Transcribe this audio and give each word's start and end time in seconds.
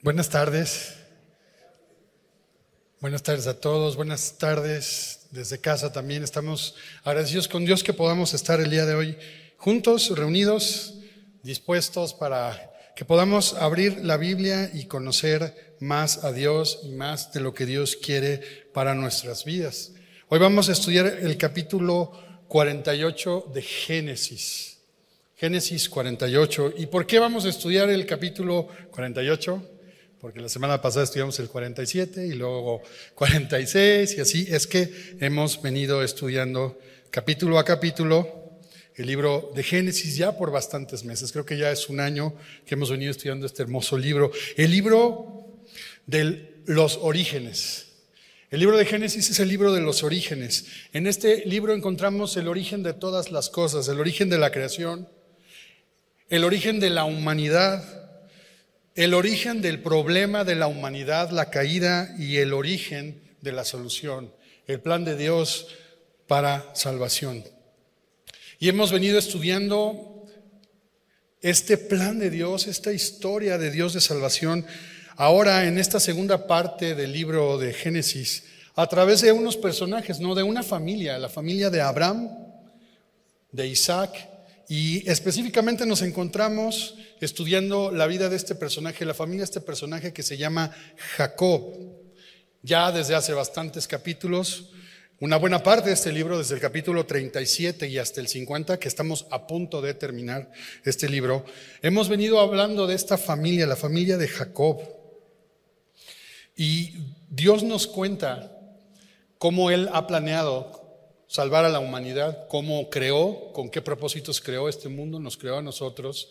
Buenas 0.00 0.28
tardes. 0.28 0.94
Buenas 3.00 3.24
tardes 3.24 3.48
a 3.48 3.58
todos. 3.58 3.96
Buenas 3.96 4.38
tardes 4.38 5.26
desde 5.32 5.60
casa 5.60 5.92
también. 5.92 6.22
Estamos 6.22 6.76
agradecidos 7.02 7.48
con 7.48 7.64
Dios 7.64 7.82
que 7.82 7.92
podamos 7.92 8.32
estar 8.32 8.60
el 8.60 8.70
día 8.70 8.86
de 8.86 8.94
hoy 8.94 9.18
juntos, 9.56 10.16
reunidos, 10.16 10.94
dispuestos 11.42 12.14
para 12.14 12.72
que 12.94 13.04
podamos 13.04 13.54
abrir 13.54 14.04
la 14.04 14.16
Biblia 14.16 14.70
y 14.72 14.84
conocer 14.84 15.74
más 15.80 16.22
a 16.22 16.30
Dios 16.30 16.78
y 16.84 16.90
más 16.90 17.32
de 17.32 17.40
lo 17.40 17.52
que 17.52 17.66
Dios 17.66 17.96
quiere 17.96 18.68
para 18.72 18.94
nuestras 18.94 19.44
vidas. 19.44 19.94
Hoy 20.28 20.38
vamos 20.38 20.68
a 20.68 20.72
estudiar 20.72 21.06
el 21.06 21.36
capítulo 21.36 22.12
48 22.46 23.50
de 23.52 23.62
Génesis. 23.62 24.78
Génesis 25.34 25.88
48. 25.88 26.74
¿Y 26.76 26.86
por 26.86 27.04
qué 27.04 27.18
vamos 27.18 27.46
a 27.46 27.48
estudiar 27.48 27.90
el 27.90 28.06
capítulo 28.06 28.68
48? 28.92 29.77
Porque 30.20 30.40
la 30.40 30.48
semana 30.48 30.82
pasada 30.82 31.04
estudiamos 31.04 31.38
el 31.38 31.48
47 31.48 32.26
y 32.26 32.32
luego 32.32 32.82
46 33.14 34.16
y 34.16 34.20
así 34.20 34.46
es 34.50 34.66
que 34.66 35.16
hemos 35.20 35.62
venido 35.62 36.02
estudiando 36.02 36.78
capítulo 37.10 37.58
a 37.58 37.64
capítulo 37.64 38.58
el 38.96 39.06
libro 39.06 39.52
de 39.54 39.62
Génesis 39.62 40.16
ya 40.16 40.36
por 40.36 40.50
bastantes 40.50 41.04
meses. 41.04 41.30
Creo 41.30 41.46
que 41.46 41.56
ya 41.56 41.70
es 41.70 41.88
un 41.88 42.00
año 42.00 42.34
que 42.66 42.74
hemos 42.74 42.90
venido 42.90 43.12
estudiando 43.12 43.46
este 43.46 43.62
hermoso 43.62 43.96
libro. 43.96 44.32
El 44.56 44.72
libro 44.72 45.56
de 46.06 46.62
los 46.66 46.98
orígenes. 47.00 47.86
El 48.50 48.58
libro 48.58 48.76
de 48.76 48.86
Génesis 48.86 49.30
es 49.30 49.38
el 49.38 49.48
libro 49.48 49.72
de 49.72 49.82
los 49.82 50.02
orígenes. 50.02 50.66
En 50.92 51.06
este 51.06 51.44
libro 51.46 51.74
encontramos 51.74 52.36
el 52.36 52.48
origen 52.48 52.82
de 52.82 52.92
todas 52.92 53.30
las 53.30 53.50
cosas, 53.50 53.86
el 53.86 54.00
origen 54.00 54.30
de 54.30 54.38
la 54.38 54.50
creación, 54.50 55.08
el 56.28 56.42
origen 56.42 56.80
de 56.80 56.90
la 56.90 57.04
humanidad, 57.04 57.97
el 58.98 59.14
origen 59.14 59.62
del 59.62 59.80
problema 59.80 60.42
de 60.42 60.56
la 60.56 60.66
humanidad, 60.66 61.30
la 61.30 61.50
caída 61.50 62.12
y 62.18 62.38
el 62.38 62.52
origen 62.52 63.22
de 63.40 63.52
la 63.52 63.64
solución, 63.64 64.34
el 64.66 64.80
plan 64.80 65.04
de 65.04 65.16
Dios 65.16 65.68
para 66.26 66.74
salvación. 66.74 67.44
Y 68.58 68.68
hemos 68.68 68.90
venido 68.90 69.16
estudiando 69.16 70.26
este 71.40 71.78
plan 71.78 72.18
de 72.18 72.28
Dios, 72.28 72.66
esta 72.66 72.92
historia 72.92 73.56
de 73.56 73.70
Dios 73.70 73.94
de 73.94 74.00
salvación, 74.00 74.66
ahora 75.14 75.68
en 75.68 75.78
esta 75.78 76.00
segunda 76.00 76.48
parte 76.48 76.96
del 76.96 77.12
libro 77.12 77.56
de 77.56 77.72
Génesis, 77.74 78.46
a 78.74 78.88
través 78.88 79.20
de 79.20 79.30
unos 79.30 79.56
personajes, 79.56 80.18
no 80.18 80.34
de 80.34 80.42
una 80.42 80.64
familia, 80.64 81.20
la 81.20 81.28
familia 81.28 81.70
de 81.70 81.80
Abraham, 81.80 82.30
de 83.52 83.68
Isaac 83.68 84.28
y 84.68 85.08
específicamente 85.10 85.86
nos 85.86 86.02
encontramos 86.02 86.94
estudiando 87.20 87.90
la 87.90 88.06
vida 88.06 88.28
de 88.28 88.36
este 88.36 88.54
personaje, 88.54 89.06
la 89.06 89.14
familia 89.14 89.40
de 89.40 89.44
este 89.44 89.62
personaje 89.62 90.12
que 90.12 90.22
se 90.22 90.36
llama 90.36 90.70
Jacob. 91.16 91.74
Ya 92.62 92.92
desde 92.92 93.14
hace 93.14 93.32
bastantes 93.32 93.88
capítulos, 93.88 94.70
una 95.20 95.38
buena 95.38 95.62
parte 95.62 95.88
de 95.88 95.94
este 95.94 96.12
libro, 96.12 96.36
desde 96.36 96.54
el 96.54 96.60
capítulo 96.60 97.06
37 97.06 97.88
y 97.88 97.96
hasta 97.96 98.20
el 98.20 98.28
50, 98.28 98.78
que 98.78 98.88
estamos 98.88 99.26
a 99.30 99.46
punto 99.46 99.80
de 99.80 99.94
terminar 99.94 100.50
este 100.84 101.08
libro, 101.08 101.46
hemos 101.80 102.10
venido 102.10 102.38
hablando 102.38 102.86
de 102.86 102.94
esta 102.94 103.16
familia, 103.16 103.66
la 103.66 103.74
familia 103.74 104.18
de 104.18 104.28
Jacob. 104.28 104.82
Y 106.54 106.92
Dios 107.30 107.62
nos 107.62 107.86
cuenta 107.86 108.52
cómo 109.38 109.70
Él 109.70 109.88
ha 109.94 110.06
planeado 110.06 110.87
salvar 111.28 111.64
a 111.64 111.68
la 111.68 111.78
humanidad, 111.78 112.48
cómo 112.48 112.90
creó, 112.90 113.52
con 113.52 113.68
qué 113.68 113.82
propósitos 113.82 114.40
creó 114.40 114.68
este 114.68 114.88
mundo, 114.88 115.20
nos 115.20 115.36
creó 115.36 115.58
a 115.58 115.62
nosotros, 115.62 116.30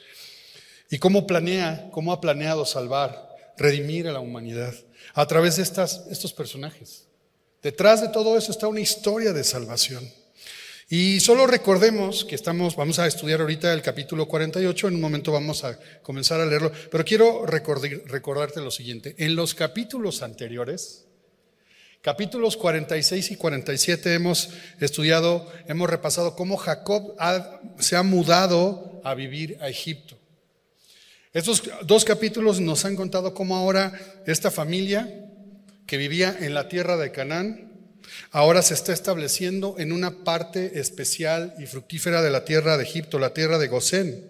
y 0.90 0.98
cómo 0.98 1.28
planea, 1.28 1.90
cómo 1.92 2.12
ha 2.12 2.20
planeado 2.20 2.66
salvar, 2.66 3.36
redimir 3.58 4.08
a 4.08 4.12
la 4.12 4.20
humanidad 4.20 4.74
a 5.14 5.26
través 5.26 5.58
de 5.58 5.64
estas, 5.64 6.06
estos 6.10 6.34
personajes. 6.34 7.06
Detrás 7.62 8.02
de 8.02 8.10
todo 8.10 8.38
eso 8.38 8.52
está 8.52 8.68
una 8.68 8.80
historia 8.80 9.34
de 9.34 9.44
salvación. 9.44 10.10
Y 10.90 11.20
solo 11.20 11.48
recordemos 11.48 12.24
que 12.24 12.36
estamos, 12.36 12.78
vamos 12.78 12.98
a 13.00 13.08
estudiar 13.08 13.42
ahorita 13.42 13.74
el 13.74 13.82
capítulo 13.82 14.26
48, 14.26 14.88
en 14.88 14.96
un 14.96 15.02
momento 15.02 15.34
vamos 15.34 15.66
a 15.66 15.78
comenzar 16.02 16.40
a 16.40 16.46
leerlo, 16.46 16.72
pero 16.90 17.04
quiero 17.04 17.46
recordarte 17.46 18.62
lo 18.62 18.72
siguiente. 18.72 19.14
En 19.18 19.36
los 19.36 19.54
capítulos 19.54 20.22
anteriores, 20.22 21.07
Capítulos 22.02 22.56
46 22.58 23.32
y 23.32 23.36
47 23.36 24.14
hemos 24.14 24.50
estudiado, 24.80 25.52
hemos 25.68 25.90
repasado 25.90 26.36
cómo 26.36 26.56
Jacob 26.58 27.16
se 27.80 27.96
ha 27.96 28.04
mudado 28.04 29.02
a 29.04 29.14
vivir 29.14 29.58
a 29.62 29.68
Egipto. 29.68 30.16
Estos 31.34 31.64
dos 31.84 32.06
capítulos 32.06 32.62
nos 32.62 32.86
han 32.86 32.96
contado 32.96 33.34
cómo 33.34 33.56
ahora 33.58 33.92
esta 34.26 34.52
familia 34.52 35.26
que 35.86 35.98
vivía 35.98 36.36
en 36.40 36.54
la 36.54 36.70
tierra 36.70 36.98
de 36.98 37.12
Canaán, 37.12 37.72
ahora 38.32 38.62
se 38.62 38.74
está 38.74 38.94
estableciendo 38.94 39.76
en 39.78 39.92
una 39.92 40.24
parte 40.24 40.80
especial 40.80 41.56
y 41.60 41.66
fructífera 41.66 42.22
de 42.22 42.30
la 42.32 42.46
tierra 42.46 42.78
de 42.78 42.84
Egipto, 42.84 43.20
la 43.20 43.34
tierra 43.34 43.58
de 43.58 43.68
Gosén. 43.68 44.26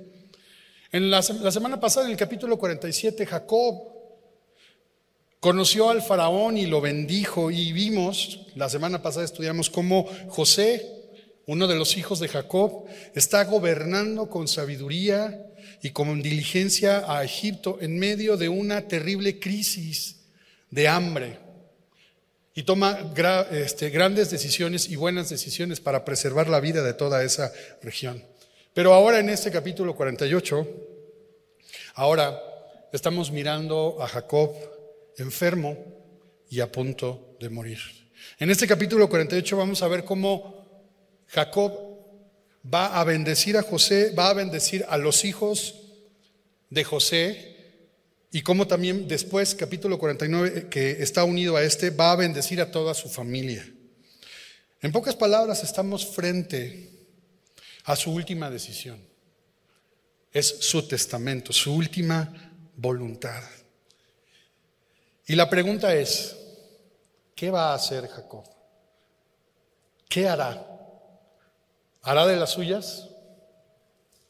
En 0.92 1.12
la, 1.12 1.24
la 1.42 1.52
semana 1.52 1.80
pasada, 1.80 2.06
en 2.06 2.14
el 2.14 2.18
capítulo 2.18 2.58
47, 2.58 3.26
Jacob 3.26 3.97
Conoció 5.48 5.90
al 5.90 6.02
faraón 6.02 6.58
y 6.58 6.66
lo 6.66 6.82
bendijo 6.82 7.52
y 7.52 7.72
vimos, 7.72 8.42
la 8.56 8.68
semana 8.68 9.02
pasada 9.02 9.24
estudiamos 9.24 9.70
cómo 9.70 10.06
José, 10.28 10.86
uno 11.46 11.68
de 11.68 11.76
los 11.76 11.96
hijos 11.96 12.20
de 12.20 12.28
Jacob, 12.28 12.84
está 13.16 13.46
gobernando 13.46 14.30
con 14.30 14.50
sabiduría 14.50 15.48
y 15.82 15.92
con 15.92 16.22
diligencia 16.22 17.06
a 17.08 17.24
Egipto 17.24 17.78
en 17.80 17.98
medio 17.98 18.36
de 18.36 18.50
una 18.50 18.90
terrible 18.90 19.40
crisis 19.40 20.18
de 20.70 20.90
hambre. 20.90 21.40
Y 22.54 22.64
toma 22.64 23.14
este, 23.50 23.90
grandes 23.90 24.30
decisiones 24.30 24.90
y 24.90 24.98
buenas 24.98 25.30
decisiones 25.30 25.80
para 25.80 26.04
preservar 26.04 26.50
la 26.50 26.60
vida 26.60 26.84
de 26.84 26.94
toda 26.94 27.24
esa 27.24 27.54
región. 27.82 28.22
Pero 28.74 28.94
ahora 28.94 29.20
en 29.20 29.30
este 29.30 29.50
capítulo 29.50 29.96
48, 29.96 30.68
ahora 31.94 32.38
estamos 32.92 33.32
mirando 33.32 33.96
a 34.02 34.10
Jacob 34.10 34.77
enfermo 35.18 35.78
y 36.50 36.60
a 36.60 36.72
punto 36.72 37.36
de 37.40 37.50
morir. 37.50 37.80
En 38.40 38.50
este 38.50 38.68
capítulo 38.68 39.10
48 39.10 39.58
vamos 39.58 39.82
a 39.82 39.88
ver 39.88 40.04
cómo 40.04 40.66
Jacob 41.28 41.72
va 42.74 43.00
a 43.00 43.04
bendecir 43.04 43.58
a 43.58 43.64
José, 43.64 44.14
va 44.18 44.30
a 44.30 44.34
bendecir 44.34 44.86
a 44.90 44.98
los 44.98 45.26
hijos 45.26 45.76
de 46.70 46.84
José 46.84 47.56
y 48.32 48.42
cómo 48.42 48.68
también 48.68 49.08
después, 49.08 49.56
capítulo 49.56 49.98
49, 49.98 50.68
que 50.70 51.02
está 51.02 51.24
unido 51.24 51.56
a 51.56 51.64
este, 51.64 51.90
va 51.90 52.12
a 52.12 52.16
bendecir 52.16 52.62
a 52.62 52.72
toda 52.72 52.94
su 52.94 53.10
familia. 53.10 53.68
En 54.82 54.92
pocas 54.92 55.16
palabras, 55.16 55.64
estamos 55.64 56.06
frente 56.06 56.92
a 57.86 57.96
su 57.96 58.12
última 58.12 58.50
decisión. 58.50 59.00
Es 60.32 60.48
su 60.60 60.88
testamento, 60.88 61.54
su 61.54 61.74
última 61.74 62.54
voluntad. 62.76 63.42
Y 65.28 65.36
la 65.36 65.50
pregunta 65.50 65.94
es, 65.94 66.38
¿qué 67.36 67.52
va 67.52 67.72
a 67.72 67.76
hacer 67.76 68.08
Jacob? 68.08 68.46
¿Qué 70.08 70.28
hará? 70.28 70.66
¿Hará 72.02 72.26
de 72.26 72.38
las 72.38 72.52
suyas? 72.52 73.10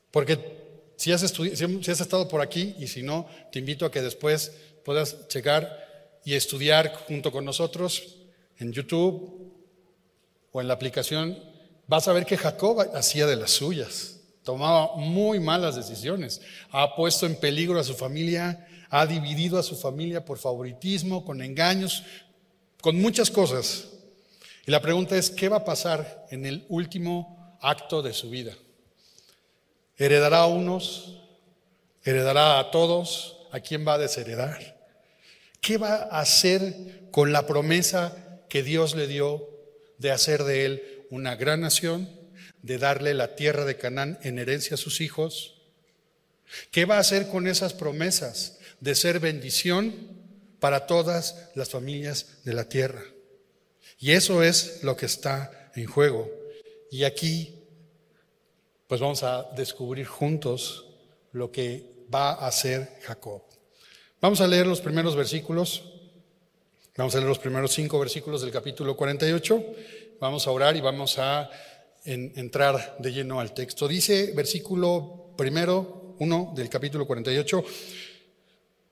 Porque 0.10 0.58
si 0.96 1.12
has, 1.12 1.22
si 1.22 1.92
has 1.92 2.02
estado 2.02 2.28
por 2.28 2.42
aquí 2.42 2.76
y 2.80 2.88
si 2.88 3.04
no, 3.04 3.30
te 3.52 3.60
invito 3.60 3.86
a 3.86 3.92
que 3.92 4.02
después 4.02 4.52
puedas 4.84 5.28
checar 5.28 5.86
y 6.26 6.34
estudiar 6.34 6.92
junto 7.08 7.32
con 7.32 7.46
nosotros 7.46 8.18
en 8.58 8.74
YouTube 8.74 9.54
o 10.52 10.62
en 10.62 10.68
la 10.68 10.74
aplicación. 10.74 11.38
Vas 11.86 12.08
a 12.08 12.14
ver 12.14 12.26
que 12.26 12.38
Jacob 12.38 12.90
hacía 12.96 13.28
de 13.28 13.36
las 13.36 13.52
suyas, 13.52 14.20
tomaba 14.44 14.96
muy 14.96 15.40
malas 15.40 15.76
decisiones, 15.76 16.42
ha 16.72 16.96
puesto 16.96 17.28
en 17.28 17.36
peligro 17.36 17.80
a 17.80 17.84
su 17.84 17.94
familia, 17.94 18.68
ha 18.90 19.06
dividido 19.06 19.58
a 19.58 19.64
su 19.64 19.76
familia 19.76 20.24
por 20.24 20.38
favoritismo, 20.38 21.26
con 21.26 21.42
engaños, 21.42 22.04
con 22.82 23.00
muchas 23.00 23.30
cosas. 23.30 23.88
Y 24.66 24.72
la 24.72 24.82
pregunta 24.82 25.18
es, 25.18 25.30
¿qué 25.30 25.50
va 25.50 25.58
a 25.58 25.66
pasar 25.66 26.26
en 26.30 26.46
el 26.46 26.66
último 26.70 27.58
acto 27.62 28.02
de 28.02 28.14
su 28.14 28.30
vida? 28.30 28.54
¿Heredará 29.98 30.40
a 30.40 30.48
unos? 30.48 31.22
¿Heredará 32.04 32.60
a 32.60 32.72
todos? 32.72 33.38
¿A 33.52 33.60
quién 33.60 33.88
va 33.88 33.94
a 33.94 33.98
desheredar? 33.98 34.78
¿Qué 35.62 35.78
va 35.78 35.96
a 35.96 36.20
hacer 36.20 37.08
con 37.12 37.32
la 37.34 37.48
promesa 37.48 38.42
que 38.50 38.64
Dios 38.64 38.96
le 38.96 39.08
dio 39.08 39.50
de 39.98 40.12
hacer 40.12 40.44
de 40.44 40.66
él 40.66 41.06
una 41.10 41.36
gran 41.36 41.62
nación, 41.62 42.10
de 42.62 42.78
darle 42.78 43.14
la 43.14 43.36
tierra 43.36 43.66
de 43.66 43.78
Canaán 43.78 44.20
en 44.22 44.38
herencia 44.38 44.76
a 44.76 44.78
sus 44.78 45.02
hijos? 45.02 45.56
¿Qué 46.72 46.86
va 46.86 46.98
a 46.98 47.00
hacer 47.00 47.28
con 47.30 47.48
esas 47.48 47.74
promesas? 47.74 48.57
De 48.80 48.96
ser 48.96 49.20
bendición 49.20 49.94
para 50.60 50.88
todas 50.88 51.50
las 51.56 51.70
familias 51.70 52.44
de 52.44 52.54
la 52.54 52.70
tierra. 52.70 53.04
Y 54.00 54.12
eso 54.12 54.44
es 54.44 54.84
lo 54.84 54.96
que 54.96 55.06
está 55.06 55.72
en 55.76 55.86
juego. 55.86 56.30
Y 56.92 57.04
aquí, 57.04 57.56
pues 58.88 59.02
vamos 59.02 59.24
a 59.24 59.50
descubrir 59.56 60.06
juntos 60.06 60.86
lo 61.32 61.52
que 61.52 62.06
va 62.14 62.32
a 62.32 62.48
hacer 62.48 63.00
Jacob. 63.04 63.42
Vamos 64.22 64.42
a 64.42 64.48
leer 64.48 64.66
los 64.66 64.82
primeros 64.82 65.16
versículos. 65.16 65.84
Vamos 66.96 67.14
a 67.14 67.20
leer 67.20 67.30
los 67.30 67.40
primeros 67.40 67.72
cinco 67.74 68.00
versículos 68.00 68.42
del 68.42 68.52
capítulo 68.52 68.96
48. 68.96 69.66
Vamos 70.20 70.48
a 70.48 70.52
orar 70.52 70.76
y 70.76 70.82
vamos 70.82 71.20
a 71.20 71.50
entrar 72.04 72.98
de 73.00 73.12
lleno 73.12 73.40
al 73.40 73.54
texto. 73.54 73.88
Dice 73.88 74.32
versículo 74.36 75.34
primero, 75.38 76.16
uno 76.20 76.54
del 76.56 76.70
capítulo 76.70 77.06
48. 77.06 77.64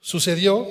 Sucedió 0.06 0.68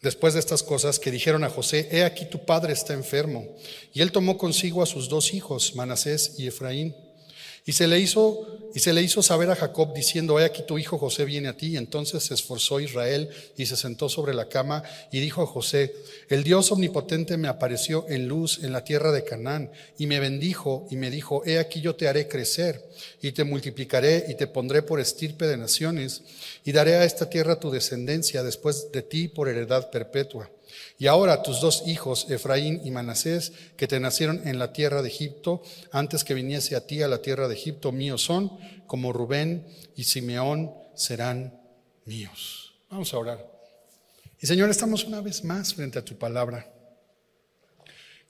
después 0.00 0.32
de 0.32 0.38
estas 0.38 0.62
cosas 0.62 1.00
que 1.00 1.10
dijeron 1.10 1.42
a 1.42 1.50
José, 1.50 1.88
he 1.90 2.04
aquí 2.04 2.24
tu 2.24 2.44
padre 2.44 2.72
está 2.72 2.94
enfermo. 2.94 3.48
Y 3.92 4.00
él 4.00 4.12
tomó 4.12 4.38
consigo 4.38 4.80
a 4.80 4.86
sus 4.86 5.08
dos 5.08 5.34
hijos, 5.34 5.74
Manasés 5.74 6.38
y 6.38 6.46
Efraín 6.46 6.94
y 7.66 7.72
se 7.72 7.86
le 7.86 7.98
hizo 7.98 8.58
y 8.74 8.80
se 8.80 8.92
le 8.92 9.02
hizo 9.02 9.22
saber 9.22 9.50
a 9.50 9.56
Jacob 9.56 9.94
diciendo, 9.94 10.38
he 10.38 10.44
aquí 10.44 10.62
tu 10.62 10.78
hijo 10.78 10.98
José 10.98 11.24
viene 11.24 11.48
a 11.48 11.56
ti. 11.56 11.68
Y 11.68 11.76
entonces 11.76 12.22
se 12.22 12.34
esforzó 12.34 12.80
Israel 12.80 13.28
y 13.56 13.66
se 13.66 13.76
sentó 13.76 14.08
sobre 14.08 14.34
la 14.34 14.48
cama 14.48 14.82
y 15.10 15.20
dijo 15.20 15.42
a 15.42 15.46
José, 15.46 15.94
el 16.28 16.44
Dios 16.44 16.70
omnipotente 16.70 17.36
me 17.36 17.48
apareció 17.48 18.06
en 18.08 18.28
luz 18.28 18.60
en 18.62 18.72
la 18.72 18.84
tierra 18.84 19.10
de 19.10 19.24
Canaán 19.24 19.70
y 19.98 20.06
me 20.06 20.20
bendijo 20.20 20.86
y 20.90 20.96
me 20.96 21.10
dijo, 21.10 21.42
he 21.46 21.58
aquí 21.58 21.80
yo 21.80 21.96
te 21.96 22.08
haré 22.08 22.28
crecer 22.28 22.84
y 23.22 23.32
te 23.32 23.44
multiplicaré 23.44 24.26
y 24.28 24.34
te 24.34 24.46
pondré 24.46 24.82
por 24.82 25.00
estirpe 25.00 25.46
de 25.46 25.56
naciones 25.56 26.22
y 26.64 26.72
daré 26.72 26.96
a 26.96 27.04
esta 27.04 27.30
tierra 27.30 27.60
tu 27.60 27.70
descendencia 27.70 28.42
después 28.42 28.92
de 28.92 29.02
ti 29.02 29.28
por 29.28 29.48
heredad 29.48 29.90
perpetua. 29.90 30.50
Y 30.98 31.06
ahora 31.06 31.42
tus 31.42 31.60
dos 31.60 31.82
hijos, 31.86 32.30
Efraín 32.30 32.80
y 32.84 32.90
Manasés, 32.90 33.52
que 33.76 33.86
te 33.86 34.00
nacieron 34.00 34.46
en 34.46 34.58
la 34.58 34.72
tierra 34.72 35.02
de 35.02 35.08
Egipto, 35.08 35.62
antes 35.92 36.24
que 36.24 36.34
viniese 36.34 36.76
a 36.76 36.86
ti 36.86 37.02
a 37.02 37.08
la 37.08 37.22
tierra 37.22 37.48
de 37.48 37.54
Egipto, 37.54 37.92
míos 37.92 38.22
son, 38.22 38.58
como 38.86 39.12
Rubén 39.12 39.66
y 39.96 40.04
Simeón 40.04 40.74
serán 40.94 41.60
míos. 42.04 42.74
Vamos 42.90 43.12
a 43.12 43.18
orar. 43.18 43.58
Y 44.40 44.46
Señor, 44.46 44.70
estamos 44.70 45.04
una 45.04 45.20
vez 45.20 45.44
más 45.44 45.74
frente 45.74 45.98
a 45.98 46.04
tu 46.04 46.16
palabra, 46.16 46.70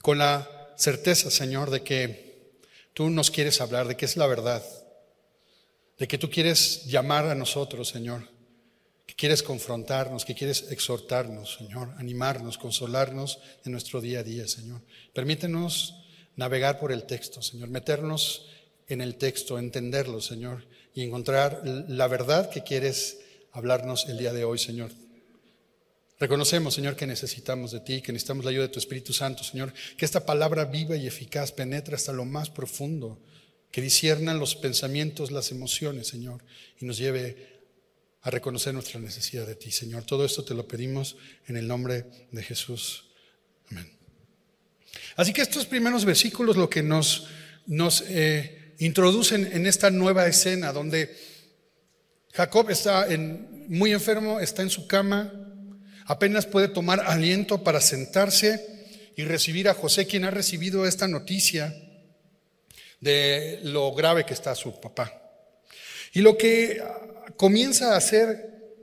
con 0.01 0.17
la 0.17 0.73
certeza, 0.75 1.29
Señor, 1.29 1.69
de 1.69 1.83
que 1.83 2.59
tú 2.93 3.09
nos 3.09 3.31
quieres 3.31 3.61
hablar, 3.61 3.87
de 3.87 3.95
que 3.97 4.05
es 4.05 4.17
la 4.17 4.27
verdad, 4.27 4.63
de 5.97 6.07
que 6.07 6.17
tú 6.17 6.29
quieres 6.29 6.85
llamar 6.85 7.25
a 7.27 7.35
nosotros, 7.35 7.89
Señor 7.89 8.38
que 9.09 9.15
quieres 9.15 9.41
confrontarnos, 9.41 10.23
que 10.23 10.35
quieres 10.35 10.67
exhortarnos, 10.69 11.55
Señor, 11.55 11.95
animarnos, 11.97 12.59
consolarnos 12.59 13.39
en 13.65 13.71
nuestro 13.71 14.01
día 14.01 14.19
a 14.19 14.23
día, 14.23 14.47
Señor. 14.47 14.83
Permítenos 15.13 15.95
navegar 16.35 16.79
por 16.79 16.91
el 16.91 17.05
texto, 17.05 17.41
Señor, 17.41 17.69
meternos 17.69 18.45
en 18.87 19.01
el 19.01 19.15
texto, 19.15 19.57
entenderlo, 19.57 20.21
Señor, 20.21 20.67
y 20.93 21.01
encontrar 21.01 21.63
la 21.65 22.07
verdad 22.07 22.51
que 22.51 22.61
quieres 22.61 23.17
hablarnos 23.51 24.07
el 24.09 24.19
día 24.19 24.31
de 24.31 24.43
hoy, 24.43 24.59
Señor. 24.59 24.91
Reconocemos, 26.19 26.75
Señor, 26.75 26.95
que 26.95 27.07
necesitamos 27.07 27.71
de 27.71 27.79
ti, 27.79 28.03
que 28.03 28.13
necesitamos 28.13 28.45
la 28.45 28.51
ayuda 28.51 28.67
de 28.67 28.73
tu 28.73 28.77
Espíritu 28.77 29.11
Santo, 29.11 29.43
Señor, 29.43 29.73
que 29.97 30.05
esta 30.05 30.23
palabra 30.23 30.65
viva 30.65 30.95
y 30.95 31.07
eficaz 31.07 31.51
penetre 31.51 31.95
hasta 31.95 32.13
lo 32.13 32.25
más 32.25 32.51
profundo, 32.51 33.19
que 33.71 33.81
disiernan 33.81 34.37
los 34.37 34.55
pensamientos, 34.55 35.31
las 35.31 35.49
emociones, 35.49 36.05
Señor, 36.05 36.43
y 36.79 36.85
nos 36.85 36.99
lleve 36.99 37.58
a 38.21 38.29
reconocer 38.29 38.73
nuestra 38.73 38.99
necesidad 38.99 39.47
de 39.47 39.55
ti, 39.55 39.71
Señor. 39.71 40.03
Todo 40.03 40.25
esto 40.25 40.43
te 40.43 40.53
lo 40.53 40.67
pedimos 40.67 41.15
en 41.47 41.57
el 41.57 41.67
nombre 41.67 42.05
de 42.31 42.43
Jesús. 42.43 43.11
Amén. 43.71 43.91
Así 45.15 45.33
que 45.33 45.41
estos 45.41 45.65
primeros 45.65 46.05
versículos 46.05 46.57
lo 46.57 46.69
que 46.69 46.83
nos, 46.83 47.27
nos 47.67 48.01
eh, 48.07 48.73
introducen 48.79 49.49
en 49.51 49.65
esta 49.65 49.89
nueva 49.89 50.27
escena 50.27 50.73
donde 50.73 51.15
Jacob 52.33 52.69
está 52.69 53.07
muy 53.67 53.91
enfermo, 53.91 54.39
está 54.39 54.61
en 54.61 54.69
su 54.69 54.87
cama, 54.87 55.33
apenas 56.05 56.45
puede 56.45 56.67
tomar 56.67 57.01
aliento 57.01 57.63
para 57.63 57.81
sentarse 57.81 59.11
y 59.15 59.23
recibir 59.23 59.67
a 59.67 59.73
José, 59.73 60.07
quien 60.07 60.23
ha 60.23 60.31
recibido 60.31 60.85
esta 60.85 61.07
noticia 61.07 61.75
de 63.01 63.59
lo 63.63 63.93
grave 63.93 64.25
que 64.25 64.33
está 64.33 64.55
su 64.55 64.79
papá. 64.79 65.13
Y 66.13 66.21
lo 66.21 66.37
que 66.37 66.81
comienza 67.39 67.93
a 67.93 67.95
hacer 67.95 68.75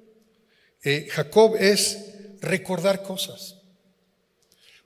eh, 0.83 1.09
Jacob 1.11 1.57
es 1.57 2.15
recordar 2.41 3.03
cosas. 3.03 3.57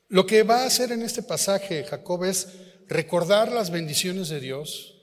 Lo 0.09 0.27
que 0.27 0.43
va 0.43 0.63
a 0.63 0.67
hacer 0.67 0.91
en 0.91 1.03
este 1.03 1.23
pasaje 1.23 1.85
Jacob 1.85 2.25
es 2.25 2.49
recordar 2.89 3.53
las 3.53 3.71
bendiciones 3.71 4.29
de 4.29 4.41
Dios 4.41 4.97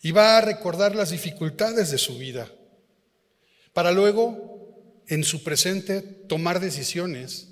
y 0.00 0.12
va 0.12 0.38
a 0.38 0.40
recordar 0.40 0.96
las 0.96 1.10
dificultades 1.10 1.90
de 1.90 1.98
su 1.98 2.16
vida 2.16 2.50
para 3.74 3.92
luego 3.92 5.04
en 5.06 5.22
su 5.22 5.44
presente 5.44 6.00
tomar 6.00 6.60
decisiones, 6.60 7.47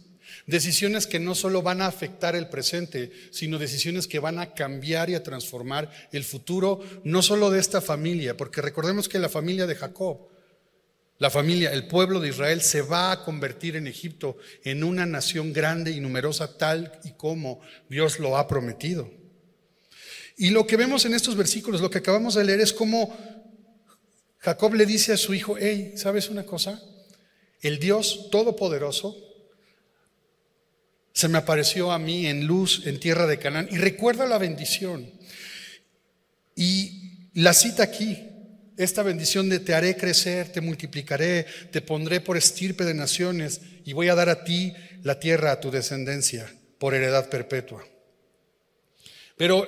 decisiones 0.46 1.06
que 1.06 1.18
no 1.18 1.34
solo 1.34 1.62
van 1.62 1.82
a 1.82 1.86
afectar 1.86 2.36
el 2.36 2.48
presente, 2.48 3.12
sino 3.30 3.58
decisiones 3.58 4.06
que 4.06 4.20
van 4.20 4.38
a 4.38 4.54
cambiar 4.54 5.10
y 5.10 5.14
a 5.14 5.22
transformar 5.22 5.90
el 6.12 6.24
futuro, 6.24 6.80
no 7.04 7.22
solo 7.22 7.50
de 7.50 7.60
esta 7.60 7.80
familia, 7.80 8.36
porque 8.36 8.62
recordemos 8.62 9.08
que 9.08 9.18
la 9.18 9.28
familia 9.28 9.66
de 9.66 9.74
Jacob, 9.74 10.28
la 11.18 11.30
familia, 11.30 11.72
el 11.72 11.86
pueblo 11.86 12.20
de 12.20 12.28
Israel 12.28 12.60
se 12.60 12.82
va 12.82 13.10
a 13.10 13.24
convertir 13.24 13.74
en 13.74 13.86
Egipto 13.86 14.36
en 14.64 14.84
una 14.84 15.06
nación 15.06 15.52
grande 15.52 15.90
y 15.90 16.00
numerosa 16.00 16.58
tal 16.58 16.92
y 17.04 17.12
como 17.12 17.60
Dios 17.88 18.18
lo 18.18 18.36
ha 18.36 18.46
prometido. 18.46 19.10
Y 20.36 20.50
lo 20.50 20.66
que 20.66 20.76
vemos 20.76 21.06
en 21.06 21.14
estos 21.14 21.34
versículos, 21.34 21.80
lo 21.80 21.90
que 21.90 21.98
acabamos 21.98 22.34
de 22.34 22.44
leer 22.44 22.60
es 22.60 22.72
cómo 22.74 23.16
Jacob 24.38 24.74
le 24.74 24.84
dice 24.84 25.14
a 25.14 25.16
su 25.16 25.32
hijo, 25.32 25.56
hey, 25.58 25.94
¿sabes 25.96 26.28
una 26.28 26.44
cosa? 26.44 26.80
El 27.62 27.78
Dios 27.78 28.28
Todopoderoso 28.30 29.25
se 31.16 31.28
me 31.28 31.38
apareció 31.38 31.92
a 31.92 31.98
mí 31.98 32.26
en 32.26 32.46
luz 32.46 32.82
en 32.84 33.00
tierra 33.00 33.26
de 33.26 33.38
Canaán. 33.38 33.68
Y 33.70 33.78
recuerda 33.78 34.26
la 34.26 34.36
bendición. 34.36 35.10
Y 36.54 37.30
la 37.32 37.54
cita 37.54 37.84
aquí, 37.84 38.18
esta 38.76 39.02
bendición 39.02 39.48
de 39.48 39.60
te 39.60 39.72
haré 39.72 39.96
crecer, 39.96 40.52
te 40.52 40.60
multiplicaré, 40.60 41.46
te 41.72 41.80
pondré 41.80 42.20
por 42.20 42.36
estirpe 42.36 42.84
de 42.84 42.92
naciones 42.92 43.62
y 43.86 43.94
voy 43.94 44.10
a 44.10 44.14
dar 44.14 44.28
a 44.28 44.44
ti 44.44 44.74
la 45.04 45.18
tierra, 45.18 45.52
a 45.52 45.60
tu 45.60 45.70
descendencia, 45.70 46.52
por 46.76 46.92
heredad 46.92 47.30
perpetua. 47.30 47.82
Pero 49.38 49.66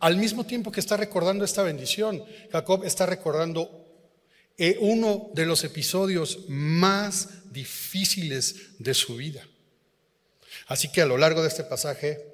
al 0.00 0.16
mismo 0.16 0.46
tiempo 0.46 0.72
que 0.72 0.80
está 0.80 0.96
recordando 0.96 1.44
esta 1.44 1.62
bendición, 1.62 2.24
Jacob 2.50 2.82
está 2.84 3.06
recordando 3.06 3.86
eh, 4.58 4.78
uno 4.80 5.30
de 5.32 5.46
los 5.46 5.62
episodios 5.62 6.40
más 6.48 7.52
difíciles 7.52 8.76
de 8.80 8.94
su 8.94 9.14
vida. 9.14 9.46
Así 10.66 10.90
que 10.90 11.00
a 11.00 11.06
lo 11.06 11.16
largo 11.16 11.42
de 11.42 11.48
este 11.48 11.64
pasaje, 11.64 12.26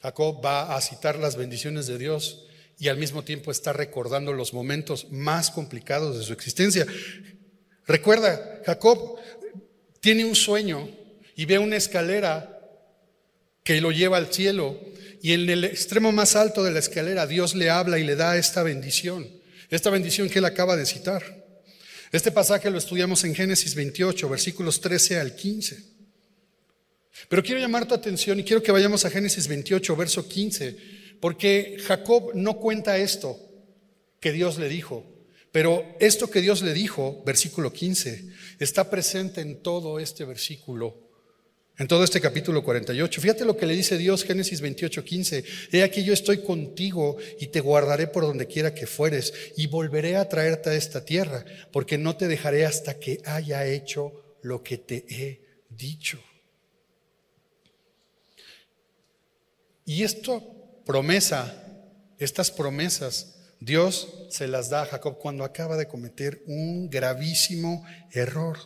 Jacob 0.00 0.44
va 0.44 0.76
a 0.76 0.80
citar 0.80 1.18
las 1.18 1.36
bendiciones 1.36 1.86
de 1.86 1.98
Dios 1.98 2.46
y 2.78 2.88
al 2.88 2.96
mismo 2.96 3.24
tiempo 3.24 3.50
está 3.50 3.72
recordando 3.72 4.32
los 4.32 4.54
momentos 4.54 5.08
más 5.10 5.50
complicados 5.50 6.16
de 6.16 6.24
su 6.24 6.32
existencia. 6.32 6.86
Recuerda, 7.86 8.60
Jacob 8.64 9.16
tiene 10.00 10.24
un 10.24 10.36
sueño 10.36 10.88
y 11.34 11.44
ve 11.46 11.58
una 11.58 11.76
escalera 11.76 12.54
que 13.64 13.80
lo 13.80 13.90
lleva 13.90 14.16
al 14.16 14.32
cielo 14.32 14.78
y 15.20 15.32
en 15.32 15.50
el 15.50 15.64
extremo 15.64 16.12
más 16.12 16.36
alto 16.36 16.62
de 16.62 16.70
la 16.70 16.78
escalera 16.78 17.26
Dios 17.26 17.56
le 17.56 17.70
habla 17.70 17.98
y 17.98 18.04
le 18.04 18.14
da 18.14 18.36
esta 18.36 18.62
bendición, 18.62 19.28
esta 19.68 19.90
bendición 19.90 20.30
que 20.30 20.38
él 20.38 20.44
acaba 20.44 20.76
de 20.76 20.86
citar. 20.86 21.44
Este 22.12 22.30
pasaje 22.30 22.70
lo 22.70 22.78
estudiamos 22.78 23.24
en 23.24 23.34
Génesis 23.34 23.74
28, 23.74 24.28
versículos 24.28 24.80
13 24.80 25.18
al 25.18 25.34
15. 25.34 25.97
Pero 27.28 27.42
quiero 27.42 27.60
llamar 27.60 27.86
tu 27.86 27.94
atención 27.94 28.38
y 28.38 28.44
quiero 28.44 28.62
que 28.62 28.72
vayamos 28.72 29.04
a 29.04 29.10
Génesis 29.10 29.48
28, 29.48 29.96
verso 29.96 30.28
15, 30.28 30.76
porque 31.20 31.76
Jacob 31.84 32.32
no 32.34 32.58
cuenta 32.58 32.98
esto 32.98 33.38
que 34.20 34.32
Dios 34.32 34.58
le 34.58 34.68
dijo, 34.68 35.04
pero 35.52 35.96
esto 36.00 36.30
que 36.30 36.40
Dios 36.40 36.62
le 36.62 36.72
dijo, 36.72 37.22
versículo 37.24 37.72
15, 37.72 38.26
está 38.58 38.90
presente 38.90 39.40
en 39.40 39.62
todo 39.62 39.98
este 39.98 40.24
versículo, 40.24 41.08
en 41.78 41.88
todo 41.88 42.04
este 42.04 42.20
capítulo 42.20 42.62
48. 42.62 43.20
Fíjate 43.20 43.44
lo 43.44 43.56
que 43.56 43.66
le 43.66 43.74
dice 43.74 43.96
Dios, 43.96 44.24
Génesis 44.24 44.60
28, 44.60 45.04
15. 45.04 45.44
He 45.72 45.82
aquí 45.82 46.04
yo 46.04 46.12
estoy 46.12 46.42
contigo 46.42 47.16
y 47.40 47.48
te 47.48 47.60
guardaré 47.60 48.08
por 48.08 48.24
donde 48.24 48.46
quiera 48.46 48.74
que 48.74 48.86
fueres 48.86 49.32
y 49.56 49.68
volveré 49.68 50.16
a 50.16 50.28
traerte 50.28 50.70
a 50.70 50.74
esta 50.74 51.04
tierra, 51.04 51.44
porque 51.72 51.98
no 51.98 52.16
te 52.16 52.28
dejaré 52.28 52.66
hasta 52.66 52.98
que 52.98 53.20
haya 53.24 53.66
hecho 53.66 54.36
lo 54.42 54.62
que 54.62 54.78
te 54.78 55.06
he 55.08 55.64
dicho. 55.70 56.20
Y 59.88 60.02
esto 60.02 60.42
promesa, 60.84 61.50
estas 62.18 62.50
promesas, 62.50 63.38
Dios 63.58 64.26
se 64.28 64.46
las 64.46 64.68
da 64.68 64.82
a 64.82 64.84
Jacob 64.86 65.16
cuando 65.18 65.44
acaba 65.44 65.78
de 65.78 65.88
cometer 65.88 66.42
un 66.46 66.90
gravísimo 66.90 67.86
error. 68.10 68.58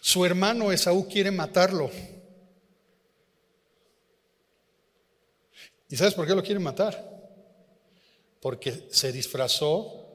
Su 0.00 0.26
hermano 0.26 0.72
Esaú 0.72 1.06
quiere 1.08 1.30
matarlo. 1.30 1.92
¿Y 5.88 5.96
sabes 5.96 6.14
por 6.14 6.26
qué 6.26 6.34
lo 6.34 6.42
quiere 6.42 6.58
matar? 6.58 7.08
Porque 8.40 8.88
se 8.90 9.12
disfrazó 9.12 10.08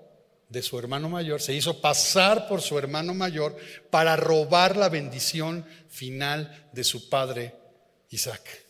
de 0.50 0.62
su 0.62 0.78
hermano 0.78 1.08
mayor, 1.08 1.42
se 1.42 1.54
hizo 1.54 1.80
pasar 1.80 2.50
por 2.50 2.62
su 2.62 2.78
hermano 2.78 3.14
mayor 3.14 3.56
para 3.92 4.18
robar 4.18 4.76
la 4.76 4.90
bendición 4.90 5.66
final 5.88 6.68
de 6.74 6.84
su 6.84 7.08
padre 7.08 7.56
Isaac. 8.10 8.65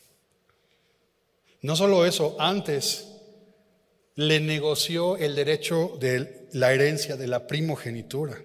No 1.65 1.75
solo 1.75 2.05
eso, 2.05 2.36
antes 2.38 3.07
le 4.13 4.39
negoció 4.39 5.17
el 5.17 5.34
derecho 5.34 5.98
de 6.00 6.48
la 6.51 6.72
herencia 6.72 7.17
de 7.17 7.25
la 7.25 7.48
primogenitura. 7.48 8.39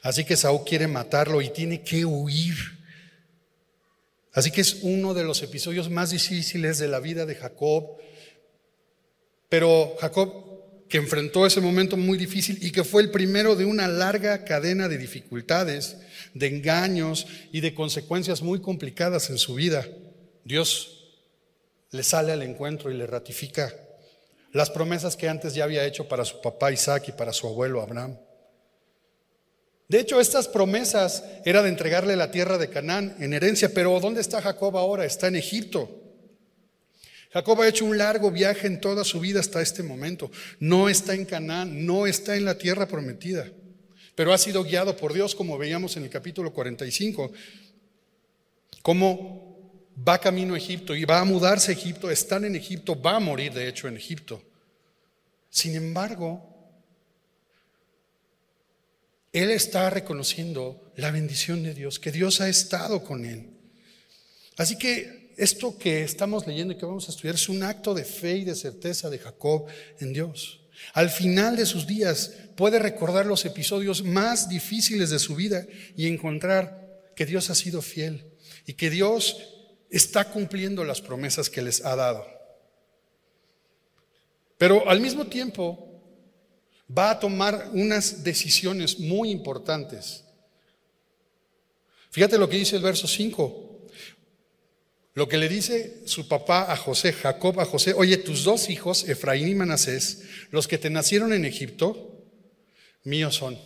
Así 0.00 0.24
que 0.24 0.34
Saúl 0.34 0.64
quiere 0.64 0.86
matarlo 0.88 1.42
y 1.42 1.50
tiene 1.50 1.82
que 1.82 2.06
huir. 2.06 2.54
Así 4.32 4.50
que 4.50 4.62
es 4.62 4.78
uno 4.80 5.12
de 5.12 5.24
los 5.24 5.42
episodios 5.42 5.90
más 5.90 6.08
difíciles 6.08 6.78
de 6.78 6.88
la 6.88 7.00
vida 7.00 7.26
de 7.26 7.34
Jacob. 7.34 7.98
Pero 9.50 9.96
Jacob 10.00 10.88
que 10.88 10.96
enfrentó 10.96 11.44
ese 11.44 11.60
momento 11.60 11.98
muy 11.98 12.16
difícil 12.16 12.56
y 12.62 12.72
que 12.72 12.84
fue 12.84 13.02
el 13.02 13.10
primero 13.10 13.56
de 13.56 13.66
una 13.66 13.88
larga 13.88 14.42
cadena 14.44 14.88
de 14.88 14.96
dificultades, 14.96 15.98
de 16.32 16.46
engaños 16.46 17.26
y 17.52 17.60
de 17.60 17.74
consecuencias 17.74 18.40
muy 18.40 18.62
complicadas 18.62 19.28
en 19.28 19.36
su 19.36 19.54
vida, 19.54 19.86
Dios 20.44 21.03
le 21.94 22.02
sale 22.02 22.32
al 22.32 22.42
encuentro 22.42 22.90
y 22.90 22.94
le 22.94 23.06
ratifica 23.06 23.72
las 24.50 24.68
promesas 24.68 25.16
que 25.16 25.28
antes 25.28 25.54
ya 25.54 25.62
había 25.62 25.86
hecho 25.86 26.08
para 26.08 26.24
su 26.24 26.40
papá 26.40 26.72
Isaac 26.72 27.04
y 27.08 27.12
para 27.12 27.32
su 27.32 27.46
abuelo 27.46 27.80
Abraham. 27.80 28.18
De 29.86 30.00
hecho, 30.00 30.18
estas 30.18 30.48
promesas 30.48 31.22
era 31.44 31.62
de 31.62 31.68
entregarle 31.68 32.16
la 32.16 32.32
tierra 32.32 32.58
de 32.58 32.68
Canaán 32.68 33.14
en 33.20 33.32
herencia, 33.32 33.72
pero 33.72 34.00
¿dónde 34.00 34.22
está 34.22 34.42
Jacob 34.42 34.76
ahora? 34.76 35.04
Está 35.04 35.28
en 35.28 35.36
Egipto. 35.36 35.88
Jacob 37.32 37.62
ha 37.62 37.68
hecho 37.68 37.84
un 37.84 37.96
largo 37.96 38.32
viaje 38.32 38.66
en 38.66 38.80
toda 38.80 39.04
su 39.04 39.20
vida 39.20 39.38
hasta 39.38 39.62
este 39.62 39.84
momento. 39.84 40.32
No 40.58 40.88
está 40.88 41.14
en 41.14 41.24
Canaán, 41.26 41.86
no 41.86 42.08
está 42.08 42.34
en 42.34 42.44
la 42.44 42.58
tierra 42.58 42.88
prometida, 42.88 43.52
pero 44.16 44.32
ha 44.32 44.38
sido 44.38 44.64
guiado 44.64 44.96
por 44.96 45.12
Dios, 45.12 45.36
como 45.36 45.58
veíamos 45.58 45.96
en 45.96 46.02
el 46.02 46.10
capítulo 46.10 46.52
45, 46.52 47.30
como 48.82 49.43
va 49.96 50.18
camino 50.18 50.54
a 50.54 50.58
Egipto 50.58 50.94
y 50.94 51.04
va 51.04 51.20
a 51.20 51.24
mudarse 51.24 51.70
a 51.70 51.74
Egipto, 51.74 52.10
están 52.10 52.44
en 52.44 52.56
Egipto, 52.56 53.00
va 53.00 53.16
a 53.16 53.20
morir 53.20 53.52
de 53.52 53.68
hecho 53.68 53.88
en 53.88 53.96
Egipto. 53.96 54.42
Sin 55.50 55.76
embargo, 55.76 56.54
él 59.32 59.50
está 59.50 59.90
reconociendo 59.90 60.92
la 60.96 61.10
bendición 61.10 61.62
de 61.62 61.74
Dios, 61.74 61.98
que 61.98 62.12
Dios 62.12 62.40
ha 62.40 62.48
estado 62.48 63.02
con 63.04 63.24
él. 63.24 63.50
Así 64.56 64.76
que 64.76 65.32
esto 65.36 65.76
que 65.78 66.02
estamos 66.02 66.46
leyendo 66.46 66.74
y 66.74 66.76
que 66.76 66.86
vamos 66.86 67.08
a 67.08 67.10
estudiar 67.10 67.34
es 67.34 67.48
un 67.48 67.62
acto 67.62 67.94
de 67.94 68.04
fe 68.04 68.36
y 68.36 68.44
de 68.44 68.54
certeza 68.54 69.10
de 69.10 69.18
Jacob 69.18 69.66
en 70.00 70.12
Dios. 70.12 70.60
Al 70.92 71.10
final 71.10 71.56
de 71.56 71.66
sus 71.66 71.86
días 71.86 72.32
puede 72.56 72.78
recordar 72.78 73.26
los 73.26 73.44
episodios 73.44 74.04
más 74.04 74.48
difíciles 74.48 75.10
de 75.10 75.18
su 75.18 75.34
vida 75.34 75.66
y 75.96 76.06
encontrar 76.06 77.10
que 77.16 77.26
Dios 77.26 77.50
ha 77.50 77.54
sido 77.54 77.82
fiel 77.82 78.26
y 78.66 78.74
que 78.74 78.90
Dios 78.90 79.53
está 79.96 80.30
cumpliendo 80.30 80.84
las 80.84 81.00
promesas 81.00 81.48
que 81.48 81.62
les 81.62 81.84
ha 81.84 81.94
dado. 81.94 82.26
Pero 84.58 84.88
al 84.88 85.00
mismo 85.00 85.26
tiempo 85.26 86.02
va 86.96 87.10
a 87.10 87.18
tomar 87.18 87.70
unas 87.72 88.24
decisiones 88.24 88.98
muy 88.98 89.30
importantes. 89.30 90.24
Fíjate 92.10 92.38
lo 92.38 92.48
que 92.48 92.58
dice 92.58 92.76
el 92.76 92.82
verso 92.82 93.06
5. 93.06 93.88
Lo 95.14 95.28
que 95.28 95.36
le 95.36 95.48
dice 95.48 96.02
su 96.06 96.26
papá 96.26 96.72
a 96.72 96.76
José, 96.76 97.12
Jacob 97.12 97.60
a 97.60 97.64
José, 97.64 97.92
oye, 97.92 98.16
tus 98.16 98.42
dos 98.42 98.68
hijos, 98.68 99.08
Efraín 99.08 99.48
y 99.48 99.54
Manasés, 99.54 100.22
los 100.50 100.66
que 100.66 100.78
te 100.78 100.90
nacieron 100.90 101.32
en 101.32 101.44
Egipto, 101.44 102.24
míos 103.04 103.36
son. 103.36 103.58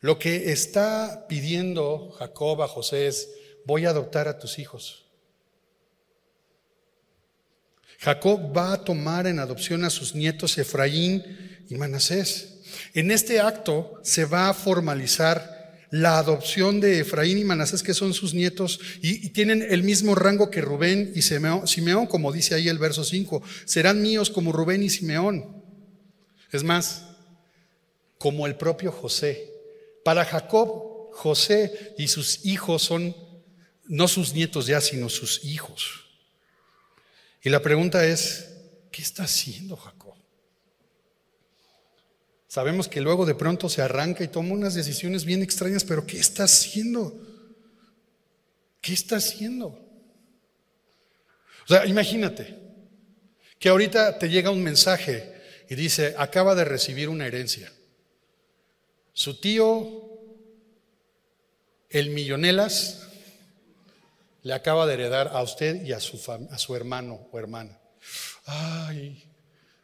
Lo 0.00 0.18
que 0.18 0.52
está 0.52 1.26
pidiendo 1.28 2.10
Jacob 2.18 2.62
a 2.62 2.68
José 2.68 3.08
es, 3.08 3.30
voy 3.66 3.86
a 3.86 3.90
adoptar 3.90 4.28
a 4.28 4.38
tus 4.38 4.58
hijos. 4.58 5.04
Jacob 7.98 8.56
va 8.56 8.72
a 8.72 8.84
tomar 8.84 9.26
en 9.26 9.38
adopción 9.38 9.84
a 9.84 9.90
sus 9.90 10.14
nietos 10.14 10.58
Efraín 10.58 11.22
y 11.68 11.76
Manasés. 11.76 12.60
En 12.94 13.10
este 13.10 13.40
acto 13.40 14.00
se 14.02 14.24
va 14.24 14.48
a 14.48 14.54
formalizar 14.54 15.52
la 15.90 16.18
adopción 16.18 16.80
de 16.80 17.00
Efraín 17.00 17.38
y 17.38 17.44
Manasés, 17.44 17.82
que 17.82 17.94
son 17.94 18.14
sus 18.14 18.34
nietos, 18.34 18.80
y, 19.02 19.28
tienen 19.28 19.64
el 19.68 19.82
mismo 19.82 20.14
rango 20.14 20.50
que 20.50 20.62
Rubén 20.62 21.12
y 21.14 21.20
Simeón, 21.22 22.06
como 22.06 22.32
dice 22.32 22.54
ahí 22.54 22.68
el 22.68 22.78
verso 22.78 23.04
5, 23.04 23.42
serán 23.66 24.00
míos 24.00 24.30
como 24.30 24.52
Rubén 24.52 24.82
y 24.82 24.90
Simeón. 24.90 25.62
Es 26.50 26.64
más, 26.64 27.04
como 28.18 28.46
el 28.46 28.56
propio 28.56 28.90
José. 28.90 29.50
Para 30.02 30.24
Jacob, 30.24 31.10
José 31.12 31.94
y 31.98 32.08
sus 32.08 32.46
hijos 32.46 32.82
son 32.82 33.14
no 33.92 34.08
sus 34.08 34.32
nietos 34.32 34.66
ya, 34.66 34.80
sino 34.80 35.10
sus 35.10 35.44
hijos. 35.44 36.06
Y 37.42 37.50
la 37.50 37.60
pregunta 37.60 38.06
es, 38.06 38.48
¿qué 38.90 39.02
está 39.02 39.24
haciendo 39.24 39.76
Jacob? 39.76 40.14
Sabemos 42.48 42.88
que 42.88 43.02
luego 43.02 43.26
de 43.26 43.34
pronto 43.34 43.68
se 43.68 43.82
arranca 43.82 44.24
y 44.24 44.28
toma 44.28 44.54
unas 44.54 44.72
decisiones 44.72 45.26
bien 45.26 45.42
extrañas, 45.42 45.84
pero 45.84 46.06
¿qué 46.06 46.18
está 46.18 46.44
haciendo? 46.44 47.20
¿Qué 48.80 48.94
está 48.94 49.16
haciendo? 49.16 49.66
O 51.64 51.68
sea, 51.68 51.84
imagínate 51.84 52.58
que 53.58 53.68
ahorita 53.68 54.18
te 54.18 54.30
llega 54.30 54.50
un 54.50 54.62
mensaje 54.62 55.34
y 55.68 55.74
dice, 55.74 56.14
acaba 56.16 56.54
de 56.54 56.64
recibir 56.64 57.10
una 57.10 57.26
herencia. 57.26 57.70
Su 59.12 59.38
tío, 59.38 60.08
el 61.90 62.08
Millonelas, 62.08 63.11
le 64.42 64.52
acaba 64.52 64.86
de 64.86 64.94
heredar 64.94 65.28
a 65.32 65.42
usted 65.42 65.82
y 65.82 65.92
a 65.92 66.00
su, 66.00 66.18
a 66.30 66.58
su 66.58 66.74
hermano 66.74 67.28
o 67.30 67.38
hermana. 67.38 67.78
Ay, 68.44 69.24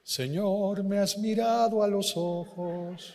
Señor, 0.02 0.82
me 0.84 0.98
has 0.98 1.16
mirado 1.18 1.82
a 1.82 1.86
los 1.86 2.14
ojos. 2.16 3.14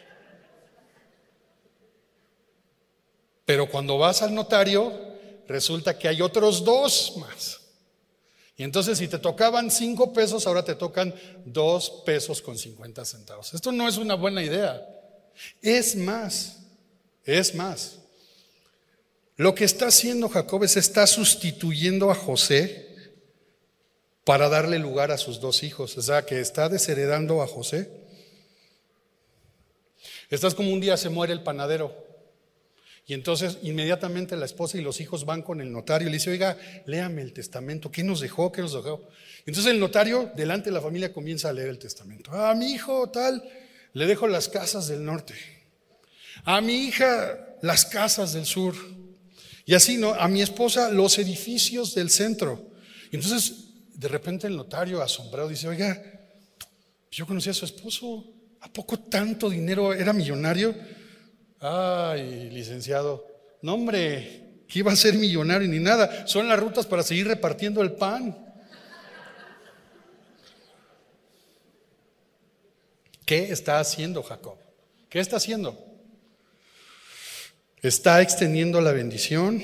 Pero 3.46 3.70
cuando 3.70 3.98
vas 3.98 4.22
al 4.22 4.34
notario, 4.34 4.94
resulta 5.48 5.98
que 5.98 6.08
hay 6.08 6.22
otros 6.22 6.64
dos 6.64 7.16
más. 7.18 7.60
Y 8.56 8.64
entonces 8.64 9.00
si 9.00 9.08
te 9.08 9.18
tocaban 9.18 9.72
cinco 9.72 10.14
pesos, 10.14 10.48
ahora 10.48 10.64
te 10.64 10.76
tocan 10.76 11.14
dos 11.44 12.04
pesos 12.06 12.42
con 12.42 12.58
cincuenta 12.58 13.04
centavos. 13.04 13.54
Esto 13.54 13.72
no 13.72 13.88
es 13.88 13.98
una 13.98 14.14
buena 14.16 14.44
idea. 14.44 14.82
Es 15.62 15.96
más, 15.96 16.60
es 17.26 17.56
más. 17.56 18.03
Lo 19.36 19.56
que 19.56 19.64
está 19.64 19.88
haciendo 19.88 20.30
Jacob 20.30 20.64
es 20.64 20.78
está 20.78 21.08
sustituyendo 21.08 22.12
a 22.12 22.16
José 22.16 22.90
para 24.24 24.48
darle 24.50 24.80
lugar 24.80 25.12
a 25.12 25.18
sus 25.18 25.40
dos 25.40 25.64
hijos. 25.64 25.98
O 25.98 26.02
sea, 26.02 26.26
que 26.26 26.40
está 26.40 26.70
desheredando 26.70 27.42
a 27.42 27.48
José. 27.48 27.90
Estás 30.30 30.56
como 30.56 30.72
un 30.72 30.80
día 30.80 30.98
se 30.98 31.10
muere 31.10 31.34
el 31.34 31.44
panadero. 31.44 32.04
Y 33.06 33.14
entonces 33.14 33.58
inmediatamente 33.64 34.38
la 34.38 34.46
esposa 34.46 34.78
y 34.78 34.82
los 34.82 35.02
hijos 35.02 35.26
van 35.26 35.42
con 35.42 35.60
el 35.60 35.72
notario 35.72 36.08
y 36.08 36.12
le 36.12 36.18
dice, 36.18 36.30
oiga, 36.30 36.58
léame 36.86 37.22
el 37.22 37.34
testamento, 37.34 37.92
¿qué 37.92 38.02
nos 38.02 38.22
dejó? 38.22 38.52
¿Qué 38.52 38.62
nos 38.62 38.74
dejó? 38.74 39.02
Entonces 39.46 39.74
el 39.74 39.80
notario, 39.80 40.32
delante 40.36 40.70
de 40.70 40.76
la 40.76 40.82
familia, 40.82 41.12
comienza 41.12 41.50
a 41.50 41.54
leer 41.54 41.68
el 41.68 41.80
testamento. 41.80 42.32
A 42.32 42.56
mi 42.56 42.72
hijo 42.72 43.10
tal, 43.10 43.44
le 43.92 44.06
dejo 44.06 44.28
las 44.28 44.48
casas 44.48 44.88
del 44.88 45.04
norte. 45.04 45.34
A 46.46 46.62
mi 46.62 46.88
hija, 46.88 47.58
las 47.62 47.86
casas 47.86 48.34
del 48.34 48.46
sur. 48.46 48.74
Y 49.66 49.74
así, 49.74 49.98
¿no? 49.98 50.14
A 50.14 50.28
mi 50.28 50.42
esposa, 50.42 50.90
los 50.90 51.18
edificios 51.20 51.96
del 51.96 52.10
centro. 52.10 52.72
Entonces 53.12 53.64
de 53.94 54.08
repente 54.08 54.48
el 54.48 54.58
notario 54.58 55.02
asombrado 55.02 55.48
dice, 55.48 55.68
oiga, 55.68 56.02
yo 57.12 57.26
conocí 57.26 57.50
a 57.50 57.54
su 57.54 57.66
esposo, 57.66 58.26
¿a 58.60 58.72
poco 58.72 59.00
tanto 59.00 59.50
dinero 59.50 59.94
era 59.94 60.14
millonario? 60.14 60.76
Ay, 61.60 62.50
licenciado, 62.50 63.26
no 63.62 63.76
hombre, 63.76 64.64
que 64.68 64.80
iba 64.80 64.92
a 64.92 64.96
ser 64.96 65.14
millonario 65.14 65.68
ni 65.68 65.80
nada, 65.80 66.28
son 66.28 66.50
las 66.50 66.60
rutas 66.60 66.86
para 66.86 67.04
seguir 67.04 67.28
repartiendo 67.28 67.82
el 67.82 67.94
pan. 67.94 68.38
¿Qué 73.26 73.52
está 73.52 73.80
haciendo 73.80 74.22
Jacob? 74.22 74.58
¿Qué 75.08 75.20
está 75.20 75.38
haciendo? 75.38 75.93
Está 77.84 78.22
extendiendo 78.22 78.80
la 78.80 78.94
bendición, 78.94 79.62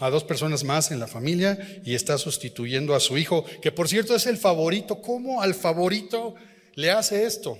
a 0.00 0.08
dos 0.08 0.24
personas 0.24 0.64
más 0.64 0.90
en 0.90 0.98
la 0.98 1.06
familia 1.06 1.82
y 1.84 1.94
está 1.94 2.16
sustituyendo 2.16 2.94
a 2.94 3.00
su 3.00 3.18
hijo, 3.18 3.44
que 3.60 3.70
por 3.70 3.88
cierto 3.88 4.16
es 4.16 4.26
el 4.26 4.38
favorito. 4.38 5.02
¿Cómo 5.02 5.42
al 5.42 5.54
favorito 5.54 6.34
le 6.74 6.90
hace 6.90 7.24
esto? 7.24 7.58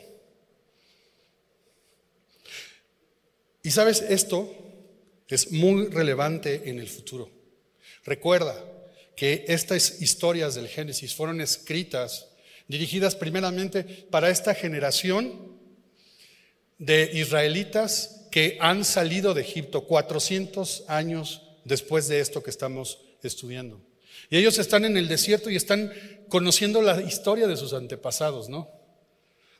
Y 3.63 3.71
sabes, 3.71 4.01
esto 4.01 4.51
es 5.29 5.53
muy 5.53 5.89
relevante 5.89 6.71
en 6.71 6.79
el 6.79 6.89
futuro. 6.89 7.31
Recuerda 8.05 8.55
que 9.15 9.45
estas 9.49 10.01
historias 10.01 10.55
del 10.55 10.69
Génesis 10.69 11.15
fueron 11.15 11.43
escritas, 11.43 12.29
dirigidas 12.67 13.15
primeramente 13.15 13.85
para 14.11 14.31
esta 14.31 14.55
generación 14.55 15.59
de 16.79 17.11
israelitas 17.13 18.26
que 18.37 18.59
han 18.61 18.85
salido 18.85 19.33
de 19.33 19.41
Egipto 19.41 19.87
400 19.87 20.85
años 20.89 21.41
después 21.65 22.07
de 22.07 22.21
esto 22.21 22.43
que 22.43 22.51
estamos 22.51 22.99
estudiando. 23.23 23.81
Y 24.29 24.37
ellos 24.37 24.59
están 24.59 24.85
en 24.85 24.99
el 24.99 25.09
desierto 25.09 25.49
y 25.49 25.57
están 25.57 25.91
conociendo 26.29 26.83
la 26.83 27.01
historia 27.01 27.47
de 27.47 27.57
sus 27.57 27.73
antepasados, 27.73 28.51
¿no? 28.51 28.69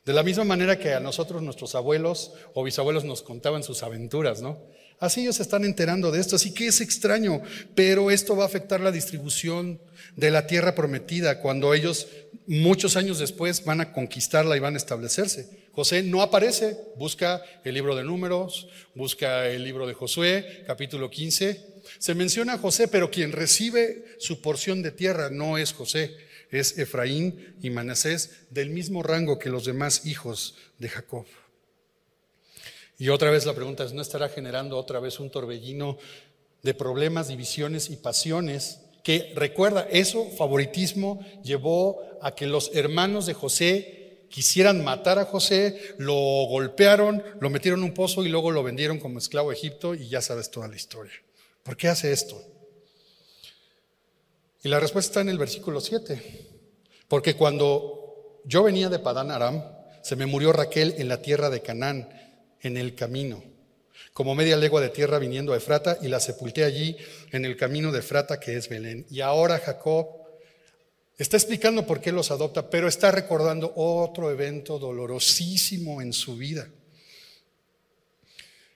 De 0.05 0.13
la 0.13 0.23
misma 0.23 0.45
manera 0.45 0.79
que 0.79 0.93
a 0.93 1.01
nosotros 1.01 1.41
nuestros 1.41 1.75
abuelos 1.75 2.35
o 2.53 2.65
bisabuelos 2.65 3.05
nos 3.05 3.23
contaban 3.23 3.63
sus 3.63 3.83
aventuras, 3.83 4.43
¿no? 4.43 4.63
Así 4.99 5.23
ellos 5.23 5.37
se 5.37 5.43
están 5.43 5.65
enterando 5.65 6.13
de 6.13 6.21
esto, 6.21 6.37
así 6.37 6.53
que 6.53 6.67
es 6.67 6.83
extraño, 6.83 7.41
pero 7.75 8.11
esto 8.11 8.37
va 8.37 8.43
a 8.43 8.47
afectar 8.47 8.83
la 8.83 8.93
distribución 8.93 9.81
de 10.17 10.31
la 10.31 10.47
tierra 10.47 10.75
prometida 10.75 11.41
cuando 11.41 11.73
ellos 11.73 12.09
muchos 12.47 12.97
años 12.97 13.19
después 13.19 13.65
van 13.65 13.81
a 13.81 13.95
conquistarla 13.95 14.55
y 14.55 14.61
van 14.61 14.75
a 14.75 14.79
establecerse. 14.79 15.66
José 15.77 16.03
no 16.03 16.23
aparece, 16.23 16.79
busca 16.97 17.45
el 17.63 17.75
libro 17.75 17.95
de 17.95 18.03
números, 18.03 18.67
busca 18.95 19.47
el 19.47 19.63
libro 19.63 19.87
de 19.87 19.93
Josué, 19.93 20.65
capítulo 20.67 21.11
15. 21.11 21.83
Se 21.99 22.15
menciona 22.15 22.55
a 22.55 22.59
José, 22.59 22.89
pero 22.89 23.11
quien 23.11 23.31
recibe 23.31 24.07
su 24.19 24.41
porción 24.41 24.81
de 24.81 24.91
tierra 24.91 25.29
no 25.29 25.59
es 25.59 25.75
José, 25.75 26.17
es 26.51 26.79
Efraín 26.79 27.57
y 27.61 27.69
Manasés 27.69 28.47
del 28.49 28.71
mismo 28.71 29.03
rango 29.03 29.39
que 29.39 29.51
los 29.51 29.67
demás 29.67 30.07
hijos 30.07 30.55
de 30.79 30.89
Jacob. 30.89 31.27
Y 32.99 33.11
otra 33.11 33.31
vez 33.31 33.45
la 33.45 33.55
pregunta 33.55 33.85
es, 33.85 33.93
¿no 33.93 34.01
estará 34.01 34.31
generando 34.31 34.79
otra 34.79 34.99
vez 34.99 35.21
un 35.21 35.29
torbellino 35.29 35.99
de 36.63 36.73
problemas, 36.73 37.29
divisiones 37.29 37.91
y 37.91 37.97
pasiones? 37.97 38.81
Que 39.03 39.31
recuerda, 39.37 39.87
eso, 39.91 40.25
favoritismo, 40.39 41.21
llevó 41.45 42.01
a 42.23 42.35
que 42.35 42.47
los 42.47 42.71
hermanos 42.75 43.27
de 43.27 43.35
José 43.35 43.96
quisieran 44.29 44.85
matar 44.85 45.19
a 45.19 45.25
José, 45.25 45.95
lo 45.99 46.15
golpearon, 46.15 47.23
lo 47.41 47.51
metieron 47.51 47.81
en 47.81 47.87
un 47.87 47.95
pozo 47.95 48.25
y 48.25 48.29
luego 48.29 48.51
lo 48.51 48.63
vendieron 48.63 48.99
como 48.99 49.19
esclavo 49.19 49.51
a 49.51 49.55
Egipto 49.55 49.95
y 49.95 50.09
ya 50.09 50.21
sabes 50.21 50.51
toda 50.51 50.69
la 50.69 50.77
historia. 50.77 51.15
¿Por 51.63 51.77
qué 51.77 51.89
hace 51.89 52.13
esto? 52.13 52.41
Y 54.63 54.69
la 54.69 54.81
respuesta 54.81 55.11
está 55.11 55.21
en 55.21 55.29
el 55.29 55.39
versículo 55.39 55.81
7. 55.81 56.21
Porque 57.09 57.37
cuando 57.37 58.43
yo 58.45 58.63
venía 58.63 58.89
de 58.89 58.99
Padán 58.99 59.31
Aram, 59.31 59.63
se 60.03 60.17
me 60.17 60.27
murió 60.27 60.53
Raquel 60.53 60.95
en 60.99 61.09
la 61.09 61.23
tierra 61.23 61.51
de 61.51 61.63
Canaán 61.63 62.09
en 62.61 62.77
el 62.77 62.95
camino, 62.95 63.43
como 64.13 64.35
media 64.35 64.57
legua 64.57 64.81
de 64.81 64.89
tierra 64.89 65.19
viniendo 65.19 65.53
a 65.53 65.57
Efrata, 65.57 65.99
y 66.03 66.09
la 66.09 66.21
sepulté 66.21 66.65
allí 66.65 66.97
en 67.33 67.45
el 67.45 67.57
camino 67.57 67.93
de 67.93 68.01
Efrata, 68.01 68.41
que 68.41 68.57
es 68.57 68.69
Belén. 68.69 69.07
Y 69.11 69.21
ahora 69.21 69.59
Jacob 69.59 70.26
está 71.19 71.37
explicando 71.37 71.87
por 71.87 72.01
qué 72.01 72.13
los 72.13 72.31
adopta, 72.31 72.69
pero 72.69 72.89
está 72.89 73.11
recordando 73.11 73.73
otro 73.77 74.31
evento 74.31 74.79
dolorosísimo 74.79 76.03
en 76.03 76.13
su 76.13 76.37
vida. 76.37 76.69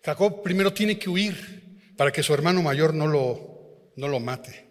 Jacob 0.02 0.42
primero 0.42 0.72
tiene 0.72 0.98
que 0.98 1.10
huir 1.10 1.92
para 1.96 2.10
que 2.10 2.22
su 2.22 2.32
hermano 2.32 2.62
mayor 2.62 2.94
no 2.94 3.06
lo, 3.06 3.92
no 3.96 4.08
lo 4.08 4.20
mate. 4.20 4.66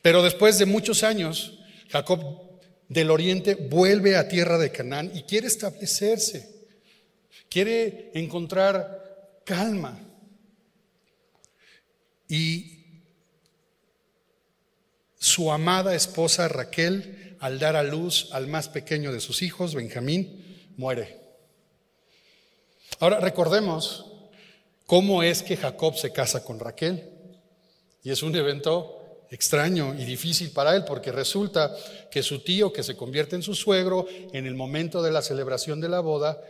Pero 0.00 0.22
después 0.22 0.58
de 0.58 0.66
muchos 0.66 1.02
años, 1.02 1.58
Jacob 1.90 2.60
del 2.88 3.10
oriente 3.10 3.54
vuelve 3.54 4.16
a 4.16 4.28
tierra 4.28 4.58
de 4.58 4.72
Canaán 4.72 5.10
y 5.14 5.22
quiere 5.22 5.46
establecerse 5.46 6.52
quiere 7.52 8.10
encontrar 8.14 9.42
calma. 9.44 10.00
Y 12.26 12.81
su 15.22 15.52
amada 15.52 15.94
esposa 15.94 16.48
Raquel, 16.48 17.36
al 17.38 17.60
dar 17.60 17.76
a 17.76 17.84
luz 17.84 18.28
al 18.32 18.48
más 18.48 18.68
pequeño 18.68 19.12
de 19.12 19.20
sus 19.20 19.42
hijos, 19.42 19.72
Benjamín, 19.72 20.66
muere. 20.76 21.16
Ahora 22.98 23.20
recordemos 23.20 24.04
cómo 24.84 25.22
es 25.22 25.44
que 25.44 25.56
Jacob 25.56 25.96
se 25.96 26.12
casa 26.12 26.42
con 26.42 26.58
Raquel. 26.58 27.08
Y 28.02 28.10
es 28.10 28.24
un 28.24 28.34
evento 28.34 29.26
extraño 29.30 29.94
y 29.94 30.04
difícil 30.04 30.50
para 30.50 30.74
él 30.74 30.84
porque 30.84 31.12
resulta 31.12 31.72
que 32.10 32.24
su 32.24 32.40
tío, 32.40 32.72
que 32.72 32.82
se 32.82 32.96
convierte 32.96 33.36
en 33.36 33.44
su 33.44 33.54
suegro, 33.54 34.08
en 34.32 34.44
el 34.44 34.56
momento 34.56 35.02
de 35.02 35.12
la 35.12 35.22
celebración 35.22 35.80
de 35.80 35.88
la 35.88 36.00
boda, 36.00 36.42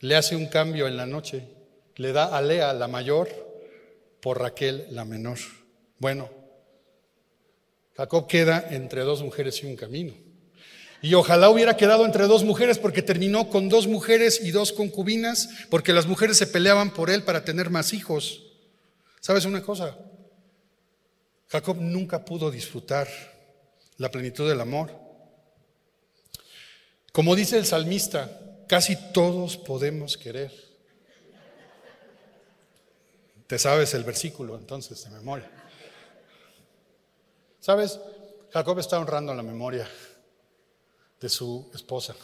le 0.00 0.14
hace 0.14 0.36
un 0.36 0.46
cambio 0.48 0.86
en 0.86 0.98
la 0.98 1.06
noche, 1.06 1.48
le 1.96 2.12
da 2.12 2.36
a 2.36 2.42
Lea 2.42 2.74
la 2.74 2.86
mayor 2.86 3.30
por 4.20 4.38
Raquel 4.38 4.88
la 4.90 5.06
menor. 5.06 5.38
Bueno, 5.98 6.39
Jacob 8.00 8.26
queda 8.26 8.66
entre 8.70 9.02
dos 9.02 9.22
mujeres 9.22 9.62
y 9.62 9.66
un 9.66 9.76
camino. 9.76 10.14
Y 11.02 11.12
ojalá 11.12 11.50
hubiera 11.50 11.76
quedado 11.76 12.06
entre 12.06 12.24
dos 12.24 12.44
mujeres 12.44 12.78
porque 12.78 13.02
terminó 13.02 13.50
con 13.50 13.68
dos 13.68 13.86
mujeres 13.86 14.40
y 14.42 14.52
dos 14.52 14.72
concubinas, 14.72 15.50
porque 15.68 15.92
las 15.92 16.06
mujeres 16.06 16.38
se 16.38 16.46
peleaban 16.46 16.94
por 16.94 17.10
él 17.10 17.24
para 17.24 17.44
tener 17.44 17.68
más 17.68 17.92
hijos. 17.92 18.44
¿Sabes 19.20 19.44
una 19.44 19.62
cosa? 19.62 19.98
Jacob 21.48 21.76
nunca 21.78 22.24
pudo 22.24 22.50
disfrutar 22.50 23.06
la 23.98 24.10
plenitud 24.10 24.48
del 24.48 24.62
amor. 24.62 24.92
Como 27.12 27.36
dice 27.36 27.58
el 27.58 27.66
salmista, 27.66 28.30
Casi 28.66 28.94
todos 29.12 29.56
podemos 29.56 30.16
querer. 30.16 30.52
Te 33.48 33.58
sabes 33.58 33.94
el 33.94 34.04
versículo 34.04 34.56
entonces 34.56 35.02
de 35.02 35.10
memoria. 35.10 35.59
¿Sabes? 37.60 38.00
Jacob 38.52 38.78
está 38.78 38.98
honrando 38.98 39.34
la 39.34 39.42
memoria 39.42 39.88
de 41.20 41.28
su 41.28 41.70
esposa 41.74 42.16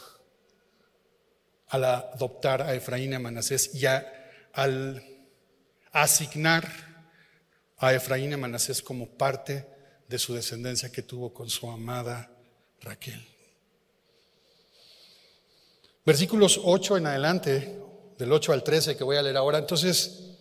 al 1.69 1.83
adoptar 1.83 2.61
a 2.61 2.73
Efraín 2.73 3.11
y 3.11 3.15
a 3.15 3.19
Manasés 3.19 3.75
y 3.75 3.85
al 3.85 5.03
asignar 5.91 6.67
a 7.77 7.93
Efraín 7.93 8.31
y 8.31 8.33
a 8.33 8.37
Manasés 8.37 8.81
como 8.81 9.07
parte 9.07 9.67
de 10.07 10.17
su 10.17 10.33
descendencia 10.33 10.91
que 10.91 11.03
tuvo 11.03 11.33
con 11.33 11.49
su 11.49 11.69
amada 11.69 12.31
Raquel. 12.81 13.25
Versículos 16.05 16.61
8 16.63 16.97
en 16.97 17.07
adelante, 17.07 17.79
del 18.17 18.31
8 18.31 18.53
al 18.53 18.63
13 18.63 18.95
que 18.95 19.03
voy 19.03 19.17
a 19.17 19.21
leer 19.21 19.37
ahora, 19.37 19.57
entonces 19.57 20.31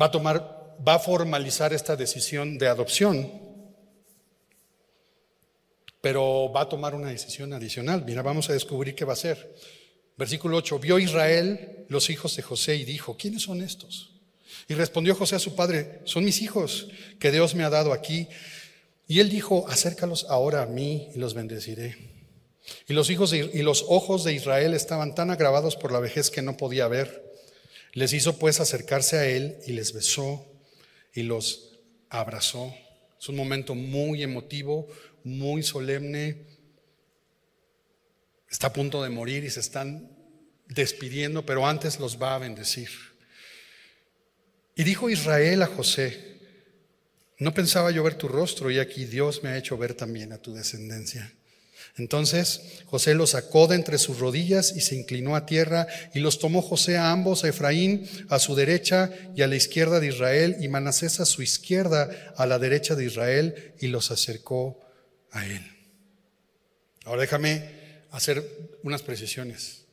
va 0.00 0.06
a 0.06 0.10
tomar, 0.10 0.76
va 0.86 0.94
a 0.94 0.98
formalizar 0.98 1.72
esta 1.72 1.94
decisión 1.94 2.58
de 2.58 2.66
adopción, 2.66 3.51
pero 6.02 6.52
va 6.54 6.62
a 6.62 6.68
tomar 6.68 6.94
una 6.94 7.08
decisión 7.08 7.54
adicional. 7.54 8.04
Mira, 8.04 8.20
vamos 8.20 8.50
a 8.50 8.52
descubrir 8.52 8.94
qué 8.94 9.06
va 9.06 9.12
a 9.12 9.14
hacer. 9.14 9.54
Versículo 10.18 10.58
8, 10.58 10.78
vio 10.80 10.98
Israel 10.98 11.86
los 11.88 12.10
hijos 12.10 12.36
de 12.36 12.42
José 12.42 12.76
y 12.76 12.84
dijo, 12.84 13.16
¿quiénes 13.16 13.42
son 13.42 13.62
estos? 13.62 14.10
Y 14.68 14.74
respondió 14.74 15.14
José 15.14 15.36
a 15.36 15.38
su 15.38 15.54
padre, 15.54 16.00
son 16.04 16.24
mis 16.24 16.42
hijos 16.42 16.88
que 17.18 17.30
Dios 17.30 17.54
me 17.54 17.64
ha 17.64 17.70
dado 17.70 17.92
aquí. 17.92 18.28
Y 19.06 19.20
él 19.20 19.30
dijo, 19.30 19.66
acércalos 19.68 20.26
ahora 20.28 20.62
a 20.62 20.66
mí 20.66 21.08
y 21.14 21.18
los 21.18 21.34
bendeciré. 21.34 21.96
Y 22.88 22.94
los, 22.94 23.08
hijos 23.08 23.32
y 23.32 23.62
los 23.62 23.84
ojos 23.88 24.24
de 24.24 24.34
Israel 24.34 24.74
estaban 24.74 25.14
tan 25.14 25.30
agravados 25.30 25.76
por 25.76 25.92
la 25.92 26.00
vejez 26.00 26.30
que 26.30 26.42
no 26.42 26.56
podía 26.56 26.88
ver. 26.88 27.32
Les 27.92 28.12
hizo 28.12 28.38
pues 28.38 28.58
acercarse 28.60 29.18
a 29.18 29.26
él 29.26 29.58
y 29.66 29.72
les 29.72 29.92
besó 29.92 30.46
y 31.14 31.22
los 31.22 31.78
abrazó. 32.08 32.74
Es 33.20 33.28
un 33.28 33.36
momento 33.36 33.76
muy 33.76 34.22
emotivo, 34.22 34.88
muy 35.24 35.62
solemne. 35.62 36.46
Está 38.50 38.68
a 38.68 38.72
punto 38.72 39.02
de 39.02 39.10
morir 39.10 39.44
y 39.44 39.50
se 39.50 39.60
están 39.60 40.10
despidiendo, 40.68 41.44
pero 41.46 41.66
antes 41.66 41.98
los 41.98 42.20
va 42.20 42.34
a 42.34 42.38
bendecir. 42.38 42.90
Y 44.74 44.84
dijo 44.84 45.10
Israel 45.10 45.62
a 45.62 45.66
José, 45.66 46.32
no 47.38 47.52
pensaba 47.52 47.90
yo 47.90 48.02
ver 48.02 48.14
tu 48.14 48.28
rostro 48.28 48.70
y 48.70 48.78
aquí 48.78 49.04
Dios 49.04 49.42
me 49.42 49.50
ha 49.50 49.58
hecho 49.58 49.76
ver 49.76 49.94
también 49.94 50.32
a 50.32 50.38
tu 50.38 50.54
descendencia. 50.54 51.32
Entonces 51.96 52.60
José 52.86 53.14
los 53.14 53.30
sacó 53.30 53.66
de 53.66 53.74
entre 53.74 53.98
sus 53.98 54.18
rodillas 54.18 54.74
y 54.74 54.80
se 54.80 54.94
inclinó 54.94 55.36
a 55.36 55.44
tierra 55.44 55.86
y 56.14 56.20
los 56.20 56.38
tomó 56.38 56.62
José 56.62 56.96
a 56.96 57.10
ambos, 57.10 57.44
a 57.44 57.48
Efraín 57.48 58.08
a 58.28 58.38
su 58.38 58.54
derecha 58.54 59.10
y 59.36 59.42
a 59.42 59.46
la 59.46 59.56
izquierda 59.56 60.00
de 60.00 60.06
Israel 60.06 60.56
y 60.60 60.68
Manasés 60.68 61.20
a 61.20 61.26
su 61.26 61.42
izquierda 61.42 62.32
a 62.36 62.46
la 62.46 62.58
derecha 62.58 62.94
de 62.94 63.04
Israel 63.04 63.74
y 63.80 63.88
los 63.88 64.10
acercó 64.10 64.80
a 65.32 65.44
él. 65.44 65.60
Ahora 67.04 67.22
déjame 67.22 67.68
hacer 68.10 68.78
unas 68.82 69.02
precisiones. 69.02 69.84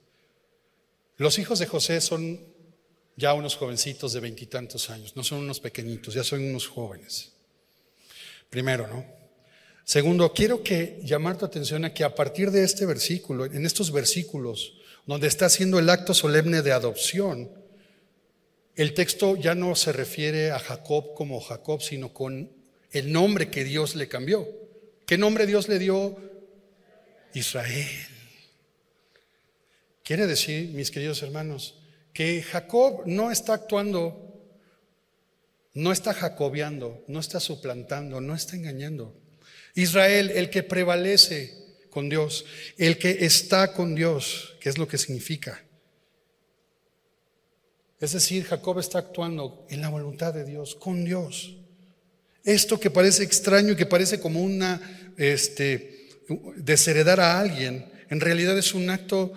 Los 1.17 1.39
hijos 1.39 1.60
de 1.60 1.65
José 1.65 1.99
son 2.02 2.39
ya 3.15 3.34
unos 3.34 3.58
jovencitos 3.58 4.13
de 4.13 4.21
veintitantos 4.21 4.89
años, 4.89 5.15
no 5.15 5.23
son 5.23 5.39
unos 5.39 5.60
pequeñitos, 5.60 6.13
ya 6.13 6.23
son 6.23 6.43
unos 6.43 6.67
jóvenes. 6.67 7.34
Primero, 8.49 8.88
¿no? 8.88 9.06
Segundo, 9.84 10.32
quiero 10.34 10.63
que 10.63 11.02
llamar 11.04 11.38
tu 11.38 11.45
atención 11.45 11.84
a 11.84 11.93
que 11.93 12.04
a 12.04 12.13
partir 12.13 12.52
de 12.52 12.63
este 12.63 12.86
versículo, 12.86 13.45
en 13.45 13.65
estos 13.65 13.91
versículos, 13.91 14.75
donde 15.06 15.28
está 15.28 15.47
haciendo 15.47 15.80
el 15.80 15.89
acto 15.89 16.13
solemne 16.13 16.62
de 16.62 16.71
adopción, 16.71 17.52
el 18.75 18.93
texto 18.93 19.36
ya 19.36 19.56
no 19.56 19.75
se 19.75 19.91
refiere 19.91 20.52
a 20.52 20.60
Jacob 20.60 21.15
como 21.15 21.41
Jacob, 21.41 21.82
sino 21.82 22.13
con 22.13 22.52
el 22.91 23.12
nombre 23.12 23.49
que 23.49 23.63
Dios 23.63 23.95
le 23.95 24.08
cambió. 24.08 24.47
¿Qué 25.09 25.17
nombre 25.17 25.47
Dios 25.47 25.67
le 25.67 25.79
dio? 25.79 26.15
Israel. 27.33 28.05
Quiere 30.03 30.27
decir, 30.27 30.69
mis 30.69 30.91
queridos 30.91 31.23
hermanos, 31.23 31.79
que 32.13 32.43
Jacob 32.43 33.07
no 33.07 33.31
está 33.31 33.55
actuando, 33.55 34.39
no 35.73 35.91
está 35.91 36.13
jacobeando, 36.13 37.03
no 37.07 37.19
está 37.19 37.39
suplantando, 37.39 38.21
no 38.21 38.35
está 38.35 38.55
engañando. 38.55 39.19
Israel, 39.73 40.29
el 40.29 40.51
que 40.51 40.61
prevalece 40.61 41.57
con 41.89 42.07
Dios, 42.07 42.45
el 42.77 42.99
que 42.99 43.25
está 43.25 43.73
con 43.73 43.95
Dios, 43.95 44.57
¿qué 44.61 44.69
es 44.69 44.77
lo 44.77 44.87
que 44.87 44.99
significa? 44.99 45.65
Es 47.99 48.11
decir, 48.11 48.43
Jacob 48.43 48.77
está 48.77 48.99
actuando 48.99 49.65
en 49.71 49.81
la 49.81 49.89
voluntad 49.89 50.35
de 50.35 50.45
Dios, 50.45 50.75
con 50.75 51.03
Dios. 51.03 51.55
Esto 52.43 52.80
que 52.80 52.89
parece 52.89 53.23
extraño 53.23 53.73
y 53.73 53.75
que 53.75 53.86
parece 53.86 54.19
como 54.19 54.41
una 54.41 54.82
este, 55.17 56.10
desheredar 56.58 57.19
a 57.19 57.39
alguien, 57.39 57.86
en 58.10 58.19
realidad 58.19 58.58
es 58.58 58.73
un 58.73 58.89
acto 58.89 59.34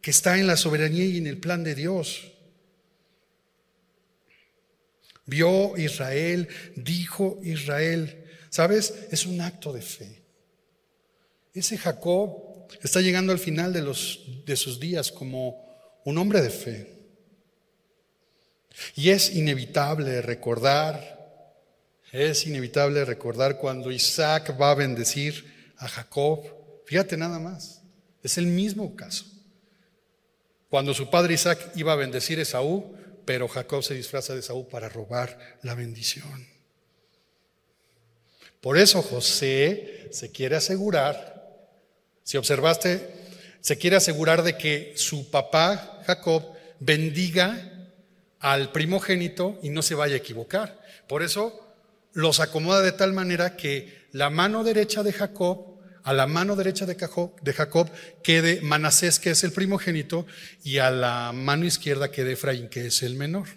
que 0.00 0.10
está 0.10 0.38
en 0.38 0.46
la 0.46 0.56
soberanía 0.56 1.04
y 1.04 1.18
en 1.18 1.26
el 1.26 1.38
plan 1.38 1.62
de 1.64 1.74
Dios. 1.74 2.32
Vio 5.24 5.76
Israel, 5.78 6.48
dijo 6.76 7.40
Israel. 7.42 8.24
¿Sabes? 8.50 8.92
Es 9.10 9.24
un 9.24 9.40
acto 9.40 9.72
de 9.72 9.80
fe. 9.80 10.22
Ese 11.54 11.78
Jacob 11.78 12.66
está 12.82 13.00
llegando 13.00 13.32
al 13.32 13.38
final 13.38 13.72
de, 13.72 13.82
los, 13.82 14.20
de 14.44 14.56
sus 14.56 14.80
días 14.80 15.10
como 15.10 16.00
un 16.04 16.18
hombre 16.18 16.42
de 16.42 16.50
fe. 16.50 16.92
Y 18.94 19.10
es 19.10 19.34
inevitable 19.34 20.22
recordar, 20.22 21.21
es 22.12 22.46
inevitable 22.46 23.04
recordar 23.06 23.56
cuando 23.56 23.90
Isaac 23.90 24.54
va 24.60 24.70
a 24.70 24.74
bendecir 24.74 25.72
a 25.78 25.88
Jacob. 25.88 26.44
Fíjate 26.84 27.16
nada 27.16 27.38
más, 27.38 27.82
es 28.22 28.36
el 28.36 28.46
mismo 28.46 28.94
caso. 28.94 29.24
Cuando 30.68 30.92
su 30.92 31.08
padre 31.10 31.34
Isaac 31.34 31.72
iba 31.74 31.94
a 31.94 31.96
bendecir 31.96 32.38
a 32.38 32.42
Esaú, 32.42 32.94
pero 33.24 33.48
Jacob 33.48 33.82
se 33.82 33.94
disfraza 33.94 34.34
de 34.34 34.40
Esaú 34.40 34.68
para 34.68 34.90
robar 34.90 35.58
la 35.62 35.74
bendición. 35.74 36.46
Por 38.60 38.78
eso 38.78 39.02
José 39.02 40.08
se 40.12 40.30
quiere 40.30 40.56
asegurar, 40.56 41.32
si 42.22 42.36
observaste, 42.36 43.08
se 43.60 43.78
quiere 43.78 43.96
asegurar 43.96 44.42
de 44.42 44.58
que 44.58 44.92
su 44.96 45.30
papá 45.30 46.02
Jacob 46.06 46.44
bendiga 46.78 47.90
al 48.38 48.70
primogénito 48.70 49.58
y 49.62 49.70
no 49.70 49.82
se 49.82 49.94
vaya 49.94 50.14
a 50.14 50.18
equivocar. 50.18 50.80
Por 51.08 51.22
eso 51.22 51.71
los 52.12 52.40
acomoda 52.40 52.82
de 52.82 52.92
tal 52.92 53.12
manera 53.12 53.56
que 53.56 54.06
la 54.12 54.30
mano 54.30 54.64
derecha 54.64 55.02
de 55.02 55.12
Jacob 55.12 55.72
a 56.04 56.12
la 56.12 56.26
mano 56.26 56.56
derecha 56.56 56.84
de 56.86 56.96
Jacob, 56.96 57.90
quede 58.22 58.60
Manasés, 58.60 59.18
que 59.18 59.30
es 59.30 59.44
el 59.44 59.52
primogénito, 59.52 60.26
y 60.64 60.78
a 60.78 60.90
la 60.90 61.32
mano 61.32 61.64
izquierda 61.64 62.10
quede 62.10 62.32
Efraín, 62.32 62.68
que 62.68 62.86
es 62.86 63.02
el 63.02 63.14
menor. 63.14 63.48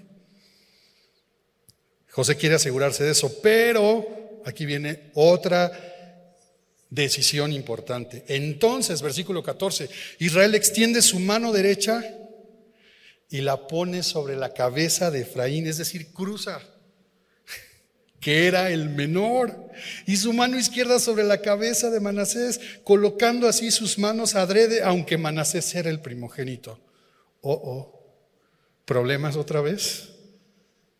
José 2.12 2.38
quiere 2.38 2.56
asegurarse 2.56 3.04
de 3.04 3.12
eso, 3.12 3.42
pero 3.42 4.42
aquí 4.46 4.66
viene 4.66 5.12
otra 5.16 5.72
decisión 6.90 7.52
importante. 7.52 8.24
Entonces, 8.28 9.02
versículo 9.02 9.44
14, 9.44 9.90
Israel 10.20 10.56
extiende 10.56 11.02
su 11.02 11.20
mano 11.20 11.52
derecha 11.52 12.04
y 13.30 13.42
la 13.42 13.68
pone 13.68 14.04
sobre 14.04 14.38
la 14.38 14.54
cabeza 14.54 15.10
de 15.10 15.22
Efraín, 15.22 15.68
es 15.68 15.78
decir, 15.78 16.14
cruza 16.14 16.62
que 18.26 18.48
era 18.48 18.72
el 18.72 18.90
menor, 18.90 19.70
y 20.08 20.18
su 20.18 20.34
mano 20.34 20.58
izquierda 20.58 20.98
sobre 20.98 21.24
la 21.24 21.42
cabeza 21.42 21.92
de 21.92 22.00
Manasés, 22.00 22.60
colocando 22.84 23.48
así 23.48 23.70
sus 23.70 24.00
manos 24.00 24.34
adrede, 24.34 24.82
aunque 24.82 25.20
Manasés 25.20 25.76
era 25.76 25.92
el 25.92 26.00
primogénito. 26.00 26.80
Oh, 27.42 27.54
oh, 27.54 28.04
¿problemas 28.84 29.36
otra 29.36 29.62
vez? 29.62 30.10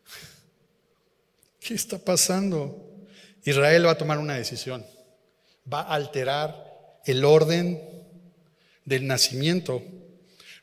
¿Qué 1.58 1.74
está 1.74 1.98
pasando? 1.98 2.94
Israel 3.42 3.86
va 3.86 3.90
a 3.90 3.98
tomar 3.98 4.18
una 4.18 4.36
decisión, 4.36 4.86
va 5.66 5.80
a 5.80 5.96
alterar 5.96 7.00
el 7.06 7.24
orden 7.24 7.82
del 8.84 9.04
nacimiento, 9.04 9.82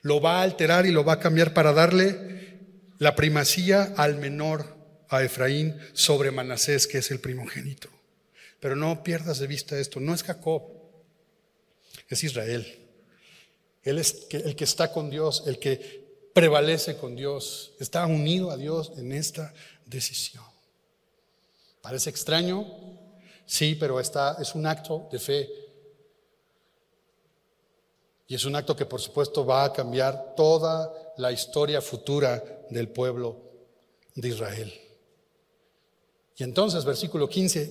lo 0.01 0.21
va 0.21 0.39
a 0.39 0.43
alterar 0.43 0.85
y 0.85 0.93
lo 0.93 1.03
va 1.03 1.13
a 1.15 1.19
cambiar 1.19 1.53
para 1.53 1.73
darle 1.73 2.57
la 2.99 3.15
primacía 3.15 3.93
al 3.97 4.15
menor 4.15 4.72
a 5.17 5.23
Efraín 5.23 5.79
sobre 5.93 6.31
Manasés, 6.31 6.87
que 6.87 6.97
es 6.97 7.11
el 7.11 7.19
primogénito. 7.19 7.89
Pero 8.59 8.75
no 8.75 9.03
pierdas 9.03 9.39
de 9.39 9.47
vista 9.47 9.77
esto, 9.77 9.99
no 9.99 10.13
es 10.13 10.23
Jacob, 10.23 10.63
es 12.09 12.23
Israel. 12.23 12.65
Él 13.83 13.99
es 13.99 14.27
el 14.31 14.55
que 14.55 14.63
está 14.63 14.91
con 14.91 15.09
Dios, 15.09 15.43
el 15.45 15.59
que 15.59 16.03
prevalece 16.33 16.97
con 16.97 17.15
Dios, 17.15 17.73
está 17.79 18.05
unido 18.05 18.49
a 18.49 18.57
Dios 18.57 18.93
en 18.97 19.11
esta 19.11 19.53
decisión. 19.85 20.43
Parece 21.81 22.09
extraño, 22.09 22.65
sí, 23.45 23.75
pero 23.75 23.99
está, 23.99 24.37
es 24.39 24.55
un 24.55 24.65
acto 24.65 25.09
de 25.11 25.19
fe. 25.19 25.49
Y 28.27 28.35
es 28.35 28.45
un 28.45 28.55
acto 28.55 28.75
que 28.75 28.85
por 28.85 29.01
supuesto 29.01 29.45
va 29.45 29.65
a 29.65 29.73
cambiar 29.73 30.33
toda 30.35 30.91
la 31.17 31.31
historia 31.31 31.81
futura 31.81 32.41
del 32.69 32.87
pueblo 32.87 33.37
de 34.15 34.29
Israel. 34.29 34.82
Y 36.37 36.43
entonces, 36.43 36.85
versículo 36.85 37.29
15, 37.29 37.69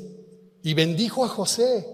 y 0.63 0.75
bendijo 0.75 1.25
a 1.25 1.29
José. 1.29 1.85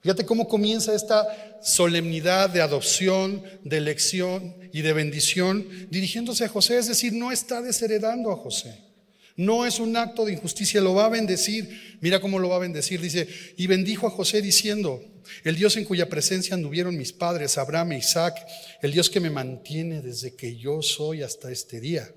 Fíjate 0.00 0.24
cómo 0.24 0.48
comienza 0.48 0.94
esta 0.94 1.26
solemnidad 1.62 2.50
de 2.50 2.60
adopción, 2.60 3.42
de 3.64 3.76
elección 3.76 4.56
y 4.72 4.82
de 4.82 4.92
bendición 4.92 5.66
dirigiéndose 5.90 6.44
a 6.44 6.48
José, 6.48 6.78
es 6.78 6.88
decir, 6.88 7.12
no 7.12 7.30
está 7.30 7.62
desheredando 7.62 8.32
a 8.32 8.36
José. 8.36 8.92
No 9.36 9.64
es 9.64 9.78
un 9.78 9.96
acto 9.96 10.24
de 10.24 10.32
injusticia, 10.32 10.80
lo 10.80 10.94
va 10.94 11.06
a 11.06 11.08
bendecir. 11.08 11.98
Mira 12.00 12.20
cómo 12.20 12.38
lo 12.38 12.50
va 12.50 12.56
a 12.56 12.60
bendecir. 12.60 13.00
Dice, 13.00 13.26
y 13.56 13.66
bendijo 13.66 14.06
a 14.06 14.10
José 14.10 14.42
diciendo, 14.42 15.00
el 15.42 15.56
Dios 15.56 15.76
en 15.76 15.84
cuya 15.84 16.08
presencia 16.08 16.54
anduvieron 16.54 16.98
mis 16.98 17.12
padres, 17.12 17.56
Abraham 17.56 17.92
e 17.92 17.98
Isaac, 17.98 18.34
el 18.82 18.92
Dios 18.92 19.08
que 19.08 19.20
me 19.20 19.30
mantiene 19.30 20.02
desde 20.02 20.34
que 20.34 20.56
yo 20.56 20.82
soy 20.82 21.22
hasta 21.22 21.50
este 21.50 21.80
día 21.80 22.12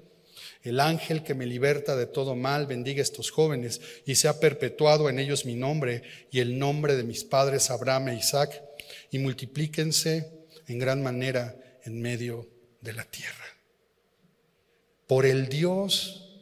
el 0.66 0.80
ángel 0.80 1.24
que 1.24 1.36
me 1.36 1.46
liberta 1.46 1.96
de 1.96 2.08
todo 2.08 2.36
mal 2.36 2.66
bendiga 2.66 3.00
a 3.00 3.04
estos 3.04 3.30
jóvenes 3.30 3.80
y 4.06 4.16
sea 4.16 4.40
perpetuado 4.40 5.10
en 5.10 5.20
ellos 5.20 5.46
mi 5.46 5.54
nombre 5.54 6.02
y 6.32 6.40
el 6.40 6.58
nombre 6.58 6.96
de 6.96 7.04
mis 7.04 7.24
padres 7.24 7.70
Abraham 7.70 8.10
e 8.10 8.16
Isaac 8.16 8.64
y 9.12 9.20
multiplíquense 9.20 10.32
en 10.68 10.80
gran 10.80 11.04
manera 11.04 11.56
en 11.84 12.02
medio 12.02 12.50
de 12.82 12.94
la 12.94 13.04
tierra. 13.04 13.46
Por 15.06 15.28
el 15.28 15.50
Dios 15.50 16.34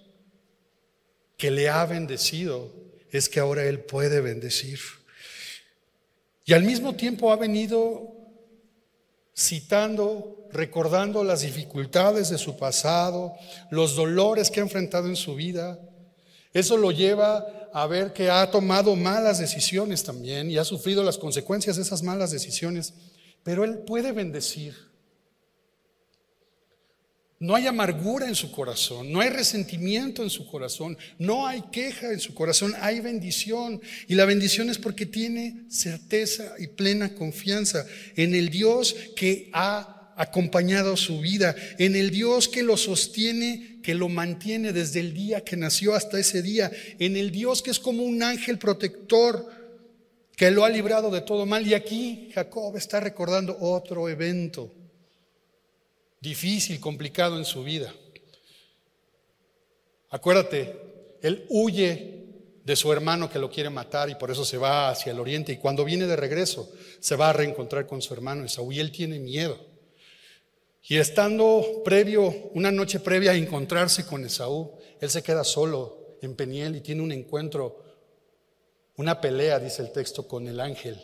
que 1.35 1.51
le 1.51 1.67
ha 1.67 1.85
bendecido 1.85 2.73
es 3.11 3.27
que 3.27 3.41
ahora 3.41 3.65
Él 3.65 3.81
puede 3.81 4.21
bendecir. 4.21 4.79
Y 6.45 6.53
al 6.53 6.63
mismo 6.63 6.95
tiempo 6.95 7.33
ha 7.33 7.35
venido 7.35 8.22
citando, 9.35 10.47
recordando 10.51 11.23
las 11.23 11.41
dificultades 11.41 12.29
de 12.29 12.37
su 12.37 12.57
pasado, 12.57 13.33
los 13.71 13.95
dolores 13.95 14.51
que 14.51 14.59
ha 14.59 14.63
enfrentado 14.63 15.07
en 15.07 15.15
su 15.15 15.35
vida. 15.35 15.79
Eso 16.53 16.77
lo 16.77 16.91
lleva 16.91 17.45
a 17.73 17.87
ver 17.87 18.13
que 18.13 18.29
ha 18.29 18.49
tomado 18.51 18.95
malas 18.95 19.39
decisiones 19.39 20.03
también 20.03 20.51
y 20.51 20.57
ha 20.57 20.63
sufrido 20.63 21.03
las 21.03 21.17
consecuencias 21.17 21.77
de 21.77 21.81
esas 21.81 22.03
malas 22.03 22.29
decisiones, 22.31 22.93
pero 23.43 23.63
Él 23.63 23.79
puede 23.79 24.11
bendecir. 24.11 24.92
No 27.43 27.55
hay 27.55 27.67
amargura 27.67 28.25
en 28.29 28.35
su 28.35 28.53
corazón, 28.53 29.11
no 29.11 29.19
hay 29.19 29.29
resentimiento 29.29 30.23
en 30.23 30.29
su 30.29 30.47
corazón, 30.47 30.97
no 31.19 31.45
hay 31.45 31.61
queja 31.73 32.13
en 32.13 32.21
su 32.21 32.33
corazón, 32.33 32.73
hay 32.79 33.01
bendición. 33.01 33.81
Y 34.07 34.15
la 34.15 34.23
bendición 34.23 34.69
es 34.69 34.77
porque 34.77 35.05
tiene 35.05 35.65
certeza 35.67 36.53
y 36.57 36.67
plena 36.67 37.13
confianza 37.13 37.85
en 38.15 38.33
el 38.33 38.47
Dios 38.47 38.95
que 39.17 39.49
ha 39.51 40.13
acompañado 40.15 40.95
su 40.95 41.19
vida, 41.19 41.53
en 41.79 41.97
el 41.97 42.11
Dios 42.11 42.47
que 42.47 42.63
lo 42.63 42.77
sostiene, 42.77 43.81
que 43.83 43.93
lo 43.93 44.07
mantiene 44.07 44.71
desde 44.71 45.01
el 45.01 45.13
día 45.13 45.41
que 45.41 45.57
nació 45.57 45.95
hasta 45.95 46.17
ese 46.17 46.41
día, 46.41 46.71
en 46.97 47.17
el 47.17 47.29
Dios 47.29 47.61
que 47.61 47.71
es 47.71 47.79
como 47.79 48.03
un 48.03 48.23
ángel 48.23 48.57
protector 48.57 49.49
que 50.37 50.49
lo 50.49 50.63
ha 50.63 50.69
librado 50.69 51.11
de 51.11 51.19
todo 51.19 51.45
mal. 51.45 51.67
Y 51.67 51.73
aquí 51.73 52.29
Jacob 52.33 52.77
está 52.77 53.01
recordando 53.01 53.57
otro 53.59 54.07
evento 54.07 54.73
difícil, 56.23 56.79
complicado 56.79 57.37
en 57.37 57.43
su 57.43 57.63
vida. 57.63 57.93
Acuérdate, 60.09 61.17
él 61.21 61.45
huye 61.49 62.23
de 62.63 62.75
su 62.77 62.93
hermano 62.93 63.29
que 63.29 63.39
lo 63.39 63.51
quiere 63.51 63.69
matar 63.69 64.09
y 64.09 64.15
por 64.15 64.31
eso 64.31 64.45
se 64.45 64.57
va 64.57 64.89
hacia 64.89 65.11
el 65.11 65.19
oriente 65.19 65.51
y 65.51 65.57
cuando 65.57 65.83
viene 65.83 66.07
de 66.07 66.15
regreso 66.15 66.71
se 67.01 67.17
va 67.17 67.29
a 67.29 67.33
reencontrar 67.33 67.85
con 67.85 68.01
su 68.01 68.13
hermano 68.13 68.45
Esaú 68.45 68.71
y 68.71 68.79
él 68.79 68.91
tiene 68.91 69.19
miedo. 69.19 69.59
Y 70.87 70.95
estando 70.95 71.81
previo, 71.83 72.33
una 72.53 72.71
noche 72.71 73.01
previa 73.01 73.31
a 73.31 73.35
encontrarse 73.35 74.05
con 74.05 74.23
Esaú, 74.23 74.77
él 75.01 75.09
se 75.09 75.23
queda 75.23 75.43
solo 75.43 76.17
en 76.21 76.35
Peniel 76.35 76.77
y 76.77 76.81
tiene 76.81 77.01
un 77.01 77.11
encuentro, 77.11 77.83
una 78.95 79.19
pelea, 79.19 79.59
dice 79.59 79.81
el 79.81 79.91
texto, 79.91 80.25
con 80.25 80.47
el 80.47 80.61
ángel, 80.61 81.01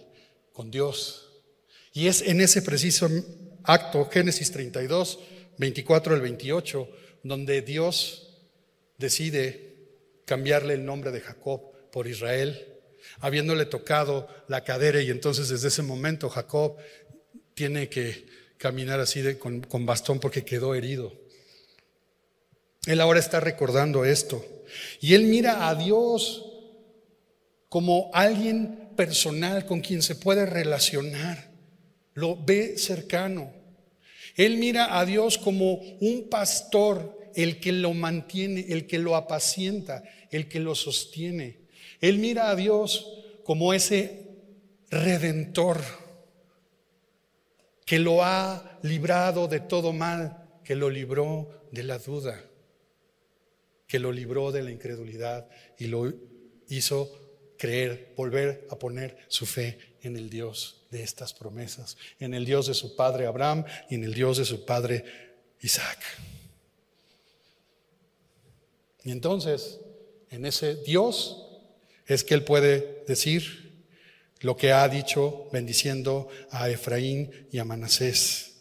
con 0.53 0.71
Dios. 0.71 1.41
Y 1.91 2.07
es 2.07 2.21
en 2.21 2.39
ese 2.39 2.61
preciso 2.61 3.09
acto, 3.63 4.09
Génesis 4.09 4.51
32, 4.51 5.19
24 5.57 6.15
al 6.15 6.21
28, 6.21 6.89
donde 7.23 7.61
Dios 7.61 8.37
decide 8.97 9.69
cambiarle 10.25 10.75
el 10.75 10.85
nombre 10.85 11.11
de 11.11 11.21
Jacob 11.21 11.61
por 11.91 12.07
Israel, 12.07 12.67
habiéndole 13.19 13.65
tocado 13.65 14.27
la 14.47 14.63
cadera 14.63 15.01
y 15.01 15.09
entonces 15.09 15.49
desde 15.49 15.69
ese 15.69 15.81
momento 15.81 16.29
Jacob 16.29 16.75
tiene 17.55 17.89
que 17.89 18.27
caminar 18.57 18.99
así 18.99 19.35
con, 19.35 19.61
con 19.61 19.85
bastón 19.85 20.19
porque 20.19 20.45
quedó 20.45 20.75
herido. 20.75 21.13
Él 22.85 23.01
ahora 23.01 23.19
está 23.19 23.39
recordando 23.39 24.05
esto 24.05 24.45
y 25.01 25.13
él 25.13 25.23
mira 25.23 25.67
a 25.67 25.75
Dios 25.75 26.45
como 27.69 28.09
alguien 28.13 28.89
personal 28.95 29.65
con 29.65 29.81
quien 29.81 30.01
se 30.01 30.15
puede 30.15 30.45
relacionar, 30.45 31.48
lo 32.19 32.35
ve 32.35 32.77
cercano. 32.77 33.51
Él 34.35 34.57
mira 34.57 34.99
a 34.99 35.05
Dios 35.05 35.37
como 35.37 35.73
un 35.73 36.27
pastor, 36.29 37.17
el 37.35 37.59
que 37.59 37.71
lo 37.71 37.93
mantiene, 37.93 38.65
el 38.69 38.87
que 38.87 38.99
lo 38.99 39.15
apacienta, 39.15 40.03
el 40.31 40.47
que 40.47 40.59
lo 40.59 40.75
sostiene. 40.75 41.61
Él 42.01 42.17
mira 42.17 42.49
a 42.49 42.55
Dios 42.55 43.23
como 43.43 43.73
ese 43.73 44.27
redentor 44.89 45.81
que 47.85 47.99
lo 47.99 48.23
ha 48.23 48.79
librado 48.83 49.47
de 49.47 49.61
todo 49.61 49.93
mal, 49.93 50.59
que 50.63 50.75
lo 50.75 50.89
libró 50.89 51.67
de 51.71 51.83
la 51.83 51.97
duda, 51.97 52.43
que 53.87 53.99
lo 53.99 54.11
libró 54.11 54.51
de 54.51 54.63
la 54.63 54.71
incredulidad 54.71 55.49
y 55.77 55.87
lo 55.87 56.13
hizo 56.67 57.11
creer, 57.57 58.13
volver 58.15 58.67
a 58.69 58.77
poner 58.77 59.17
su 59.27 59.45
fe 59.45 59.79
en 60.01 60.15
el 60.15 60.29
Dios 60.29 60.78
de 60.91 61.03
estas 61.03 61.33
promesas, 61.33 61.97
en 62.19 62.33
el 62.33 62.45
Dios 62.45 62.67
de 62.67 62.73
su 62.73 62.95
padre 62.95 63.27
Abraham 63.27 63.65
y 63.89 63.95
en 63.95 64.03
el 64.03 64.13
Dios 64.13 64.37
de 64.37 64.45
su 64.45 64.65
padre 64.65 65.05
Isaac. 65.61 65.99
Y 69.03 69.11
entonces, 69.11 69.79
en 70.29 70.45
ese 70.45 70.75
Dios 70.75 71.45
es 72.05 72.23
que 72.23 72.33
él 72.33 72.43
puede 72.43 73.03
decir 73.07 73.83
lo 74.41 74.57
que 74.57 74.71
ha 74.71 74.87
dicho 74.87 75.49
bendiciendo 75.51 76.27
a 76.49 76.69
Efraín 76.69 77.31
y 77.51 77.59
a 77.59 77.65
Manasés, 77.65 78.55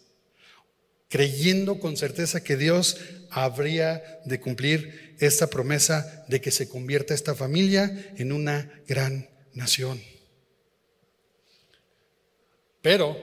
creyendo 1.08 1.78
con 1.78 1.96
certeza 1.96 2.42
que 2.42 2.56
Dios 2.56 2.98
habría 3.30 4.20
de 4.24 4.40
cumplir 4.40 5.16
esta 5.18 5.48
promesa 5.48 6.24
de 6.28 6.40
que 6.40 6.50
se 6.50 6.68
convierta 6.68 7.14
esta 7.14 7.34
familia 7.34 8.12
en 8.16 8.32
una 8.32 8.82
gran 8.86 9.28
nación. 9.54 10.00
Pero, 12.82 13.16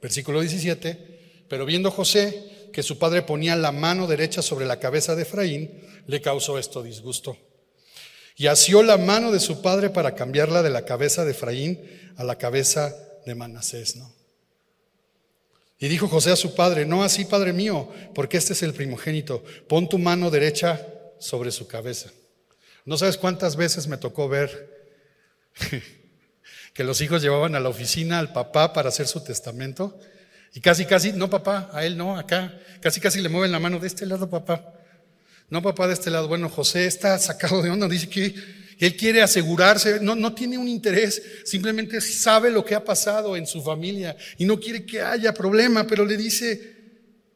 versículo 0.00 0.40
17, 0.40 1.46
pero 1.48 1.66
viendo 1.66 1.90
José 1.90 2.70
que 2.72 2.82
su 2.82 2.98
padre 2.98 3.22
ponía 3.22 3.54
la 3.56 3.72
mano 3.72 4.06
derecha 4.06 4.42
sobre 4.42 4.66
la 4.66 4.80
cabeza 4.80 5.14
de 5.14 5.22
Efraín, 5.22 5.70
le 6.06 6.20
causó 6.20 6.58
esto 6.58 6.82
disgusto. 6.82 7.36
Y 8.36 8.46
asió 8.46 8.82
la 8.82 8.96
mano 8.96 9.30
de 9.30 9.40
su 9.40 9.60
padre 9.60 9.90
para 9.90 10.14
cambiarla 10.14 10.62
de 10.62 10.70
la 10.70 10.84
cabeza 10.84 11.24
de 11.24 11.32
Efraín 11.32 11.80
a 12.16 12.24
la 12.24 12.38
cabeza 12.38 12.96
de 13.26 13.34
Manasés, 13.34 13.96
¿no? 13.96 14.12
Y 15.78 15.88
dijo 15.88 16.08
José 16.08 16.30
a 16.30 16.36
su 16.36 16.54
padre, 16.54 16.86
no 16.86 17.02
así, 17.02 17.24
padre 17.24 17.52
mío, 17.52 17.88
porque 18.14 18.36
este 18.36 18.52
es 18.52 18.62
el 18.62 18.72
primogénito, 18.72 19.42
pon 19.68 19.88
tu 19.88 19.98
mano 19.98 20.30
derecha 20.30 20.86
sobre 21.18 21.50
su 21.50 21.66
cabeza. 21.66 22.10
No 22.84 22.96
sabes 22.96 23.16
cuántas 23.16 23.56
veces 23.56 23.88
me 23.88 23.96
tocó 23.96 24.28
ver 24.28 24.70
que 26.72 26.84
los 26.84 27.00
hijos 27.00 27.22
llevaban 27.22 27.54
a 27.54 27.60
la 27.60 27.68
oficina 27.68 28.18
al 28.18 28.32
papá 28.32 28.72
para 28.72 28.88
hacer 28.88 29.06
su 29.06 29.22
testamento 29.22 29.98
y 30.54 30.60
casi, 30.60 30.84
casi, 30.84 31.12
no 31.12 31.30
papá, 31.30 31.70
a 31.72 31.84
él 31.84 31.96
no, 31.96 32.16
acá, 32.16 32.58
casi, 32.80 33.00
casi 33.00 33.20
le 33.20 33.28
mueven 33.28 33.52
la 33.52 33.58
mano 33.58 33.78
de 33.78 33.86
este 33.86 34.04
lado, 34.04 34.28
papá. 34.28 34.74
No, 35.48 35.62
papá, 35.62 35.86
de 35.86 35.94
este 35.94 36.10
lado. 36.10 36.28
Bueno, 36.28 36.48
José 36.48 36.86
está 36.86 37.18
sacado 37.18 37.62
de 37.62 37.70
onda, 37.70 37.88
dice 37.88 38.08
que 38.08 38.34
él 38.78 38.96
quiere 38.96 39.22
asegurarse, 39.22 40.00
no, 40.00 40.14
no 40.14 40.34
tiene 40.34 40.58
un 40.58 40.68
interés, 40.68 41.22
simplemente 41.44 42.00
sabe 42.00 42.50
lo 42.50 42.64
que 42.64 42.74
ha 42.74 42.84
pasado 42.84 43.36
en 43.36 43.46
su 43.46 43.62
familia 43.62 44.16
y 44.38 44.44
no 44.44 44.58
quiere 44.58 44.84
que 44.84 45.00
haya 45.00 45.32
problema, 45.32 45.86
pero 45.86 46.04
le 46.04 46.16
dice, 46.16 46.74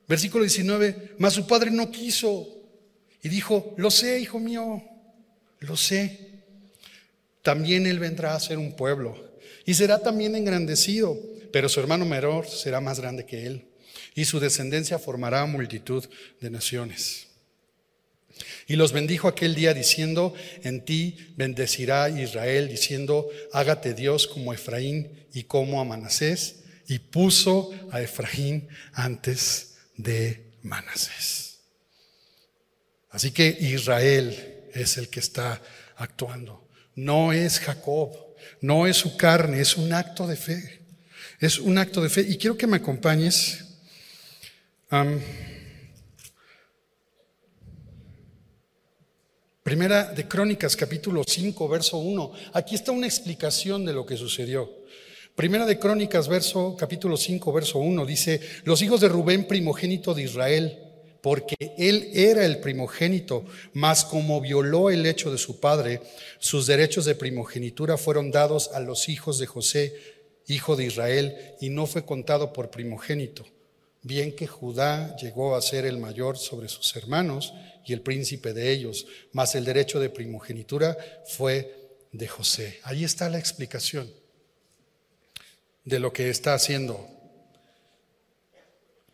versículo 0.08 0.44
19, 0.44 1.14
mas 1.18 1.34
su 1.34 1.46
padre 1.46 1.70
no 1.70 1.90
quiso 1.90 2.48
y 3.22 3.28
dijo, 3.28 3.74
lo 3.78 3.90
sé, 3.90 4.18
hijo 4.18 4.40
mío, 4.40 4.82
lo 5.60 5.76
sé. 5.76 6.20
También 7.42 7.86
él 7.86 7.98
vendrá 7.98 8.34
a 8.34 8.40
ser 8.40 8.58
un 8.58 8.74
pueblo 8.74 9.25
y 9.66 9.74
será 9.74 9.98
también 9.98 10.34
engrandecido, 10.34 11.18
pero 11.52 11.68
su 11.68 11.80
hermano 11.80 12.06
menor 12.06 12.48
será 12.48 12.80
más 12.80 13.00
grande 13.00 13.26
que 13.26 13.46
él 13.46 13.66
y 14.14 14.24
su 14.24 14.40
descendencia 14.40 14.98
formará 14.98 15.44
multitud 15.44 16.04
de 16.40 16.50
naciones. 16.50 17.26
Y 18.66 18.76
los 18.76 18.92
bendijo 18.92 19.28
aquel 19.28 19.54
día 19.54 19.74
diciendo, 19.74 20.34
en 20.62 20.84
ti 20.84 21.16
bendecirá 21.36 22.08
Israel, 22.08 22.68
diciendo, 22.68 23.28
hágate 23.52 23.94
Dios 23.94 24.26
como 24.26 24.52
Efraín 24.52 25.26
y 25.32 25.44
como 25.44 25.80
a 25.80 25.84
Manasés. 25.84 26.56
Y 26.88 26.98
puso 26.98 27.72
a 27.90 28.00
Efraín 28.00 28.68
antes 28.92 29.76
de 29.96 30.52
Manasés. 30.62 31.58
Así 33.10 33.30
que 33.30 33.48
Israel 33.48 34.64
es 34.72 34.96
el 34.96 35.08
que 35.08 35.20
está 35.20 35.62
actuando. 35.96 36.68
No 36.94 37.32
es 37.32 37.60
Jacob, 37.60 38.25
no 38.60 38.86
es 38.86 38.96
su 38.96 39.16
carne, 39.16 39.60
es 39.60 39.76
un 39.76 39.92
acto 39.92 40.26
de 40.26 40.36
fe. 40.36 40.82
Es 41.40 41.58
un 41.58 41.78
acto 41.78 42.00
de 42.00 42.08
fe. 42.08 42.22
Y 42.22 42.36
quiero 42.36 42.56
que 42.56 42.66
me 42.66 42.78
acompañes. 42.78 43.64
Primera 49.62 50.04
de 50.12 50.28
Crónicas, 50.28 50.76
capítulo 50.76 51.24
5, 51.26 51.68
verso 51.68 51.98
1. 51.98 52.32
Aquí 52.52 52.74
está 52.74 52.92
una 52.92 53.06
explicación 53.06 53.84
de 53.84 53.92
lo 53.92 54.06
que 54.06 54.16
sucedió. 54.16 54.70
Primera 55.34 55.66
de 55.66 55.78
Crónicas, 55.78 56.28
verso, 56.28 56.76
capítulo 56.78 57.16
5, 57.16 57.52
verso 57.52 57.78
1, 57.78 58.06
dice, 58.06 58.40
los 58.64 58.80
hijos 58.80 59.02
de 59.02 59.08
Rubén, 59.08 59.46
primogénito 59.46 60.14
de 60.14 60.22
Israel, 60.22 60.85
porque 61.26 61.74
él 61.76 62.12
era 62.14 62.46
el 62.46 62.60
primogénito, 62.60 63.44
mas 63.72 64.04
como 64.04 64.40
violó 64.40 64.90
el 64.90 65.04
hecho 65.06 65.32
de 65.32 65.38
su 65.38 65.58
padre, 65.58 66.00
sus 66.38 66.68
derechos 66.68 67.04
de 67.04 67.16
primogenitura 67.16 67.96
fueron 67.96 68.30
dados 68.30 68.70
a 68.72 68.78
los 68.78 69.08
hijos 69.08 69.40
de 69.40 69.46
José, 69.46 69.92
hijo 70.46 70.76
de 70.76 70.84
Israel, 70.84 71.36
y 71.60 71.68
no 71.68 71.86
fue 71.86 72.04
contado 72.04 72.52
por 72.52 72.70
primogénito. 72.70 73.44
Bien 74.02 74.36
que 74.36 74.46
Judá 74.46 75.16
llegó 75.16 75.56
a 75.56 75.62
ser 75.62 75.84
el 75.84 75.98
mayor 75.98 76.38
sobre 76.38 76.68
sus 76.68 76.94
hermanos, 76.94 77.52
y 77.84 77.92
el 77.92 78.02
príncipe 78.02 78.52
de 78.52 78.70
ellos, 78.70 79.08
mas 79.32 79.56
el 79.56 79.64
derecho 79.64 79.98
de 79.98 80.10
primogenitura 80.10 80.96
fue 81.26 81.88
de 82.12 82.28
José. 82.28 82.78
Ahí 82.84 83.02
está 83.02 83.28
la 83.28 83.40
explicación 83.40 84.08
de 85.84 85.98
lo 85.98 86.12
que 86.12 86.30
está 86.30 86.54
haciendo 86.54 87.15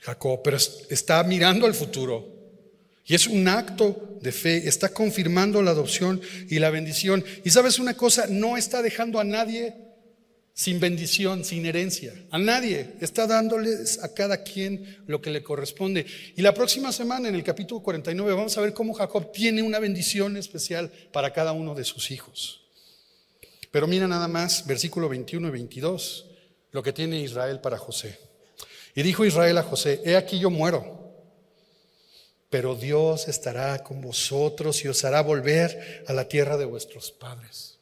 Jacob, 0.03 0.41
pero 0.43 0.57
está 0.57 1.23
mirando 1.23 1.65
al 1.65 1.75
futuro. 1.75 2.29
Y 3.05 3.15
es 3.15 3.27
un 3.29 3.47
acto 3.47 4.19
de 4.21 4.33
fe, 4.33 4.69
está 4.69 4.89
confirmando 4.89 5.63
la 5.63 5.71
adopción 5.71 6.21
y 6.49 6.59
la 6.59 6.71
bendición. 6.71 7.25
Y 7.45 7.51
sabes 7.51 7.79
una 7.79 7.95
cosa, 7.95 8.27
no 8.29 8.57
está 8.57 8.83
dejando 8.83 9.21
a 9.21 9.25
nadie 9.25 9.75
sin 10.55 10.81
bendición, 10.81 11.45
sin 11.45 11.67
herencia. 11.67 12.15
A 12.31 12.39
nadie. 12.39 12.95
Está 13.01 13.27
dándoles 13.29 14.03
a 14.03 14.13
cada 14.13 14.43
quien 14.43 15.03
lo 15.07 15.21
que 15.21 15.31
le 15.31 15.43
corresponde. 15.43 16.05
Y 16.37 16.43
la 16.43 16.53
próxima 16.53 16.91
semana, 16.91 17.29
en 17.29 17.37
el 17.37 17.45
capítulo 17.45 17.81
49, 17.81 18.35
vamos 18.35 18.59
a 18.59 18.61
ver 18.61 18.75
cómo 18.75 18.95
Jacob 18.95 19.31
tiene 19.33 19.63
una 19.63 19.79
bendición 19.79 20.37
especial 20.37 20.91
para 21.13 21.33
cada 21.33 21.53
uno 21.53 21.75
de 21.75 21.85
sus 21.85 22.11
hijos. 22.11 22.61
Pero 23.71 23.87
mira 23.87 24.09
nada 24.09 24.29
más, 24.29 24.67
versículo 24.67 25.09
21 25.09 25.49
y 25.49 25.51
22, 25.51 26.27
lo 26.73 26.83
que 26.83 26.93
tiene 26.93 27.21
Israel 27.21 27.61
para 27.61 27.79
José. 27.79 28.32
Y 28.95 29.03
dijo 29.03 29.25
Israel 29.25 29.59
a 29.59 29.63
José, 29.63 30.01
he 30.05 30.17
aquí 30.17 30.39
yo 30.39 30.51
muero, 30.51 31.15
pero 32.51 32.75
Dios 32.75 33.29
estará 33.29 33.83
con 33.83 34.01
vosotros 34.01 34.85
y 34.85 34.89
os 34.89 35.05
hará 35.05 35.23
volver 35.23 36.05
a 36.07 36.13
la 36.13 36.29
tierra 36.29 36.57
de 36.59 36.67
vuestros 36.67 37.11
padres. 37.11 37.79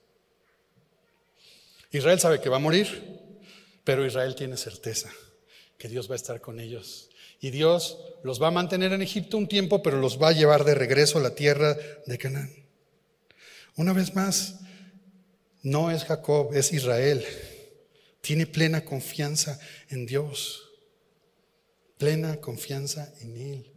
Israel 1.91 2.21
sabe 2.21 2.41
que 2.41 2.49
va 2.49 2.57
a 2.57 2.61
morir, 2.61 3.19
pero 3.83 4.07
Israel 4.07 4.37
tiene 4.37 4.57
certeza 4.57 5.11
que 5.77 5.89
Dios 5.89 6.09
va 6.09 6.15
a 6.15 6.17
estar 6.17 6.41
con 6.41 6.61
ellos. 6.61 7.11
Y 7.41 7.51
Dios 7.51 7.99
los 8.23 8.41
va 8.41 8.49
a 8.49 8.53
mantener 8.53 8.93
en 8.93 9.03
Egipto 9.03 9.39
un 9.39 9.49
tiempo, 9.49 9.83
pero 9.83 9.97
los 9.97 10.23
va 10.23 10.29
a 10.29 10.33
llevar 10.33 10.65
de 10.65 10.75
regreso 10.75 11.19
a 11.19 11.23
la 11.23 11.35
tierra 11.35 11.77
de 12.07 12.19
Canaán. 12.19 12.53
Una 13.77 13.93
vez 13.93 14.15
más, 14.15 14.61
no 15.63 15.91
es 15.91 16.05
Jacob, 16.05 16.55
es 16.55 16.73
Israel. 16.73 17.25
Tiene 18.21 18.47
plena 18.47 18.85
confianza 18.85 19.59
en 19.89 20.07
Dios, 20.07 20.70
plena 22.01 22.41
confianza 22.41 23.13
en 23.21 23.37
Él. 23.37 23.73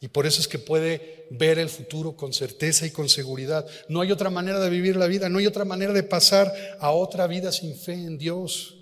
Y 0.00 0.06
por 0.06 0.26
eso 0.26 0.40
es 0.40 0.46
que 0.46 0.60
puede 0.60 1.26
ver 1.30 1.58
el 1.58 1.68
futuro 1.68 2.16
con 2.16 2.32
certeza 2.32 2.86
y 2.86 2.92
con 2.92 3.08
seguridad. 3.08 3.66
No 3.88 4.00
hay 4.00 4.12
otra 4.12 4.30
manera 4.30 4.60
de 4.60 4.70
vivir 4.70 4.94
la 4.94 5.08
vida, 5.08 5.28
no 5.28 5.40
hay 5.40 5.46
otra 5.48 5.64
manera 5.64 5.92
de 5.92 6.04
pasar 6.04 6.54
a 6.78 6.92
otra 6.92 7.26
vida 7.26 7.50
sin 7.50 7.76
fe 7.76 7.94
en 7.94 8.16
Dios. 8.16 8.76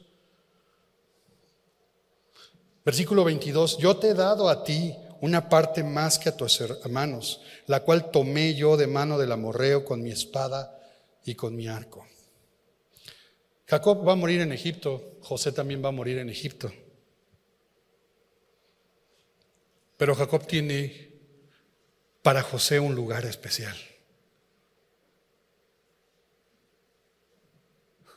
Versículo 2.85 3.25
22, 3.25 3.79
yo 3.79 3.97
te 3.97 4.11
he 4.11 4.15
dado 4.15 4.51
a 4.51 4.62
ti 4.62 4.95
una 5.23 5.49
parte 5.49 5.83
más 5.83 6.19
que 6.19 6.29
a 6.29 6.37
tus 6.37 6.61
hermanos, 6.61 7.41
la 7.67 7.81
cual 7.81 8.11
tomé 8.11 8.55
yo 8.55 8.77
de 8.77 8.87
mano 8.87 9.17
del 9.17 9.33
amorreo 9.33 9.87
con 9.87 10.03
mi 10.03 10.11
espada 10.11 10.79
y 11.25 11.35
con 11.35 11.57
mi 11.57 11.67
arco. 11.67 12.07
Jacob 13.67 14.07
va 14.07 14.12
a 14.12 14.17
morir 14.17 14.43
en 14.43 14.53
Egipto, 14.53 15.17
José 15.23 15.51
también 15.51 15.83
va 15.83 15.89
a 15.89 15.93
morir 15.93 16.19
en 16.19 16.29
Egipto. 16.29 16.71
Pero 19.97 20.15
Jacob 20.15 20.47
tiene 20.47 21.11
para 22.23 22.43
José 22.43 22.81
un 22.81 22.95
lugar 22.95 23.25
especial. 23.25 23.77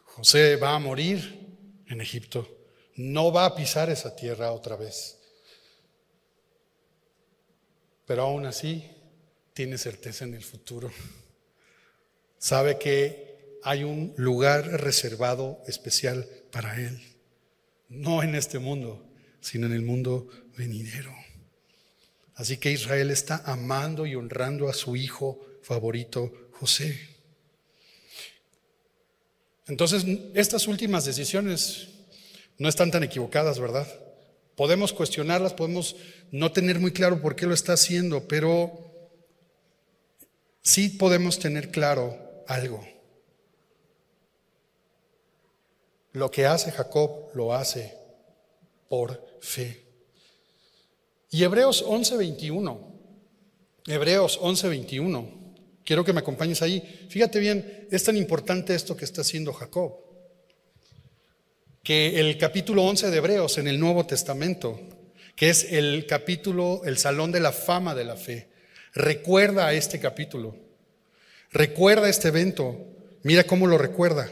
José 0.04 0.58
va 0.58 0.76
a 0.76 0.80
morir 0.80 1.48
en 1.88 2.02
Egipto, 2.02 2.48
no 2.96 3.32
va 3.32 3.46
a 3.46 3.56
pisar 3.56 3.89
esa 3.89 4.15
tierra 4.15 4.52
otra 4.52 4.76
vez. 4.76 5.18
Pero 8.06 8.24
aún 8.24 8.46
así 8.46 8.89
tiene 9.54 9.78
certeza 9.78 10.26
en 10.26 10.34
el 10.34 10.44
futuro. 10.44 10.92
Sabe 12.38 12.78
que 12.78 13.60
hay 13.63 13.84
un 13.84 14.13
lugar 14.18 14.65
reservado 14.82 15.62
especial 15.68 16.28
para 16.52 16.76
él. 16.82 17.00
No 17.88 18.24
en 18.24 18.36
este 18.36 18.60
mundo, 18.60 19.06
sino 19.39 19.68
en 19.68 19.74
el 19.74 19.84
mundo 19.84 20.28
venidero. 20.58 21.13
Así 22.39 22.56
que 22.56 22.71
Israel 22.71 23.12
está 23.12 23.43
amando 23.45 24.06
y 24.06 24.15
honrando 24.15 24.69
a 24.69 24.73
su 24.73 24.95
hijo 24.95 25.45
favorito, 25.62 26.32
José. 26.54 26.97
Entonces, 29.67 30.06
estas 30.34 30.65
últimas 30.65 31.04
decisiones 31.04 31.89
no 32.58 32.69
están 32.69 32.91
tan 32.91 33.04
equivocadas, 33.04 33.60
¿verdad? 33.60 33.86
Podemos 34.56 34.93
cuestionarlas, 34.93 35.54
podemos 35.54 35.97
no 36.32 36.54
tener 36.54 36.80
muy 36.80 36.93
claro 36.93 37.21
por 37.21 37.36
qué 37.36 37.45
lo 37.45 37.54
está 37.54 37.73
haciendo, 37.73 38.25
pero 38.25 39.12
sí 40.62 40.88
podemos 40.88 41.39
tener 41.39 41.71
claro 41.71 42.17
algo. 42.47 42.88
Lo 46.13 46.32
que 46.32 46.45
hace 46.45 46.71
Jacob 46.71 47.32
lo 47.36 47.54
hace 47.54 47.97
por 48.88 49.28
fe. 49.41 49.88
Y 51.30 51.44
Hebreos 51.44 51.84
11:21, 51.86 52.80
Hebreos 53.88 54.39
11:21 54.42 55.39
Quiero 55.89 56.06
que 56.06 56.13
me 56.13 56.20
acompañes 56.20 56.62
ahí. 56.62 57.08
Fíjate 57.10 57.39
bien, 57.39 57.88
es 57.89 58.04
tan 58.04 58.15
importante 58.15 58.76
esto 58.76 58.96
que 58.96 59.06
está 59.06 59.22
haciendo 59.22 59.54
Jacob, 59.54 59.96
que 61.82 62.20
el 62.20 62.38
capítulo 62.38 62.84
11 62.84 63.10
de 63.10 63.18
Hebreos 63.18 63.58
en 63.58 63.68
el 63.68 63.80
Nuevo 63.80 64.06
Testamento, 64.06 64.80
que 65.36 65.50
es 65.50 65.63
el 65.72 66.06
capítulo, 66.06 66.82
el 66.86 67.00
salón 67.00 67.32
de 67.32 67.39
la 67.39 67.52
fama 67.52 67.96
de 67.96 68.06
la 68.06 68.18
fe, 68.18 68.52
recuerda 68.94 69.65
a 69.65 69.74
este 69.74 70.00
capítulo, 70.00 70.56
recuerda 71.50 72.08
este 72.08 72.28
evento, 72.28 72.78
mira 73.24 73.46
cómo 73.46 73.65
lo 73.65 73.80
recuerda, 73.80 74.32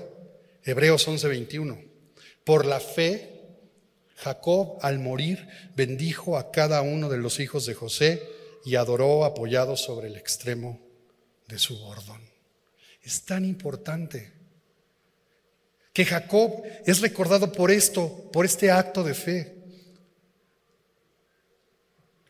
Hebreos 0.63 1.07
11:21. 1.07 1.83
Por 2.43 2.67
la 2.67 2.79
fe, 2.79 3.36
Jacob 4.17 4.79
al 4.81 4.99
morir 4.99 5.47
bendijo 5.75 6.37
a 6.37 6.51
cada 6.51 6.81
uno 6.81 7.07
de 7.07 7.17
los 7.17 7.39
hijos 7.39 7.65
de 7.65 7.75
José 7.75 8.23
y 8.65 8.75
adoró 8.75 9.23
apoyado 9.23 9.77
sobre 9.77 10.07
el 10.07 10.17
extremo 10.17 10.79
de 11.47 11.59
su 11.59 11.77
bordón. 11.79 12.21
Es 13.03 13.23
tan 13.23 13.45
importante 13.45 14.33
que 15.93 16.03
Jacob 16.03 16.63
es 16.85 16.99
recordado 16.99 17.51
por 17.51 17.71
esto, 17.71 18.29
por 18.31 18.45
este 18.45 18.71
acto 18.71 19.03
de 19.03 19.13
fe. 19.13 19.55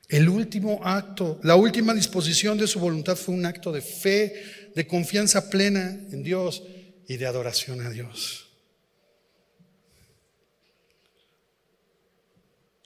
El 0.10 0.30
último 0.30 0.80
acto, 0.84 1.40
la 1.44 1.56
última 1.56 1.94
disposición 1.94 2.58
de 2.58 2.68
su 2.68 2.80
voluntad 2.80 3.16
fue 3.16 3.34
un 3.34 3.46
acto 3.46 3.72
de 3.72 3.82
fe, 3.82 4.72
de 4.76 4.88
confianza 4.88 5.50
plena 5.50 5.90
en 6.12 6.24
Dios 6.24 6.64
y 7.08 7.18
de 7.18 7.26
adoración 7.26 7.86
a 7.86 7.90
Dios. 7.90 8.47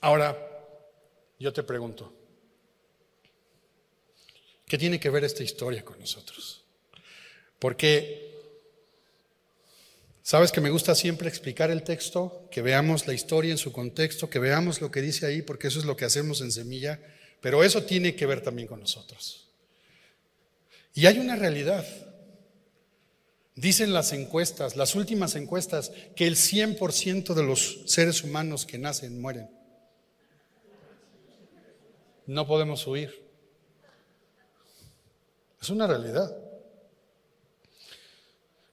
Ahora, 0.02 0.36
yo 1.40 1.54
te 1.54 1.64
pregunto, 1.64 2.14
¿Qué 4.72 4.78
tiene 4.78 5.02
que 5.02 5.10
ver 5.10 5.26
esta 5.26 5.44
historia 5.44 5.84
con 5.84 6.00
nosotros? 6.00 6.64
Porque, 7.60 8.32
¿sabes 10.24 10.54
que 10.54 10.62
me 10.62 10.70
gusta 10.70 10.96
siempre 10.96 11.28
explicar 11.28 11.70
el 11.72 11.84
texto? 11.84 12.48
Que 12.50 12.62
veamos 12.62 13.06
la 13.06 13.12
historia 13.12 13.52
en 13.52 13.58
su 13.58 13.74
contexto, 13.74 14.30
que 14.30 14.40
veamos 14.40 14.80
lo 14.80 14.90
que 14.90 15.02
dice 15.02 15.26
ahí, 15.26 15.42
porque 15.42 15.68
eso 15.68 15.80
es 15.80 15.84
lo 15.84 15.98
que 15.98 16.06
hacemos 16.06 16.40
en 16.40 16.54
Semilla, 16.54 17.02
pero 17.42 17.66
eso 17.66 17.84
tiene 17.84 18.16
que 18.16 18.26
ver 18.26 18.40
también 18.40 18.70
con 18.70 18.80
nosotros. 18.80 19.50
Y 20.94 21.06
hay 21.06 21.20
una 21.20 21.36
realidad. 21.36 21.86
Dicen 23.56 23.92
las 23.92 24.14
encuestas, 24.14 24.78
las 24.78 24.96
últimas 24.96 25.36
encuestas, 25.36 25.92
que 26.16 26.28
el 26.28 26.38
100% 26.38 27.34
de 27.34 27.44
los 27.44 27.82
seres 27.88 28.24
humanos 28.24 28.66
que 28.66 28.78
nacen 28.78 29.20
mueren. 29.20 29.50
No 32.32 32.48
podemos 32.48 32.88
huir. 32.88 33.22
Es 35.62 35.70
una 35.70 35.86
realidad. 35.86 36.34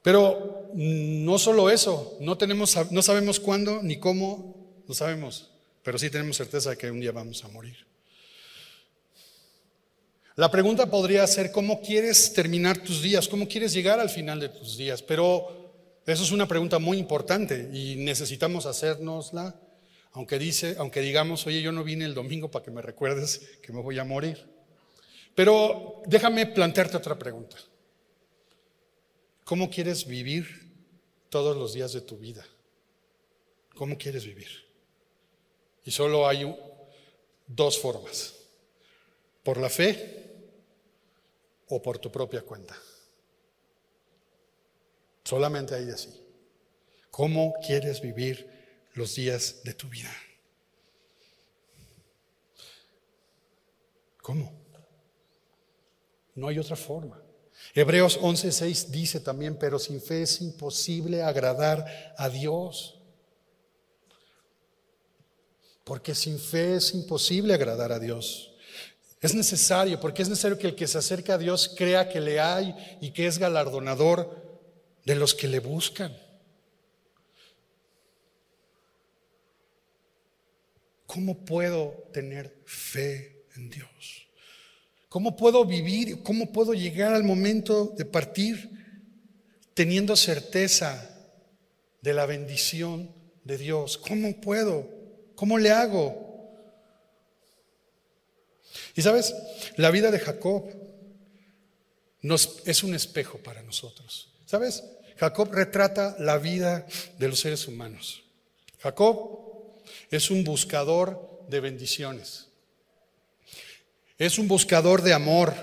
Pero 0.01 0.71
no 0.75 1.39
solo 1.41 1.69
eso, 1.69 2.17
no, 2.21 2.39
tenemos, 2.39 2.79
no 2.93 3.03
sabemos 3.03 3.41
cuándo 3.41 3.83
ni 3.83 3.99
cómo, 3.99 4.55
no 4.87 4.95
sabemos, 4.95 5.51
pero 5.83 5.99
sí 5.99 6.09
tenemos 6.09 6.37
certeza 6.37 6.71
de 6.71 6.79
que 6.79 6.89
un 6.89 7.01
día 7.01 7.11
vamos 7.11 7.45
a 7.45 7.49
morir. 7.49 7.77
La 10.37 10.53
pregunta 10.53 10.89
podría 10.89 11.27
ser, 11.27 11.51
¿cómo 11.51 11.81
quieres 11.81 12.33
terminar 12.33 12.79
tus 12.79 13.03
días? 13.03 13.27
¿Cómo 13.27 13.49
quieres 13.49 13.73
llegar 13.73 13.99
al 13.99 14.09
final 14.09 14.39
de 14.39 14.51
tus 14.51 14.77
días? 14.77 15.03
Pero 15.03 15.73
eso 16.07 16.23
es 16.23 16.31
una 16.31 16.47
pregunta 16.47 16.79
muy 16.79 16.97
importante 16.97 17.69
y 17.73 17.97
necesitamos 17.97 18.67
hacérnosla, 18.67 19.61
aunque, 20.13 20.39
dice, 20.39 20.77
aunque 20.79 21.01
digamos, 21.01 21.47
oye, 21.47 21.63
yo 21.63 21.73
no 21.73 21.85
vine 21.85 22.05
el 22.05 22.15
domingo 22.15 22.51
para 22.51 22.65
que 22.65 22.71
me 22.71 22.83
recuerdes 22.83 23.59
que 23.63 23.73
me 23.73 23.83
voy 23.83 23.99
a 23.99 24.05
morir. 24.05 24.45
Pero 25.35 26.03
déjame 26.07 26.47
plantearte 26.47 26.97
otra 26.97 27.19
pregunta. 27.19 27.57
¿Cómo 29.45 29.71
quieres 29.71 30.07
vivir 30.07 30.73
todos 31.29 31.57
los 31.57 31.73
días 31.73 31.93
de 31.93 32.01
tu 32.01 32.19
vida? 32.19 32.45
¿Cómo 33.75 33.97
quieres 33.97 34.25
vivir? 34.25 34.49
Y 35.85 35.91
solo 35.91 36.27
hay 36.27 36.45
dos 37.47 37.79
formas. 37.79 38.35
Por 39.43 39.59
la 39.59 39.71
fe 39.71 40.25
o 41.69 41.81
por 41.81 41.99
tu 41.99 42.11
propia 42.11 42.43
cuenta. 42.43 42.77
Solamente 45.25 45.75
hay 45.75 45.91
así. 45.91 46.11
¿Cómo 47.11 47.55
quieres 47.65 48.01
vivir 48.01 48.58
los 48.99 49.15
días 49.15 49.63
de 49.65 49.73
tu 49.73 49.89
vida? 49.89 50.15
¿Cómo? 54.21 54.53
No 56.35 56.49
hay 56.49 56.59
otra 56.59 56.77
forma. 56.77 57.23
Hebreos 57.75 58.19
11:6 58.21 58.91
dice 58.91 59.21
también, 59.21 59.57
pero 59.59 59.79
sin 59.79 60.01
fe 60.01 60.23
es 60.23 60.41
imposible 60.41 61.23
agradar 61.23 62.15
a 62.17 62.29
Dios. 62.29 63.01
Porque 65.85 66.15
sin 66.15 66.39
fe 66.39 66.77
es 66.77 66.93
imposible 66.93 67.55
agradar 67.55 67.93
a 67.93 67.99
Dios. 67.99 68.53
Es 69.21 69.35
necesario, 69.35 69.99
porque 69.99 70.23
es 70.23 70.29
necesario 70.29 70.59
que 70.59 70.69
el 70.69 70.77
que 70.77 70.87
se 70.87 70.99
acerca 70.99 71.35
a 71.35 71.39
Dios 71.39 71.75
crea 71.77 72.09
que 72.09 72.21
le 72.21 72.39
hay 72.39 72.75
y 73.01 73.11
que 73.11 73.27
es 73.27 73.39
galardonador 73.39 74.61
de 75.05 75.15
los 75.15 75.35
que 75.35 75.49
le 75.49 75.61
buscan. 75.61 76.17
¿Cómo 81.09 81.39
puedo 81.47 82.11
tener 82.13 82.55
fe 82.67 83.47
en 83.57 83.71
Dios? 83.71 84.29
¿Cómo 85.09 85.39
puedo 85.39 85.65
vivir? 85.65 86.23
¿Cómo 86.23 86.53
puedo 86.53 86.75
llegar 86.75 87.15
al 87.15 87.25
momento 87.25 87.95
de 87.97 88.05
partir 88.05 88.71
teniendo 89.73 90.17
certeza 90.17 91.19
de 92.03 92.13
la 92.13 92.27
bendición 92.27 93.11
de 93.43 93.57
Dios? 93.57 93.97
¿Cómo 93.97 94.39
puedo? 94.39 94.87
¿Cómo 95.35 95.57
le 95.57 95.71
hago? 95.71 96.53
Y 98.95 99.01
sabes, 99.01 99.35
la 99.77 99.91
vida 99.91 100.11
de 100.11 100.19
Jacob 100.19 100.65
es 102.67 102.85
un 102.85 102.95
espejo 102.95 103.39
para 103.39 103.63
nosotros. 103.63 104.35
¿Sabes? 104.45 104.85
Jacob 105.17 105.51
retrata 105.53 106.17
la 106.19 106.37
vida 106.37 106.87
de 107.19 107.29
los 107.29 107.41
seres 107.41 107.67
humanos. 107.67 108.25
Jacob 108.79 109.48
es 110.11 110.31
un 110.31 110.45
buscador 110.45 111.47
de 111.49 111.61
bendiciones. 111.61 112.49
Es 114.19 114.39
un 114.39 114.49
buscador 114.49 115.03
de 115.03 115.13
amor. 115.13 115.55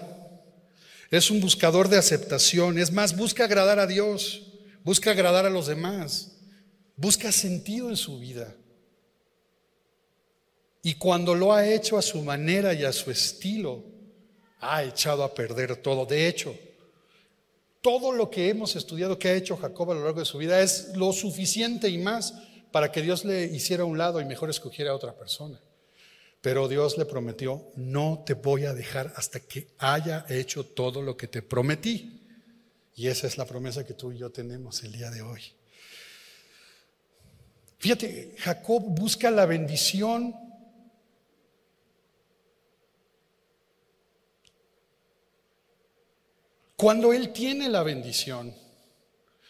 Es 1.11 1.29
un 1.29 1.41
buscador 1.41 1.89
de 1.89 1.97
aceptación. 1.97 2.79
Es 2.79 2.91
más, 2.91 3.15
busca 3.15 3.43
agradar 3.45 3.79
a 3.79 3.87
Dios. 3.87 4.53
Busca 4.83 5.11
agradar 5.11 5.45
a 5.45 5.49
los 5.49 5.67
demás. 5.67 6.31
Busca 6.95 7.31
sentido 7.31 7.89
en 7.89 7.97
su 7.97 8.19
vida. 8.19 8.55
Y 10.81 10.93
cuando 10.95 11.33
lo 11.33 11.51
ha 11.53 11.67
hecho 11.67 11.97
a 11.97 12.01
su 12.01 12.21
manera 12.21 12.73
y 12.73 12.83
a 12.83 12.93
su 12.93 13.09
estilo, 13.09 13.83
ha 14.59 14.83
echado 14.83 15.23
a 15.23 15.33
perder 15.33 15.77
todo. 15.77 16.05
De 16.05 16.27
hecho, 16.27 16.55
todo 17.81 18.11
lo 18.11 18.29
que 18.29 18.49
hemos 18.49 18.75
estudiado 18.75 19.19
que 19.19 19.29
ha 19.29 19.33
hecho 19.33 19.57
Jacob 19.57 19.91
a 19.91 19.95
lo 19.95 20.03
largo 20.03 20.19
de 20.19 20.25
su 20.25 20.37
vida 20.37 20.61
es 20.61 20.95
lo 20.95 21.11
suficiente 21.11 21.89
y 21.89 21.97
más 21.97 22.33
para 22.71 22.91
que 22.91 23.01
Dios 23.01 23.25
le 23.25 23.45
hiciera 23.45 23.85
un 23.85 23.97
lado 23.97 24.19
y 24.21 24.25
mejor 24.25 24.49
escogiera 24.49 24.91
a 24.91 24.95
otra 24.95 25.13
persona. 25.13 25.59
Pero 26.41 26.67
Dios 26.67 26.97
le 26.97 27.05
prometió, 27.05 27.71
no 27.75 28.23
te 28.25 28.35
voy 28.35 28.65
a 28.65 28.73
dejar 28.73 29.11
hasta 29.15 29.39
que 29.39 29.69
haya 29.79 30.25
hecho 30.29 30.65
todo 30.65 31.01
lo 31.01 31.17
que 31.17 31.27
te 31.27 31.41
prometí. 31.41 32.21
Y 32.95 33.07
esa 33.07 33.27
es 33.27 33.37
la 33.37 33.45
promesa 33.45 33.83
que 33.83 33.93
tú 33.93 34.11
y 34.11 34.19
yo 34.19 34.29
tenemos 34.29 34.83
el 34.83 34.91
día 34.91 35.09
de 35.09 35.21
hoy. 35.21 35.41
Fíjate, 37.79 38.35
Jacob 38.37 38.83
busca 38.83 39.29
la 39.31 39.45
bendición 39.45 40.33
cuando 46.75 47.13
él 47.13 47.33
tiene 47.33 47.69
la 47.69 47.83
bendición. 47.83 48.55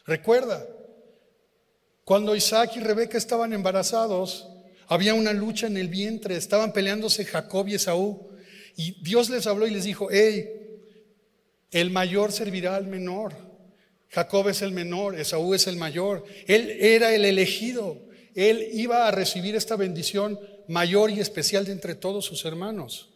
Recuerda, 0.06 0.66
cuando 2.06 2.36
Isaac 2.36 2.74
y 2.76 2.80
Rebeca 2.80 3.18
estaban 3.18 3.52
embarazados, 3.52 4.48
había 4.88 5.16
una 5.16 5.34
lucha 5.34 5.66
en 5.66 5.76
el 5.76 5.90
vientre, 5.90 6.38
estaban 6.38 6.72
peleándose 6.72 7.26
Jacob 7.26 7.68
y 7.68 7.76
Esaú. 7.76 8.30
Y 8.78 9.04
Dios 9.04 9.30
les 9.30 9.48
habló 9.48 9.66
y 9.66 9.72
les 9.72 9.86
dijo, 9.86 10.10
hey, 10.12 10.48
el 11.72 11.90
mayor 11.90 12.32
servirá 12.32 12.76
al 12.76 12.86
menor. 12.86 13.34
Jacob 14.10 14.48
es 14.50 14.62
el 14.62 14.72
menor, 14.72 15.20
Esaú 15.20 15.56
es 15.56 15.66
el 15.66 15.78
mayor. 15.78 16.24
Él 16.46 16.78
era 16.80 17.14
el 17.14 17.26
elegido. 17.26 17.98
Él 18.36 18.70
iba 18.74 19.08
a 19.08 19.12
recibir 19.12 19.56
esta 19.56 19.76
bendición 19.76 20.40
mayor 20.68 21.10
y 21.10 21.20
especial 21.20 21.66
de 21.66 21.72
entre 21.72 21.96
todos 21.96 22.24
sus 22.24 22.46
hermanos. 22.46 23.10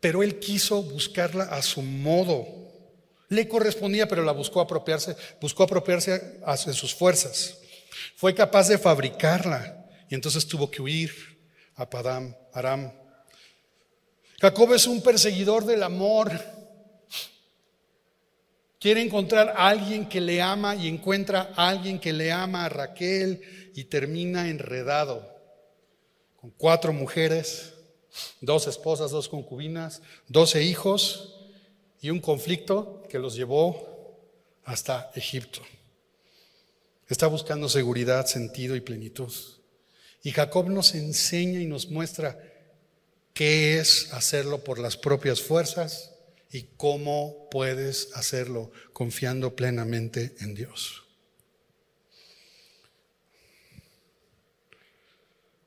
Pero 0.00 0.22
él 0.22 0.38
quiso 0.38 0.82
buscarla 0.82 1.44
a 1.44 1.62
su 1.62 1.80
modo. 1.80 2.67
Le 3.28 3.46
correspondía, 3.46 4.08
pero 4.08 4.22
la 4.22 4.32
buscó 4.32 4.60
apropiarse, 4.60 5.16
buscó 5.40 5.64
apropiarse 5.64 6.40
a 6.44 6.56
sus 6.56 6.94
fuerzas. 6.94 7.58
Fue 8.16 8.34
capaz 8.34 8.68
de 8.68 8.78
fabricarla. 8.78 9.86
Y 10.08 10.14
entonces 10.14 10.46
tuvo 10.46 10.70
que 10.70 10.80
huir 10.80 11.12
a 11.76 11.88
Padam, 11.88 12.34
Aram. 12.52 12.92
Jacob 14.40 14.72
es 14.72 14.86
un 14.86 15.02
perseguidor 15.02 15.64
del 15.64 15.82
amor. 15.82 16.32
Quiere 18.80 19.02
encontrar 19.02 19.54
a 19.56 19.68
alguien 19.68 20.08
que 20.08 20.20
le 20.20 20.40
ama 20.40 20.76
y 20.76 20.88
encuentra 20.88 21.52
a 21.56 21.68
alguien 21.68 21.98
que 21.98 22.12
le 22.12 22.32
ama 22.32 22.64
a 22.64 22.68
Raquel 22.68 23.72
y 23.74 23.84
termina 23.84 24.48
enredado 24.48 25.36
con 26.40 26.50
cuatro 26.50 26.92
mujeres, 26.92 27.74
dos 28.40 28.68
esposas, 28.68 29.10
dos 29.10 29.28
concubinas, 29.28 30.00
doce 30.28 30.62
hijos 30.62 31.37
y 32.00 32.10
un 32.10 32.20
conflicto 32.20 33.02
que 33.08 33.18
los 33.18 33.34
llevó 33.34 34.18
hasta 34.64 35.10
Egipto. 35.14 35.60
Está 37.08 37.26
buscando 37.26 37.68
seguridad, 37.68 38.26
sentido 38.26 38.76
y 38.76 38.80
plenitud. 38.80 39.32
Y 40.22 40.32
Jacob 40.32 40.68
nos 40.68 40.94
enseña 40.94 41.60
y 41.60 41.66
nos 41.66 41.88
muestra 41.88 42.38
qué 43.32 43.78
es 43.78 44.12
hacerlo 44.12 44.62
por 44.62 44.78
las 44.78 44.96
propias 44.96 45.40
fuerzas 45.40 46.12
y 46.50 46.64
cómo 46.76 47.48
puedes 47.50 48.10
hacerlo 48.14 48.70
confiando 48.92 49.56
plenamente 49.56 50.34
en 50.40 50.54
Dios. 50.54 51.04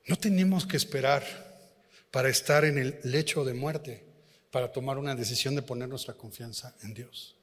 No 0.06 0.16
tenemos 0.16 0.66
que 0.66 0.76
esperar 0.76 1.22
para 2.10 2.28
estar 2.28 2.64
en 2.64 2.78
el 2.78 3.00
lecho 3.02 3.44
de 3.44 3.54
muerte 3.54 4.11
para 4.52 4.70
tomar 4.70 4.98
una 4.98 5.16
decisión 5.16 5.56
de 5.56 5.62
poner 5.62 5.88
nuestra 5.88 6.14
confianza 6.14 6.76
en 6.82 6.92
Dios. 6.92 7.34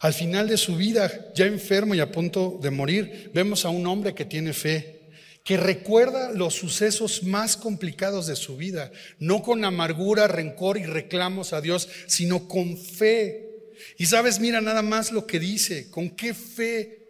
Al 0.00 0.12
final 0.12 0.46
de 0.46 0.58
su 0.58 0.76
vida, 0.76 1.32
ya 1.34 1.46
enfermo 1.46 1.94
y 1.94 2.00
a 2.00 2.12
punto 2.12 2.58
de 2.62 2.70
morir, 2.70 3.30
vemos 3.32 3.64
a 3.64 3.70
un 3.70 3.86
hombre 3.86 4.14
que 4.14 4.26
tiene 4.26 4.52
fe, 4.52 5.00
que 5.42 5.56
recuerda 5.56 6.32
los 6.32 6.54
sucesos 6.54 7.22
más 7.22 7.56
complicados 7.56 8.26
de 8.26 8.36
su 8.36 8.58
vida, 8.58 8.92
no 9.18 9.42
con 9.42 9.64
amargura, 9.64 10.28
rencor 10.28 10.76
y 10.76 10.84
reclamos 10.84 11.54
a 11.54 11.62
Dios, 11.62 11.88
sino 12.06 12.46
con 12.46 12.76
fe. 12.76 13.72
Y 13.96 14.04
sabes, 14.04 14.38
mira 14.38 14.60
nada 14.60 14.82
más 14.82 15.12
lo 15.12 15.26
que 15.26 15.40
dice, 15.40 15.90
con 15.90 16.10
qué 16.10 16.34
fe 16.34 17.08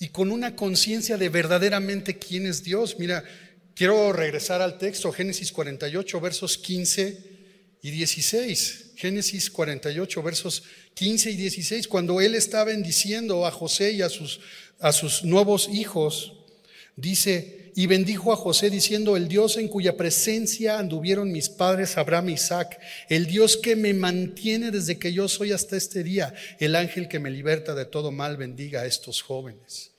y 0.00 0.08
con 0.08 0.32
una 0.32 0.56
conciencia 0.56 1.16
de 1.16 1.28
verdaderamente 1.28 2.18
quién 2.18 2.46
es 2.46 2.64
Dios. 2.64 2.98
Mira, 2.98 3.22
quiero 3.76 4.12
regresar 4.12 4.62
al 4.62 4.78
texto, 4.78 5.12
Génesis 5.12 5.52
48, 5.52 6.20
versos 6.20 6.58
15 6.58 7.18
y 7.82 7.90
16. 7.90 8.92
Génesis 8.96 9.50
48, 9.50 10.22
versos 10.22 10.62
15 10.94 11.30
y 11.30 11.36
16, 11.36 11.86
cuando 11.86 12.20
él 12.22 12.34
está 12.34 12.64
bendiciendo 12.64 13.46
a 13.46 13.50
José 13.50 13.92
y 13.92 14.00
a 14.00 14.08
sus, 14.08 14.40
a 14.80 14.90
sus 14.92 15.22
nuevos 15.22 15.68
hijos, 15.68 16.32
dice, 16.96 17.72
y 17.76 17.86
bendijo 17.86 18.32
a 18.32 18.36
José 18.36 18.70
diciendo, 18.70 19.18
el 19.18 19.28
Dios 19.28 19.58
en 19.58 19.68
cuya 19.68 19.98
presencia 19.98 20.78
anduvieron 20.78 21.30
mis 21.30 21.50
padres 21.50 21.98
Abraham 21.98 22.30
y 22.30 22.32
Isaac, 22.32 22.80
el 23.10 23.26
Dios 23.26 23.58
que 23.58 23.76
me 23.76 23.92
mantiene 23.92 24.70
desde 24.70 24.98
que 24.98 25.12
yo 25.12 25.28
soy 25.28 25.52
hasta 25.52 25.76
este 25.76 26.02
día, 26.02 26.32
el 26.58 26.74
ángel 26.74 27.08
que 27.08 27.18
me 27.18 27.30
liberta 27.30 27.74
de 27.74 27.84
todo 27.84 28.10
mal, 28.10 28.38
bendiga 28.38 28.80
a 28.80 28.86
estos 28.86 29.20
jóvenes. 29.20 29.90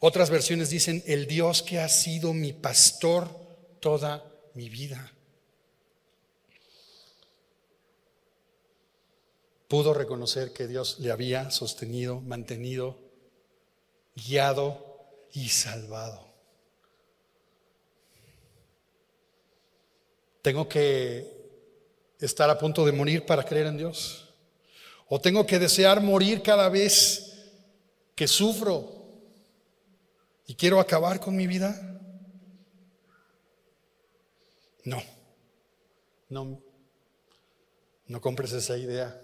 Otras 0.00 0.30
versiones 0.30 0.70
dicen, 0.70 1.02
el 1.06 1.26
Dios 1.26 1.62
que 1.62 1.78
ha 1.78 1.88
sido 1.88 2.32
mi 2.32 2.52
pastor 2.52 3.28
toda 3.80 4.24
mi 4.54 4.68
vida. 4.68 5.12
pudo 9.70 9.94
reconocer 9.94 10.52
que 10.52 10.66
Dios 10.66 10.98
le 10.98 11.12
había 11.12 11.52
sostenido, 11.52 12.20
mantenido, 12.20 12.98
guiado 14.16 14.84
y 15.32 15.48
salvado. 15.48 16.26
Tengo 20.42 20.68
que 20.68 21.24
estar 22.18 22.50
a 22.50 22.58
punto 22.58 22.84
de 22.84 22.90
morir 22.90 23.24
para 23.24 23.44
creer 23.44 23.68
en 23.68 23.76
Dios. 23.76 24.34
O 25.06 25.20
tengo 25.20 25.46
que 25.46 25.60
desear 25.60 26.02
morir 26.02 26.42
cada 26.42 26.68
vez 26.68 27.52
que 28.16 28.26
sufro 28.26 28.99
y 30.50 30.56
quiero 30.56 30.80
acabar 30.80 31.20
con 31.20 31.36
mi 31.36 31.46
vida. 31.46 31.80
No, 34.82 35.00
no, 36.28 36.60
no 38.08 38.20
compres 38.20 38.50
esa 38.50 38.76
idea. 38.76 39.16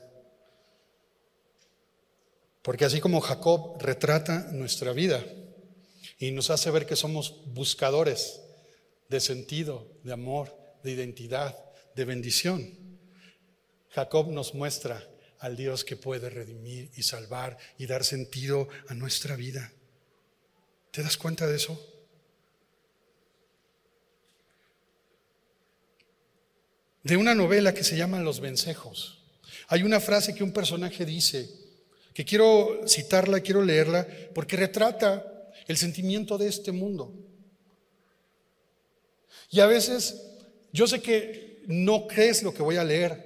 Porque 2.63 2.85
así 2.85 3.01
como 3.01 3.21
Jacob 3.21 3.77
retrata 3.81 4.53
nuestra 4.53 4.93
vida 4.93 5.21
y 6.21 6.31
nos 6.31 6.51
hace 6.51 6.71
ver 6.71 6.87
que 6.87 6.95
somos 6.95 7.43
buscadores 7.47 8.41
de 9.09 9.19
sentido, 9.19 9.99
de 10.05 10.13
amor, 10.13 10.57
de 10.85 10.93
identidad, 10.93 11.59
de 11.97 12.05
bendición, 12.05 12.73
Jacob 13.91 14.29
nos 14.31 14.55
muestra 14.55 15.05
al 15.41 15.57
Dios 15.57 15.85
que 15.85 15.97
puede 15.97 16.31
redimir 16.31 16.93
y 16.95 17.03
salvar 17.03 17.59
y 17.79 17.87
dar 17.87 18.05
sentido 18.05 18.69
a 18.87 18.95
nuestra 18.95 19.35
vida. 19.35 19.73
¿Te 20.97 21.03
das 21.03 21.19
cuenta 21.19 21.47
de 21.47 21.57
eso? 21.57 21.79
De 27.03 27.19
una 27.19 27.35
novela 27.35 27.75
que 27.75 27.85
se 27.85 27.99
llama 27.99 28.23
Los 28.23 28.41
Vencejos. 28.41 29.23
Hay 29.69 29.83
una 29.83 30.01
frase 30.01 30.35
que 30.35 30.43
un 30.43 30.55
personaje 30.55 31.05
dice, 31.05 31.51
que 32.15 32.25
quiero 32.25 32.81
citarla, 32.89 33.41
quiero 33.41 33.63
leerla, 33.63 34.09
porque 34.35 34.57
retrata 34.57 35.53
el 35.67 35.77
sentimiento 35.77 36.39
de 36.39 36.49
este 36.49 36.73
mundo. 36.73 37.13
Y 39.51 39.61
a 39.61 39.67
veces, 39.67 40.17
yo 40.73 40.87
sé 40.87 41.03
que 41.03 41.63
no 41.67 42.07
crees 42.07 42.43
lo 42.43 42.55
que 42.55 42.63
voy 42.63 42.77
a 42.77 42.85
leer, 42.85 43.26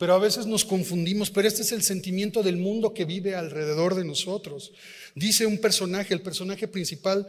pero 0.00 0.14
a 0.14 0.18
veces 0.18 0.46
nos 0.46 0.64
confundimos, 0.64 1.30
pero 1.30 1.46
este 1.46 1.60
es 1.60 1.72
el 1.72 1.82
sentimiento 1.82 2.42
del 2.42 2.56
mundo 2.56 2.94
que 2.94 3.04
vive 3.04 3.34
alrededor 3.34 3.94
de 3.94 4.06
nosotros. 4.06 4.72
Dice 5.14 5.44
un 5.44 5.58
personaje, 5.58 6.14
el 6.14 6.22
personaje 6.22 6.66
principal 6.66 7.26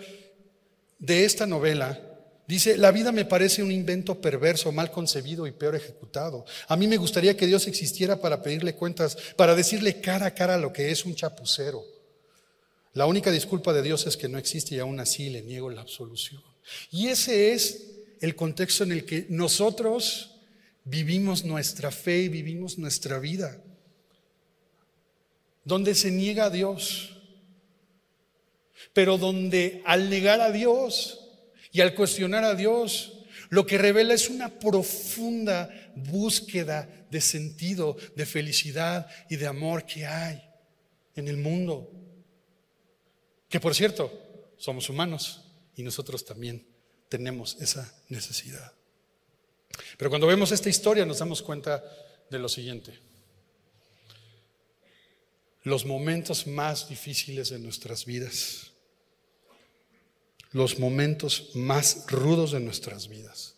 de 0.97 1.26
esta 1.26 1.45
novela, 1.45 2.07
Dice, 2.47 2.78
la 2.78 2.91
vida 2.91 3.13
me 3.13 3.24
parece 3.24 3.63
un 3.63 3.72
invento 3.72 4.19
perverso, 4.19 4.74
mal 4.74 4.91
concebido 4.91 5.47
y 5.47 5.51
peor 5.51 5.76
ejecutado. 5.76 6.43
A 6.67 6.76
mí 6.76 6.86
me 6.86 6.97
gustaría 6.97 7.38
que 7.38 7.47
Dios 7.47 7.65
existiera 7.67 8.19
para 8.19 8.41
pedirle 8.41 8.76
cuentas, 8.76 9.17
para 9.38 9.55
decirle 9.55 10.01
cara 10.01 10.26
a 10.26 10.34
cara 10.34 10.57
lo 10.57 10.74
que 10.74 10.91
es 10.91 11.05
un 11.05 11.15
chapucero. 11.15 11.82
La 12.93 13.05
única 13.05 13.32
disculpa 13.32 13.72
de 13.72 13.82
Dios 13.82 14.05
es 14.05 14.17
que 14.17 14.28
no 14.28 14.38
existe 14.38 14.76
y 14.76 14.80
aún 14.80 14.99
así 14.99 15.30
le 15.30 15.43
niego 15.43 15.69
la 15.69 15.80
absolución. 15.80 16.43
Y 16.91 17.07
ese 17.07 17.53
es 17.53 17.86
el 18.19 18.36
contexto 18.36 18.84
en 18.84 18.91
el 18.91 19.05
que 19.05 19.28
nosotros 19.30 20.32
vivimos 20.84 21.43
nuestra 21.43 21.91
fe 21.91 22.23
y 22.23 22.29
vivimos 22.29 22.77
nuestra 22.77 23.19
vida. 23.19 23.61
Donde 25.63 25.93
se 25.93 26.11
niega 26.11 26.45
a 26.45 26.49
Dios, 26.49 27.21
pero 28.93 29.17
donde 29.17 29.82
al 29.86 30.09
negar 30.09 30.41
a 30.41 30.51
Dios 30.51 31.29
y 31.71 31.82
al 31.82 31.93
cuestionar 31.93 32.43
a 32.43 32.55
Dios, 32.55 33.25
lo 33.49 33.65
que 33.65 33.77
revela 33.77 34.13
es 34.13 34.29
una 34.29 34.59
profunda 34.59 35.69
búsqueda 35.95 36.89
de 37.11 37.21
sentido, 37.21 37.97
de 38.15 38.25
felicidad 38.25 39.07
y 39.29 39.36
de 39.36 39.47
amor 39.47 39.86
que 39.86 40.05
hay 40.05 40.41
en 41.15 41.27
el 41.27 41.38
mundo. 41.38 41.91
Que 43.49 43.59
por 43.59 43.75
cierto, 43.75 44.11
somos 44.57 44.89
humanos 44.89 45.45
y 45.75 45.84
nosotros 45.84 46.23
también 46.23 46.65
tenemos 47.09 47.57
esa 47.59 47.93
necesidad. 48.07 48.73
Pero 49.97 50.09
cuando 50.09 50.27
vemos 50.27 50.51
esta 50.51 50.69
historia 50.69 51.05
nos 51.05 51.19
damos 51.19 51.41
cuenta 51.41 51.84
de 52.29 52.39
lo 52.39 52.49
siguiente. 52.49 52.97
Los 55.63 55.86
momentos 55.86 56.47
más 56.47 56.89
difíciles 56.89 57.49
de 57.49 57.59
nuestras 57.59 58.05
vidas, 58.05 58.71
los 60.51 60.79
momentos 60.79 61.51
más 61.55 62.05
rudos 62.07 62.51
de 62.51 62.59
nuestras 62.59 63.07
vidas, 63.07 63.55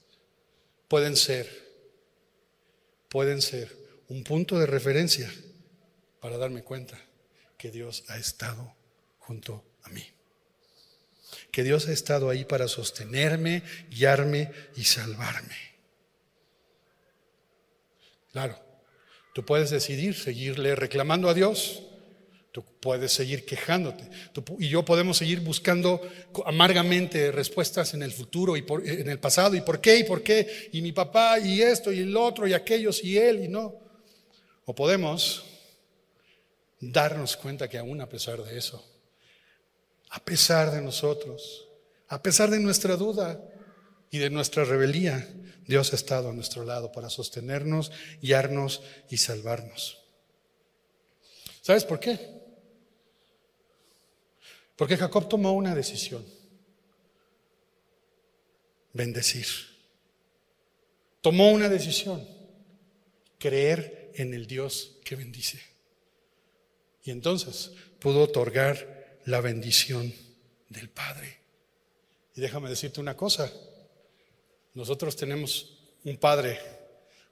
pueden 0.89 1.15
ser, 1.15 1.49
pueden 3.09 3.41
ser 3.41 3.75
un 4.09 4.23
punto 4.23 4.59
de 4.59 4.65
referencia 4.65 5.33
para 6.19 6.37
darme 6.37 6.63
cuenta 6.63 6.99
que 7.57 7.71
Dios 7.71 8.03
ha 8.09 8.17
estado 8.17 8.75
junto 9.19 9.63
a 9.83 9.89
mí. 9.89 10.05
Que 11.51 11.63
Dios 11.63 11.87
ha 11.87 11.93
estado 11.93 12.29
ahí 12.29 12.43
para 12.43 12.67
sostenerme, 12.67 13.63
guiarme 13.89 14.51
y 14.75 14.83
salvarme. 14.83 15.72
Claro, 18.33 18.59
tú 19.35 19.45
puedes 19.45 19.69
decidir 19.69 20.15
seguirle 20.15 20.75
reclamando 20.75 21.29
a 21.29 21.35
Dios, 21.35 21.83
tú 22.51 22.65
puedes 22.79 23.13
seguir 23.13 23.45
quejándote, 23.45 24.09
y 24.57 24.69
yo 24.69 24.83
podemos 24.83 25.17
seguir 25.17 25.41
buscando 25.41 26.01
amargamente 26.43 27.31
respuestas 27.31 27.93
en 27.93 28.01
el 28.01 28.11
futuro 28.11 28.57
y 28.57 28.65
en 28.67 29.07
el 29.07 29.19
pasado, 29.19 29.55
y 29.55 29.61
por 29.61 29.79
qué, 29.79 29.99
y 29.99 30.03
por 30.03 30.23
qué, 30.23 30.69
y 30.71 30.81
mi 30.81 30.91
papá, 30.91 31.37
y 31.37 31.61
esto, 31.61 31.93
y 31.93 31.99
el 31.99 32.17
otro, 32.17 32.47
y 32.47 32.53
aquellos, 32.53 33.03
y 33.03 33.19
él, 33.19 33.43
y 33.43 33.47
no. 33.47 33.75
O 34.65 34.73
podemos 34.73 35.45
darnos 36.79 37.37
cuenta 37.37 37.69
que 37.69 37.77
aún 37.77 38.01
a 38.01 38.09
pesar 38.09 38.43
de 38.43 38.57
eso, 38.57 38.83
a 40.09 40.19
pesar 40.25 40.71
de 40.71 40.81
nosotros, 40.81 41.67
a 42.07 42.23
pesar 42.23 42.49
de 42.49 42.59
nuestra 42.59 42.95
duda 42.95 43.39
y 44.09 44.17
de 44.17 44.31
nuestra 44.31 44.65
rebeldía, 44.65 45.27
Dios 45.67 45.93
ha 45.93 45.95
estado 45.95 46.29
a 46.29 46.33
nuestro 46.33 46.63
lado 46.65 46.91
para 46.91 47.09
sostenernos, 47.09 47.91
guiarnos 48.21 48.81
y 49.09 49.17
salvarnos. 49.17 49.99
¿Sabes 51.61 51.85
por 51.85 51.99
qué? 51.99 52.43
Porque 54.75 54.97
Jacob 54.97 55.29
tomó 55.29 55.53
una 55.53 55.73
decisión. 55.75 56.25
Bendecir. 58.91 59.47
Tomó 61.21 61.51
una 61.51 61.69
decisión. 61.69 62.27
Creer 63.39 64.11
en 64.15 64.33
el 64.33 64.45
Dios 64.45 64.97
que 65.05 65.15
bendice. 65.15 65.61
Y 67.03 67.11
entonces 67.11 67.71
pudo 67.99 68.23
otorgar 68.23 69.19
la 69.25 69.41
bendición 69.41 70.13
del 70.69 70.89
Padre. 70.89 71.39
Y 72.35 72.41
déjame 72.41 72.69
decirte 72.69 72.99
una 72.99 73.15
cosa. 73.15 73.51
Nosotros 74.73 75.15
tenemos 75.15 75.77
un 76.03 76.17
Padre. 76.17 76.59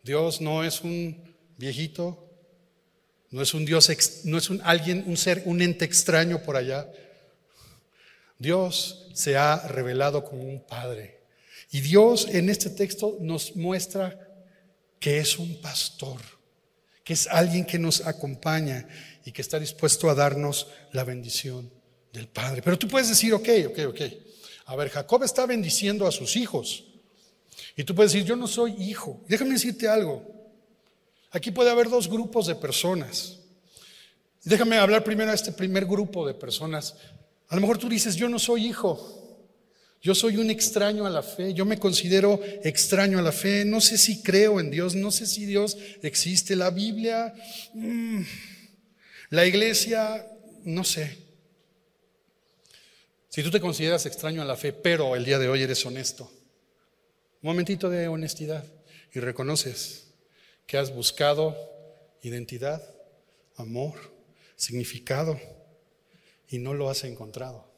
Dios 0.04 0.42
no 0.42 0.64
es 0.64 0.82
un 0.82 1.36
viejito, 1.58 2.30
no 3.32 3.42
es 3.42 3.54
un 3.54 3.66
Dios, 3.66 3.90
no 4.26 4.38
es 4.38 4.50
un 4.50 4.62
alguien, 4.64 5.04
un 5.08 5.18
ser, 5.18 5.44
un 5.46 5.62
ente 5.62 5.86
extraño 5.86 6.44
por 6.44 6.56
allá. 6.56 6.92
Dios 8.38 9.08
se 9.14 9.38
ha 9.38 9.68
revelado 9.68 10.24
como 10.24 10.44
un 10.44 10.62
Padre. 10.66 11.22
Y 11.72 11.82
Dios 11.82 12.28
en 12.30 12.50
este 12.50 12.70
texto 12.70 13.18
nos 13.22 13.56
muestra 13.56 14.28
que 15.00 15.20
es 15.20 15.40
un 15.40 15.62
pastor, 15.62 16.20
que 17.04 17.14
es 17.14 17.28
alguien 17.28 17.66
que 17.66 17.80
nos 17.80 18.06
acompaña 18.06 18.88
y 19.26 19.32
que 19.32 19.42
está 19.42 19.60
dispuesto 19.60 20.10
a 20.10 20.16
darnos 20.16 20.68
la 20.92 21.04
bendición 21.04 21.72
del 22.12 22.28
Padre. 22.28 22.62
Pero 22.62 22.78
tú 22.78 22.88
puedes 22.88 23.10
decir, 23.10 23.34
ok, 23.34 23.50
ok, 23.68 23.80
ok. 23.88 24.02
A 24.66 24.76
ver, 24.76 24.90
Jacob 24.90 25.24
está 25.24 25.46
bendiciendo 25.46 26.06
a 26.06 26.12
sus 26.12 26.36
hijos. 26.36 26.91
Y 27.76 27.84
tú 27.84 27.96
puedes 27.96 28.12
decir, 28.12 28.28
yo 28.28 28.36
no 28.36 28.48
soy 28.48 28.74
hijo. 28.82 29.24
Déjame 29.28 29.52
decirte 29.52 29.88
algo. 29.88 30.24
Aquí 31.32 31.52
puede 31.52 31.70
haber 31.70 31.90
dos 31.90 32.10
grupos 32.10 32.48
de 32.48 32.56
personas. 32.56 33.40
Déjame 34.44 34.78
hablar 34.78 35.04
primero 35.04 35.32
a 35.32 35.36
este 35.36 35.52
primer 35.52 35.86
grupo 35.86 36.28
de 36.28 36.34
personas. 36.34 36.96
A 37.48 37.56
lo 37.56 37.62
mejor 37.62 37.78
tú 37.78 37.88
dices, 37.88 38.16
yo 38.16 38.28
no 38.28 38.40
soy 38.40 38.68
hijo. 38.68 39.22
Yo 40.02 40.16
soy 40.16 40.38
un 40.38 40.50
extraño 40.50 41.06
a 41.06 41.12
la 41.12 41.22
fe, 41.22 41.54
yo 41.54 41.64
me 41.64 41.78
considero 41.78 42.42
extraño 42.64 43.20
a 43.20 43.22
la 43.22 43.32
fe, 43.32 43.66
no 43.66 43.80
sé 43.80 44.00
si 44.00 44.24
creo 44.24 44.60
en 44.60 44.72
Dios, 44.72 44.96
no 44.96 45.12
sé 45.12 45.28
si 45.28 45.46
Dios 45.46 45.78
existe, 46.02 46.56
la 46.56 46.72
Biblia, 46.72 47.32
mm, 47.76 48.22
la 49.30 49.46
iglesia, 49.46 50.26
no 50.64 50.84
sé. 50.84 51.20
Si 53.30 53.44
tú 53.44 53.52
te 53.52 53.62
consideras 53.62 54.08
extraño 54.08 54.42
a 54.42 54.46
la 54.46 54.58
fe, 54.58 54.74
pero 54.74 55.16
el 55.16 55.24
día 55.24 55.38
de 55.38 55.48
hoy 55.48 55.62
eres 55.62 55.86
honesto, 55.86 56.32
un 57.42 57.50
momentito 57.50 57.90
de 57.90 58.08
honestidad 58.08 58.66
y 59.14 59.20
reconoces 59.20 60.14
que 60.68 60.78
has 60.78 60.94
buscado 60.94 61.56
identidad, 62.22 62.84
amor, 63.58 63.96
significado 64.56 65.40
y 66.48 66.60
no 66.60 66.74
lo 66.74 66.90
has 66.90 67.04
encontrado. 67.04 67.70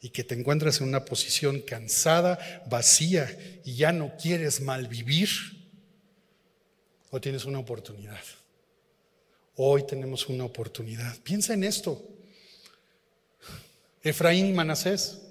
Y 0.00 0.10
que 0.10 0.22
te 0.22 0.34
encuentras 0.34 0.80
en 0.80 0.88
una 0.88 1.04
posición 1.04 1.60
cansada, 1.60 2.38
vacía 2.70 3.60
y 3.64 3.74
ya 3.74 3.90
no 3.90 4.16
quieres 4.16 4.60
malvivir. 4.60 5.28
O 7.10 7.20
tienes 7.20 7.44
una 7.44 7.58
oportunidad. 7.58 8.22
Hoy 9.56 9.84
tenemos 9.86 10.28
una 10.28 10.44
oportunidad. 10.44 11.18
Piensa 11.20 11.54
en 11.54 11.64
esto. 11.64 12.00
Efraín 14.02 14.46
y 14.46 14.52
Manasés, 14.52 15.22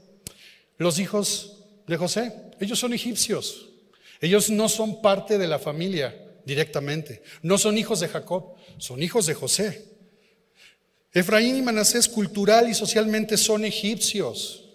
los 0.77 0.99
hijos 0.99 1.63
de 1.87 1.95
José. 1.95 2.33
Ellos 2.59 2.79
son 2.79 2.93
egipcios. 2.93 3.69
Ellos 4.21 4.49
no 4.49 4.69
son 4.69 5.01
parte 5.01 5.37
de 5.37 5.47
la 5.47 5.59
familia 5.59 6.15
directamente. 6.45 7.23
No 7.41 7.57
son 7.57 7.77
hijos 7.77 7.99
de 7.99 8.07
Jacob, 8.07 8.55
son 8.77 9.01
hijos 9.03 9.25
de 9.25 9.33
José. 9.33 9.85
Efraín 11.13 11.55
y 11.57 11.61
Manasés 11.61 12.07
cultural 12.07 12.69
y 12.69 12.73
socialmente 12.73 13.37
son 13.37 13.65
egipcios. 13.65 14.69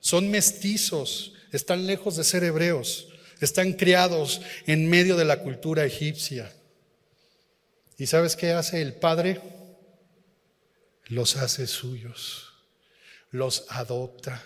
Son 0.00 0.30
mestizos, 0.30 1.32
están 1.50 1.86
lejos 1.86 2.16
de 2.16 2.24
ser 2.24 2.44
hebreos, 2.44 3.08
están 3.40 3.72
criados 3.72 4.42
en 4.66 4.88
medio 4.88 5.16
de 5.16 5.24
la 5.24 5.40
cultura 5.40 5.84
egipcia. 5.84 6.52
¿Y 7.96 8.06
sabes 8.06 8.36
qué 8.36 8.52
hace 8.52 8.82
el 8.82 8.94
Padre? 8.94 9.40
Los 11.06 11.36
hace 11.36 11.66
suyos, 11.66 12.52
los 13.30 13.66
adopta 13.68 14.42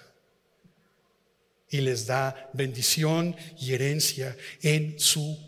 y 1.71 1.81
les 1.81 2.07
da 2.07 2.51
bendición 2.53 3.37
y 3.61 3.75
herencia 3.75 4.37
en 4.63 4.99
su 4.99 5.39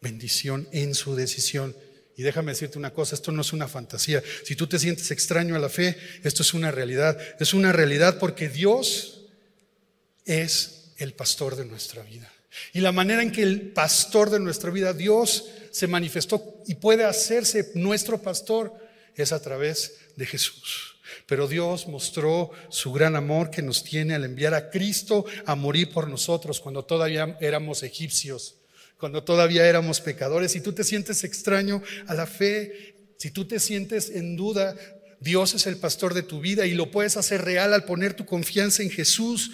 bendición, 0.00 0.68
en 0.72 0.94
su 0.94 1.14
decisión. 1.14 1.76
Y 2.16 2.22
déjame 2.22 2.52
decirte 2.52 2.78
una 2.78 2.92
cosa, 2.92 3.14
esto 3.14 3.32
no 3.32 3.42
es 3.42 3.52
una 3.52 3.68
fantasía. 3.68 4.22
Si 4.44 4.56
tú 4.56 4.66
te 4.66 4.78
sientes 4.78 5.10
extraño 5.10 5.56
a 5.56 5.58
la 5.58 5.68
fe, 5.68 5.96
esto 6.22 6.42
es 6.42 6.52
una 6.52 6.70
realidad. 6.70 7.18
Es 7.38 7.54
una 7.54 7.72
realidad 7.72 8.18
porque 8.18 8.48
Dios 8.48 9.26
es 10.24 10.92
el 10.98 11.14
pastor 11.14 11.56
de 11.56 11.64
nuestra 11.64 12.02
vida. 12.02 12.30
Y 12.72 12.80
la 12.80 12.92
manera 12.92 13.22
en 13.22 13.32
que 13.32 13.42
el 13.42 13.72
pastor 13.72 14.30
de 14.30 14.40
nuestra 14.40 14.70
vida, 14.70 14.92
Dios, 14.92 15.46
se 15.70 15.86
manifestó 15.86 16.62
y 16.66 16.74
puede 16.74 17.04
hacerse 17.04 17.70
nuestro 17.74 18.20
pastor 18.20 18.74
es 19.14 19.32
a 19.32 19.40
través 19.40 19.94
de 20.16 20.26
Jesús. 20.26 20.96
Pero 21.26 21.48
Dios 21.48 21.86
mostró 21.88 22.50
su 22.68 22.92
gran 22.92 23.16
amor 23.16 23.50
que 23.50 23.62
nos 23.62 23.84
tiene 23.84 24.14
al 24.14 24.24
enviar 24.24 24.54
a 24.54 24.70
Cristo 24.70 25.24
a 25.46 25.54
morir 25.54 25.90
por 25.92 26.08
nosotros 26.08 26.60
cuando 26.60 26.84
todavía 26.84 27.36
éramos 27.40 27.82
egipcios, 27.82 28.56
cuando 28.98 29.22
todavía 29.24 29.66
éramos 29.66 30.00
pecadores. 30.00 30.52
Si 30.52 30.60
tú 30.60 30.72
te 30.72 30.84
sientes 30.84 31.24
extraño 31.24 31.82
a 32.06 32.14
la 32.14 32.26
fe, 32.26 32.94
si 33.16 33.30
tú 33.30 33.44
te 33.44 33.60
sientes 33.60 34.10
en 34.10 34.36
duda, 34.36 34.76
Dios 35.20 35.54
es 35.54 35.66
el 35.66 35.76
pastor 35.76 36.14
de 36.14 36.22
tu 36.22 36.40
vida 36.40 36.66
y 36.66 36.74
lo 36.74 36.90
puedes 36.90 37.16
hacer 37.16 37.42
real 37.42 37.74
al 37.74 37.84
poner 37.84 38.14
tu 38.14 38.24
confianza 38.24 38.82
en 38.82 38.90
Jesús. 38.90 39.52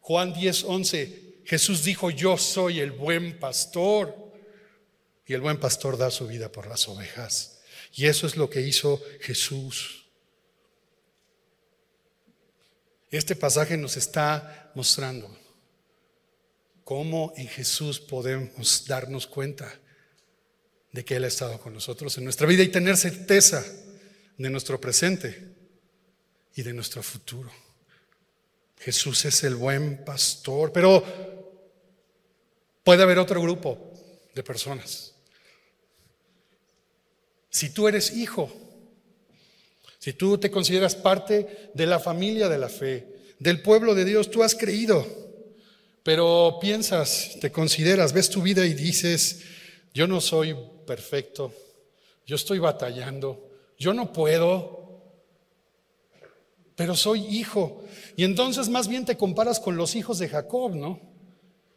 Juan 0.00 0.32
10, 0.32 0.64
11, 0.64 1.22
Jesús 1.44 1.84
dijo, 1.84 2.10
yo 2.10 2.38
soy 2.38 2.80
el 2.80 2.92
buen 2.92 3.38
pastor. 3.38 4.28
Y 5.26 5.34
el 5.34 5.42
buen 5.42 5.58
pastor 5.58 5.98
da 5.98 6.10
su 6.10 6.26
vida 6.26 6.50
por 6.50 6.66
las 6.66 6.88
ovejas. 6.88 7.58
Y 7.94 8.06
eso 8.06 8.26
es 8.26 8.36
lo 8.36 8.48
que 8.48 8.62
hizo 8.62 9.02
Jesús. 9.20 9.97
Este 13.10 13.34
pasaje 13.34 13.76
nos 13.76 13.96
está 13.96 14.70
mostrando 14.74 15.34
cómo 16.84 17.32
en 17.36 17.48
Jesús 17.48 18.00
podemos 18.00 18.86
darnos 18.86 19.26
cuenta 19.26 19.72
de 20.92 21.04
que 21.04 21.16
Él 21.16 21.24
ha 21.24 21.28
estado 21.28 21.58
con 21.58 21.72
nosotros 21.72 22.16
en 22.18 22.24
nuestra 22.24 22.46
vida 22.46 22.62
y 22.62 22.68
tener 22.68 22.96
certeza 22.96 23.64
de 24.36 24.50
nuestro 24.50 24.80
presente 24.80 25.54
y 26.54 26.62
de 26.62 26.72
nuestro 26.74 27.02
futuro. 27.02 27.50
Jesús 28.78 29.24
es 29.24 29.42
el 29.42 29.56
buen 29.56 30.04
pastor, 30.04 30.72
pero 30.72 31.02
puede 32.84 33.02
haber 33.02 33.18
otro 33.18 33.40
grupo 33.40 33.92
de 34.34 34.42
personas. 34.42 35.14
Si 37.50 37.70
tú 37.70 37.88
eres 37.88 38.12
hijo, 38.12 38.67
si 40.08 40.14
tú 40.14 40.38
te 40.38 40.50
consideras 40.50 40.94
parte 40.94 41.70
de 41.74 41.84
la 41.84 41.98
familia 41.98 42.48
de 42.48 42.56
la 42.56 42.70
fe, 42.70 43.34
del 43.38 43.60
pueblo 43.60 43.94
de 43.94 44.06
Dios, 44.06 44.30
tú 44.30 44.42
has 44.42 44.54
creído, 44.54 45.06
pero 46.02 46.56
piensas, 46.62 47.36
te 47.42 47.52
consideras, 47.52 48.14
ves 48.14 48.30
tu 48.30 48.40
vida 48.40 48.64
y 48.64 48.72
dices, 48.72 49.42
yo 49.92 50.06
no 50.06 50.22
soy 50.22 50.56
perfecto, 50.86 51.52
yo 52.26 52.36
estoy 52.36 52.58
batallando, 52.58 53.50
yo 53.78 53.92
no 53.92 54.10
puedo, 54.10 55.02
pero 56.74 56.96
soy 56.96 57.26
hijo. 57.26 57.84
Y 58.16 58.24
entonces 58.24 58.70
más 58.70 58.88
bien 58.88 59.04
te 59.04 59.18
comparas 59.18 59.60
con 59.60 59.76
los 59.76 59.94
hijos 59.94 60.18
de 60.18 60.30
Jacob, 60.30 60.74
¿no? 60.74 61.02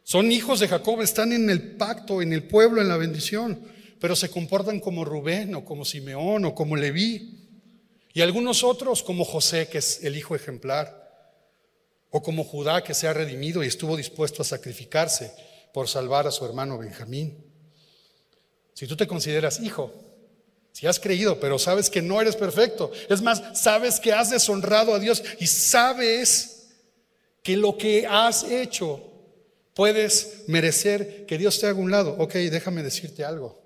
Son 0.04 0.32
hijos 0.32 0.58
de 0.58 0.68
Jacob, 0.68 1.02
están 1.02 1.34
en 1.34 1.50
el 1.50 1.76
pacto, 1.76 2.22
en 2.22 2.32
el 2.32 2.44
pueblo, 2.44 2.80
en 2.80 2.88
la 2.88 2.96
bendición, 2.96 3.60
pero 4.00 4.16
se 4.16 4.30
comportan 4.30 4.80
como 4.80 5.04
Rubén 5.04 5.54
o 5.54 5.66
como 5.66 5.84
Simeón 5.84 6.46
o 6.46 6.54
como 6.54 6.76
Leví. 6.76 7.41
Y 8.14 8.20
algunos 8.20 8.62
otros 8.62 9.02
como 9.02 9.24
José, 9.24 9.68
que 9.68 9.78
es 9.78 10.04
el 10.04 10.16
hijo 10.16 10.36
ejemplar, 10.36 11.02
o 12.10 12.22
como 12.22 12.44
Judá, 12.44 12.84
que 12.84 12.92
se 12.92 13.08
ha 13.08 13.14
redimido 13.14 13.64
y 13.64 13.68
estuvo 13.68 13.96
dispuesto 13.96 14.42
a 14.42 14.44
sacrificarse 14.44 15.32
por 15.72 15.88
salvar 15.88 16.26
a 16.26 16.30
su 16.30 16.44
hermano 16.44 16.76
Benjamín. 16.76 17.42
Si 18.74 18.86
tú 18.86 18.96
te 18.96 19.06
consideras 19.06 19.60
hijo, 19.60 19.92
si 20.72 20.86
has 20.86 21.00
creído, 21.00 21.40
pero 21.40 21.58
sabes 21.58 21.88
que 21.88 22.02
no 22.02 22.20
eres 22.20 22.36
perfecto, 22.36 22.92
es 23.08 23.22
más, 23.22 23.58
sabes 23.58 23.98
que 23.98 24.12
has 24.12 24.30
deshonrado 24.30 24.94
a 24.94 24.98
Dios 24.98 25.22
y 25.40 25.46
sabes 25.46 26.68
que 27.42 27.56
lo 27.56 27.78
que 27.78 28.06
has 28.06 28.44
hecho 28.44 29.00
puedes 29.74 30.44
merecer 30.48 31.24
que 31.24 31.38
Dios 31.38 31.58
te 31.58 31.66
haga 31.66 31.78
un 31.78 31.90
lado. 31.90 32.14
Ok, 32.18 32.34
déjame 32.34 32.82
decirte 32.82 33.24
algo. 33.24 33.58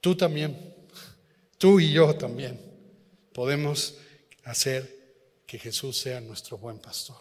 Tú 0.00 0.16
también, 0.16 0.74
tú 1.58 1.80
y 1.80 1.92
yo 1.92 2.14
también 2.14 2.67
podemos 3.38 3.94
hacer 4.42 4.82
que 5.46 5.60
Jesús 5.60 5.96
sea 5.96 6.20
nuestro 6.20 6.58
buen 6.58 6.80
pastor. 6.80 7.20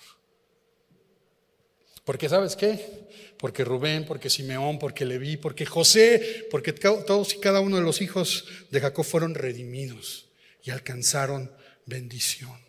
Porque 2.03 2.27
sabes 2.27 2.55
qué? 2.55 3.07
Porque 3.37 3.63
Rubén, 3.63 4.03
porque 4.03 4.31
Simeón, 4.31 4.79
porque 4.79 5.05
Leví, 5.05 5.37
porque 5.37 5.67
José, 5.67 6.47
porque 6.49 6.73
todos 6.73 7.35
y 7.35 7.39
cada 7.39 7.59
uno 7.59 7.75
de 7.75 7.83
los 7.83 8.01
hijos 8.01 8.45
de 8.71 8.81
Jacob 8.81 9.05
fueron 9.05 9.35
redimidos 9.35 10.25
y 10.63 10.71
alcanzaron 10.71 11.51
bendición. 11.85 12.59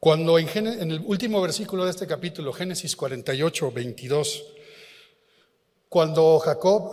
Cuando 0.00 0.36
en, 0.36 0.48
el 0.66 0.98
último 1.06 1.40
versículo 1.40 1.84
de 1.84 1.92
este 1.92 2.08
capítulo, 2.08 2.52
Génesis 2.52 2.96
48, 2.96 3.70
22, 3.70 4.46
cuando 5.88 6.40
Jacob 6.40 6.92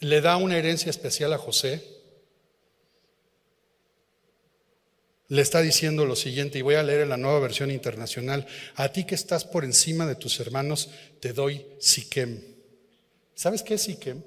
le 0.00 0.20
da 0.20 0.36
una 0.36 0.56
herencia 0.56 0.90
especial 0.90 1.32
a 1.32 1.38
José, 1.38 1.82
le 5.28 5.42
está 5.42 5.60
diciendo 5.60 6.06
lo 6.06 6.16
siguiente, 6.16 6.58
y 6.58 6.62
voy 6.62 6.74
a 6.74 6.82
leer 6.82 7.02
en 7.02 7.10
la 7.10 7.16
nueva 7.16 7.38
versión 7.38 7.70
internacional, 7.70 8.46
a 8.74 8.90
ti 8.90 9.04
que 9.04 9.14
estás 9.14 9.44
por 9.44 9.64
encima 9.64 10.06
de 10.06 10.16
tus 10.16 10.40
hermanos, 10.40 10.90
te 11.20 11.32
doy 11.32 11.64
Siquem. 11.78 12.42
¿Sabes 13.34 13.62
qué 13.62 13.74
es 13.74 13.82
Siquem? 13.82 14.22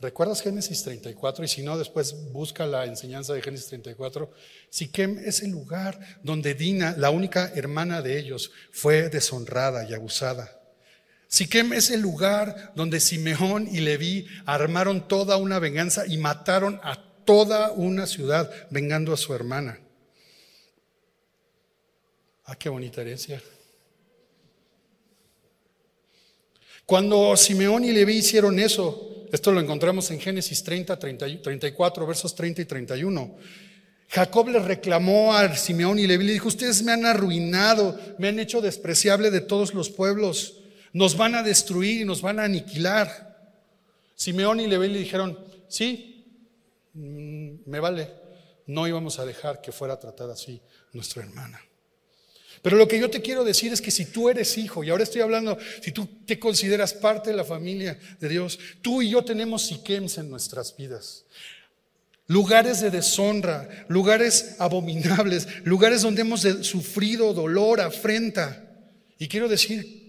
¿Recuerdas 0.00 0.42
Génesis 0.42 0.82
34? 0.84 1.44
Y 1.44 1.48
si 1.48 1.62
no, 1.62 1.76
después 1.76 2.30
busca 2.32 2.66
la 2.66 2.86
enseñanza 2.86 3.34
de 3.34 3.42
Génesis 3.42 3.66
34. 3.66 4.30
Siquem 4.70 5.18
es 5.18 5.42
el 5.42 5.50
lugar 5.50 5.98
donde 6.22 6.54
Dina, 6.54 6.94
la 6.96 7.10
única 7.10 7.52
hermana 7.54 8.00
de 8.00 8.18
ellos, 8.18 8.52
fue 8.70 9.10
deshonrada 9.10 9.84
y 9.88 9.92
abusada. 9.92 10.59
Siquem 11.30 11.72
es 11.72 11.90
el 11.90 12.00
lugar 12.00 12.72
donde 12.74 12.98
Simeón 12.98 13.68
y 13.70 13.78
Leví 13.78 14.26
armaron 14.46 15.06
toda 15.06 15.36
una 15.36 15.60
venganza 15.60 16.04
y 16.04 16.18
mataron 16.18 16.80
a 16.82 17.00
toda 17.24 17.70
una 17.70 18.08
ciudad 18.08 18.50
vengando 18.70 19.12
a 19.12 19.16
su 19.16 19.32
hermana. 19.32 19.78
Ah, 22.46 22.56
qué 22.56 22.68
bonita 22.68 23.00
herencia. 23.00 23.40
Cuando 26.84 27.36
Simeón 27.36 27.84
y 27.84 27.92
Leví 27.92 28.16
hicieron 28.16 28.58
eso, 28.58 29.28
esto 29.32 29.52
lo 29.52 29.60
encontramos 29.60 30.10
en 30.10 30.18
Génesis 30.18 30.64
30, 30.64 30.98
34, 30.98 32.06
versos 32.08 32.34
30 32.34 32.62
y 32.62 32.64
31. 32.64 33.36
Jacob 34.08 34.48
le 34.48 34.58
reclamó 34.58 35.32
a 35.32 35.56
Simeón 35.56 36.00
y 36.00 36.08
Leví, 36.08 36.24
le 36.24 36.32
dijo, 36.32 36.48
ustedes 36.48 36.82
me 36.82 36.90
han 36.90 37.06
arruinado, 37.06 37.96
me 38.18 38.26
han 38.26 38.40
hecho 38.40 38.60
despreciable 38.60 39.30
de 39.30 39.40
todos 39.40 39.74
los 39.74 39.90
pueblos, 39.90 40.59
nos 40.92 41.16
van 41.16 41.34
a 41.34 41.42
destruir 41.42 42.00
y 42.00 42.04
nos 42.04 42.22
van 42.22 42.38
a 42.38 42.44
aniquilar. 42.44 43.54
Simeón 44.14 44.60
y 44.60 44.66
Leví 44.66 44.88
le 44.88 44.98
dijeron, 44.98 45.38
sí, 45.68 46.10
Mm, 46.94 47.52
me 47.66 47.78
vale, 47.78 48.08
no 48.66 48.88
íbamos 48.88 49.18
a 49.18 49.24
dejar 49.24 49.60
que 49.60 49.72
fuera 49.72 49.98
tratada 49.98 50.32
así 50.34 50.60
nuestra 50.92 51.22
hermana. 51.22 51.60
Pero 52.62 52.76
lo 52.76 52.86
que 52.88 52.98
yo 52.98 53.08
te 53.08 53.22
quiero 53.22 53.44
decir 53.44 53.72
es 53.72 53.80
que 53.80 53.90
si 53.90 54.06
tú 54.06 54.28
eres 54.28 54.58
hijo, 54.58 54.84
y 54.84 54.90
ahora 54.90 55.04
estoy 55.04 55.22
hablando, 55.22 55.56
si 55.82 55.92
tú 55.92 56.06
te 56.26 56.38
consideras 56.38 56.92
parte 56.92 57.30
de 57.30 57.36
la 57.36 57.44
familia 57.44 57.98
de 58.18 58.28
Dios, 58.28 58.58
tú 58.82 59.00
y 59.00 59.10
yo 59.10 59.24
tenemos 59.24 59.66
siquems 59.66 60.18
en 60.18 60.28
nuestras 60.28 60.76
vidas. 60.76 61.24
Lugares 62.26 62.80
de 62.80 62.90
deshonra, 62.90 63.86
lugares 63.88 64.56
abominables, 64.58 65.48
lugares 65.64 66.02
donde 66.02 66.20
hemos 66.20 66.42
sufrido 66.62 67.32
dolor, 67.32 67.80
afrenta. 67.80 68.68
Y 69.18 69.26
quiero 69.26 69.48
decir 69.48 69.99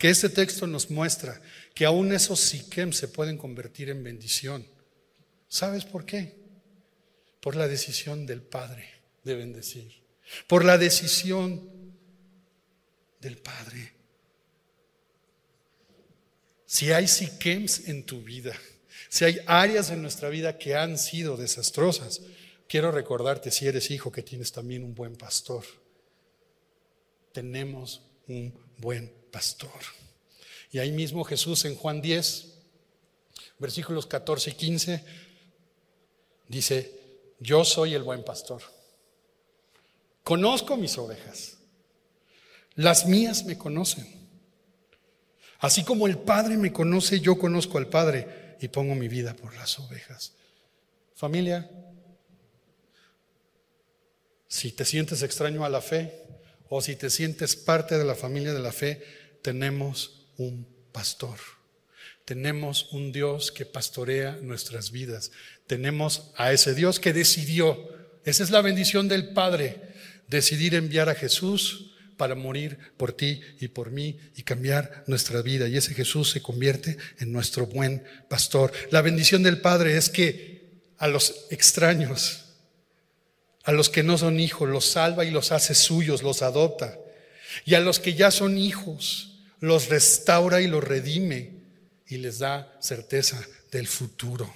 que 0.00 0.08
este 0.08 0.30
texto 0.30 0.66
nos 0.66 0.90
muestra 0.90 1.42
que 1.74 1.84
aún 1.84 2.10
esos 2.14 2.40
siquems 2.40 2.96
se 2.96 3.06
pueden 3.06 3.36
convertir 3.36 3.90
en 3.90 4.02
bendición. 4.02 4.66
¿Sabes 5.46 5.84
por 5.84 6.06
qué? 6.06 6.38
Por 7.42 7.54
la 7.54 7.68
decisión 7.68 8.24
del 8.24 8.40
Padre 8.40 8.88
de 9.24 9.34
bendecir. 9.34 10.02
Por 10.46 10.64
la 10.64 10.78
decisión 10.78 11.68
del 13.20 13.36
Padre. 13.36 13.92
Si 16.64 16.92
hay 16.92 17.06
siquems 17.06 17.86
en 17.86 18.06
tu 18.06 18.22
vida, 18.22 18.58
si 19.10 19.26
hay 19.26 19.40
áreas 19.46 19.90
en 19.90 20.00
nuestra 20.00 20.30
vida 20.30 20.56
que 20.56 20.76
han 20.76 20.96
sido 20.96 21.36
desastrosas, 21.36 22.22
quiero 22.66 22.90
recordarte, 22.90 23.50
si 23.50 23.66
eres 23.66 23.90
hijo, 23.90 24.10
que 24.10 24.22
tienes 24.22 24.50
también 24.50 24.82
un 24.82 24.94
buen 24.94 25.16
pastor. 25.16 25.66
Tenemos 27.34 28.00
un 28.28 28.58
buen 28.78 29.19
pastor. 29.30 29.80
Y 30.72 30.78
ahí 30.78 30.92
mismo 30.92 31.24
Jesús 31.24 31.64
en 31.64 31.74
Juan 31.74 32.00
10, 32.00 32.46
versículos 33.58 34.06
14 34.06 34.50
y 34.50 34.52
15, 34.54 35.04
Dice, 36.50 36.92
yo 37.38 37.64
soy 37.64 37.94
el 37.94 38.02
buen 38.02 38.24
pastor. 38.24 38.60
Conozco 40.24 40.76
mis 40.76 40.98
ovejas. 40.98 41.58
Las 42.74 43.06
mías 43.06 43.44
me 43.44 43.56
conocen. 43.56 44.04
Así 45.60 45.84
como 45.84 46.08
el 46.08 46.18
Padre 46.18 46.56
me 46.56 46.72
conoce, 46.72 47.20
yo 47.20 47.38
conozco 47.38 47.78
al 47.78 47.86
Padre 47.86 48.56
y 48.60 48.66
pongo 48.66 48.96
mi 48.96 49.06
vida 49.06 49.36
por 49.36 49.54
las 49.54 49.78
ovejas. 49.78 50.32
Familia, 51.14 51.70
si 54.48 54.72
te 54.72 54.84
sientes 54.84 55.22
extraño 55.22 55.64
a 55.64 55.68
la 55.68 55.80
fe 55.80 56.20
o 56.68 56.82
si 56.82 56.96
te 56.96 57.10
sientes 57.10 57.54
parte 57.54 57.96
de 57.96 58.04
la 58.04 58.16
familia 58.16 58.52
de 58.52 58.58
la 58.58 58.72
fe, 58.72 59.04
tenemos 59.42 60.26
un 60.36 60.66
pastor. 60.92 61.38
Tenemos 62.24 62.92
un 62.92 63.12
Dios 63.12 63.50
que 63.50 63.66
pastorea 63.66 64.38
nuestras 64.40 64.92
vidas. 64.92 65.32
Tenemos 65.66 66.30
a 66.36 66.52
ese 66.52 66.74
Dios 66.74 67.00
que 67.00 67.12
decidió, 67.12 67.88
esa 68.24 68.42
es 68.42 68.50
la 68.50 68.60
bendición 68.60 69.08
del 69.08 69.32
Padre, 69.32 69.80
decidir 70.28 70.74
enviar 70.74 71.08
a 71.08 71.14
Jesús 71.14 71.90
para 72.16 72.34
morir 72.34 72.78
por 72.96 73.14
ti 73.14 73.40
y 73.60 73.68
por 73.68 73.90
mí 73.90 74.18
y 74.36 74.42
cambiar 74.42 75.04
nuestra 75.06 75.42
vida. 75.42 75.68
Y 75.68 75.76
ese 75.76 75.94
Jesús 75.94 76.30
se 76.30 76.42
convierte 76.42 76.98
en 77.18 77.32
nuestro 77.32 77.66
buen 77.66 78.04
pastor. 78.28 78.72
La 78.90 79.00
bendición 79.00 79.42
del 79.42 79.60
Padre 79.60 79.96
es 79.96 80.10
que 80.10 80.60
a 80.98 81.08
los 81.08 81.46
extraños, 81.50 82.44
a 83.64 83.72
los 83.72 83.88
que 83.88 84.02
no 84.02 84.18
son 84.18 84.38
hijos, 84.38 84.68
los 84.68 84.84
salva 84.84 85.24
y 85.24 85.30
los 85.30 85.50
hace 85.50 85.74
suyos, 85.74 86.22
los 86.22 86.42
adopta. 86.42 86.98
Y 87.64 87.74
a 87.74 87.80
los 87.80 87.98
que 87.98 88.14
ya 88.14 88.30
son 88.30 88.58
hijos, 88.58 89.29
los 89.60 89.88
restaura 89.88 90.60
y 90.60 90.66
los 90.66 90.82
redime 90.82 91.60
y 92.06 92.16
les 92.16 92.38
da 92.38 92.76
certeza 92.80 93.40
del 93.70 93.86
futuro. 93.86 94.52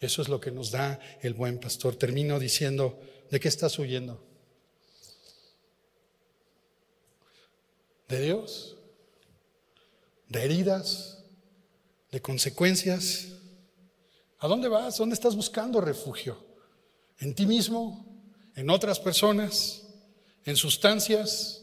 Eso 0.00 0.22
es 0.22 0.28
lo 0.28 0.40
que 0.40 0.50
nos 0.50 0.70
da 0.70 1.00
el 1.22 1.34
buen 1.34 1.58
pastor. 1.58 1.96
Termino 1.96 2.38
diciendo, 2.38 3.00
¿de 3.30 3.40
qué 3.40 3.48
estás 3.48 3.78
huyendo? 3.78 4.24
¿De 8.08 8.20
Dios? 8.20 8.76
¿De 10.28 10.44
heridas? 10.44 11.18
¿De 12.12 12.22
consecuencias? 12.22 13.28
¿A 14.38 14.46
dónde 14.46 14.68
vas? 14.68 14.96
¿Dónde 14.96 15.14
estás 15.14 15.34
buscando 15.34 15.80
refugio? 15.80 16.38
¿En 17.18 17.34
ti 17.34 17.44
mismo? 17.44 18.06
¿En 18.54 18.70
otras 18.70 19.00
personas? 19.00 19.82
¿En 20.44 20.56
sustancias? 20.56 21.57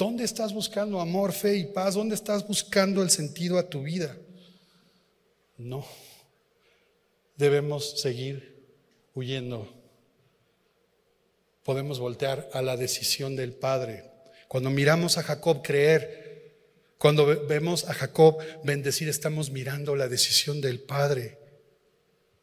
¿Dónde 0.00 0.24
estás 0.24 0.54
buscando 0.54 0.98
amor, 0.98 1.30
fe 1.30 1.58
y 1.58 1.64
paz? 1.64 1.94
¿Dónde 1.94 2.14
estás 2.14 2.48
buscando 2.48 3.02
el 3.02 3.10
sentido 3.10 3.58
a 3.58 3.68
tu 3.68 3.82
vida? 3.82 4.16
No. 5.58 5.86
Debemos 7.36 8.00
seguir 8.00 8.64
huyendo. 9.14 9.70
Podemos 11.64 11.98
voltear 11.98 12.48
a 12.54 12.62
la 12.62 12.78
decisión 12.78 13.36
del 13.36 13.52
Padre. 13.52 14.10
Cuando 14.48 14.70
miramos 14.70 15.18
a 15.18 15.22
Jacob 15.22 15.60
creer, 15.62 16.56
cuando 16.96 17.26
vemos 17.46 17.84
a 17.84 17.92
Jacob 17.92 18.38
bendecir, 18.64 19.10
estamos 19.10 19.50
mirando 19.50 19.96
la 19.96 20.08
decisión 20.08 20.62
del 20.62 20.80
Padre 20.80 21.36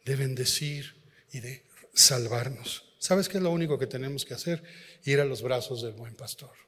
de 0.05 0.15
bendecir 0.15 0.93
y 1.33 1.39
de 1.39 1.63
salvarnos. 1.91 2.83
¿Sabes 2.99 3.27
qué 3.27 3.37
es 3.37 3.43
lo 3.43 3.49
único 3.49 3.79
que 3.79 3.87
tenemos 3.87 4.25
que 4.25 4.35
hacer? 4.35 4.61
Ir 5.05 5.19
a 5.21 5.25
los 5.25 5.41
brazos 5.41 5.81
del 5.81 5.93
buen 5.93 6.13
pastor. 6.13 6.66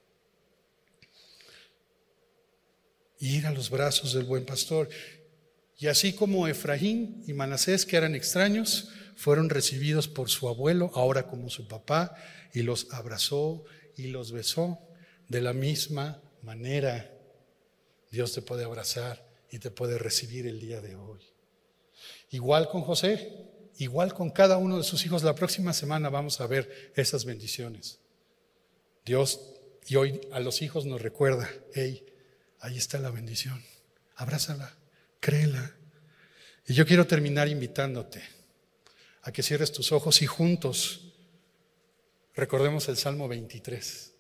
Ir 3.20 3.46
a 3.48 3.52
los 3.52 3.70
brazos 3.70 4.14
del 4.14 4.24
buen 4.24 4.46
pastor. 4.46 4.90
Y 5.78 5.88
así 5.88 6.14
como 6.14 6.48
Efraín 6.48 7.24
y 7.28 7.34
Manasés, 7.34 7.86
que 7.86 7.98
eran 7.98 8.16
extraños, 8.16 8.90
fueron 9.16 9.50
recibidos 9.50 10.08
por 10.08 10.30
su 10.30 10.48
abuelo, 10.48 10.92
ahora 10.94 11.28
como 11.28 11.50
su 11.50 11.68
papá, 11.68 12.16
y 12.54 12.62
los 12.62 12.88
abrazó 12.92 13.64
y 13.96 14.08
los 14.08 14.32
besó. 14.32 14.80
De 15.28 15.42
la 15.42 15.54
misma 15.54 16.22
manera, 16.42 17.14
Dios 18.12 18.34
te 18.34 18.42
puede 18.42 18.64
abrazar 18.64 19.26
y 19.52 19.60
te 19.60 19.72
puede 19.72 19.98
recibir 19.98 20.48
el 20.48 20.60
día 20.60 20.82
de 20.82 20.96
hoy. 20.96 21.20
Igual 22.32 22.70
con 22.70 22.82
José, 22.82 23.50
igual 23.78 24.14
con 24.14 24.30
cada 24.30 24.58
uno 24.58 24.78
de 24.78 24.84
sus 24.84 25.06
hijos. 25.06 25.24
La 25.24 25.36
próxima 25.36 25.74
semana 25.74 26.10
vamos 26.10 26.40
a 26.42 26.48
ver 26.48 26.92
esas 26.96 27.26
bendiciones. 27.26 28.00
Dios 29.06 29.40
y 29.88 29.96
hoy 29.96 30.22
a 30.32 30.40
los 30.40 30.62
hijos 30.62 30.86
nos 30.86 31.02
recuerda, 31.02 31.50
hey, 31.74 32.06
ahí 32.60 32.78
está 32.78 33.00
la 33.00 33.12
bendición. 33.12 33.64
Abrázala, 34.16 34.74
créela. 35.20 35.74
Y 36.68 36.74
yo 36.74 36.86
quiero 36.86 37.08
terminar 37.08 37.48
invitándote 37.48 38.22
a 39.24 39.32
que 39.32 39.44
cierres 39.44 39.72
tus 39.72 39.92
ojos 39.92 40.22
y 40.22 40.28
juntos 40.28 41.14
recordemos 42.36 42.88
el 42.88 42.98
Salmo 42.98 43.28
23. 43.28 44.14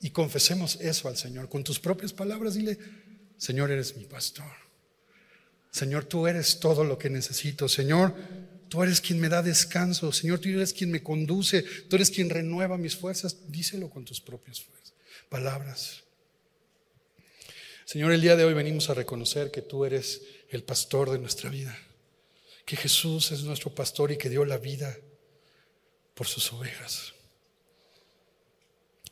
Y 0.00 0.10
confesemos 0.10 0.78
eso 0.80 1.08
al 1.08 1.16
Señor 1.16 1.48
con 1.48 1.64
tus 1.64 1.80
propias 1.80 2.12
palabras. 2.12 2.54
Dile, 2.54 2.78
Señor, 3.36 3.70
eres 3.70 3.96
mi 3.96 4.04
pastor. 4.04 4.50
Señor, 5.70 6.04
tú 6.04 6.26
eres 6.26 6.60
todo 6.60 6.84
lo 6.84 6.98
que 6.98 7.10
necesito. 7.10 7.68
Señor, 7.68 8.14
tú 8.68 8.82
eres 8.82 9.00
quien 9.00 9.20
me 9.20 9.28
da 9.28 9.42
descanso. 9.42 10.12
Señor, 10.12 10.38
tú 10.38 10.48
eres 10.48 10.72
quien 10.72 10.90
me 10.90 11.02
conduce. 11.02 11.62
Tú 11.62 11.96
eres 11.96 12.10
quien 12.10 12.30
renueva 12.30 12.78
mis 12.78 12.96
fuerzas. 12.96 13.36
Díselo 13.48 13.90
con 13.90 14.04
tus 14.04 14.20
propias. 14.20 14.64
Palabras. 15.28 16.05
Señor, 17.86 18.12
el 18.12 18.20
día 18.20 18.36
de 18.36 18.44
hoy 18.44 18.52
venimos 18.52 18.90
a 18.90 18.94
reconocer 18.94 19.50
que 19.50 19.62
tú 19.62 19.86
eres 19.86 20.20
el 20.50 20.62
pastor 20.62 21.08
de 21.08 21.18
nuestra 21.18 21.48
vida. 21.48 21.78
Que 22.66 22.76
Jesús 22.76 23.32
es 23.32 23.44
nuestro 23.44 23.74
pastor 23.74 24.12
y 24.12 24.18
que 24.18 24.28
dio 24.28 24.44
la 24.44 24.58
vida 24.58 24.94
por 26.12 26.26
sus 26.26 26.52
ovejas. 26.52 27.14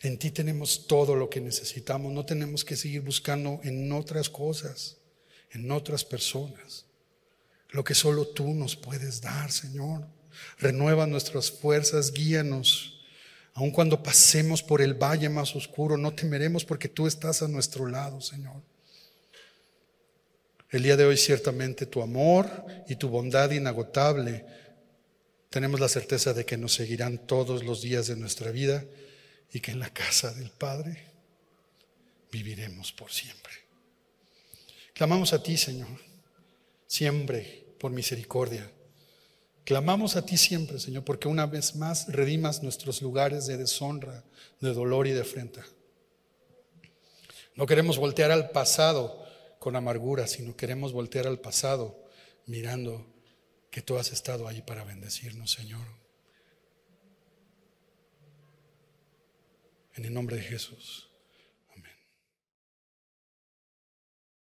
En 0.03 0.19
ti 0.19 0.31
tenemos 0.31 0.87
todo 0.87 1.17
lo 1.17 1.31
que 1.31 1.41
necesitamos. 1.41 2.13
No 2.13 2.27
tenemos 2.27 2.67
que 2.67 2.77
seguir 2.77 3.01
buscando 3.01 3.61
en 3.65 3.91
otras 3.91 4.29
cosas 4.29 4.99
en 5.55 5.71
otras 5.71 6.05
personas. 6.05 6.85
Lo 7.71 7.83
que 7.85 7.95
solo 7.95 8.27
tú 8.27 8.53
nos 8.53 8.77
puedes 8.77 9.21
dar, 9.21 9.51
Señor. 9.51 10.07
Renueva 10.59 11.07
nuestras 11.07 11.51
fuerzas, 11.51 12.13
guíanos. 12.13 12.94
Aun 13.55 13.71
cuando 13.71 14.03
pasemos 14.03 14.63
por 14.63 14.83
el 14.83 14.95
valle 14.95 15.29
más 15.29 15.55
oscuro, 15.55 15.97
no 15.97 16.13
temeremos 16.13 16.65
porque 16.65 16.89
tú 16.89 17.07
estás 17.07 17.41
a 17.43 17.49
nuestro 17.49 17.87
lado, 17.87 18.21
Señor. 18.21 18.63
El 20.71 20.83
día 20.83 20.97
de 20.97 21.05
hoy 21.05 21.17
ciertamente 21.17 21.87
tu 21.87 22.03
amor 22.03 22.51
y 22.89 22.97
tu 22.97 23.09
bondad 23.09 23.53
inagotable 23.53 24.45
tenemos 25.51 25.79
la 25.79 25.89
certeza 25.89 26.35
de 26.35 26.45
que 26.45 26.57
nos 26.57 26.75
seguirán 26.75 27.17
todos 27.17 27.63
los 27.63 27.81
días 27.81 28.09
de 28.09 28.17
nuestra 28.17 28.51
vida 28.51 28.85
y 29.53 29.61
que 29.61 29.71
en 29.71 29.79
la 29.79 29.89
casa 29.89 30.33
del 30.35 30.51
Padre 30.51 31.05
viviremos 32.33 32.91
por 32.91 33.13
siempre. 33.13 33.53
Clamamos 34.95 35.33
a 35.33 35.41
ti, 35.41 35.57
Señor, 35.57 36.01
siempre 36.89 37.65
por 37.79 37.93
misericordia. 37.93 38.69
Clamamos 39.65 40.17
a 40.17 40.27
ti 40.27 40.37
siempre, 40.37 40.79
Señor, 40.79 41.05
porque 41.05 41.27
una 41.27 41.47
vez 41.47 41.75
más 41.75 42.13
redimas 42.13 42.63
nuestros 42.63 43.01
lugares 43.01 43.47
de 43.47 43.57
deshonra, 43.57 44.23
de 44.61 44.75
dolor 44.75 45.07
y 45.07 45.13
de 45.13 45.23
afrenta. 45.23 45.65
No 47.55 47.67
queremos 47.67 47.99
voltear 47.99 48.31
al 48.31 48.51
pasado 48.51 49.25
con 49.59 49.77
amargura, 49.77 50.27
sino 50.27 50.55
queremos 50.55 50.93
voltear 50.93 51.27
al 51.27 51.41
pasado 51.41 52.05
mirando 52.47 53.07
que 53.71 53.81
tú 53.81 53.97
has 53.97 54.13
estado 54.13 54.47
ahí 54.47 54.61
para 54.61 54.85
bendecirnos, 54.85 55.53
Señor. 55.53 55.87
En 59.95 60.05
el 60.05 60.13
nombre 60.13 60.37
de 60.37 60.43
Jesús. 60.43 61.14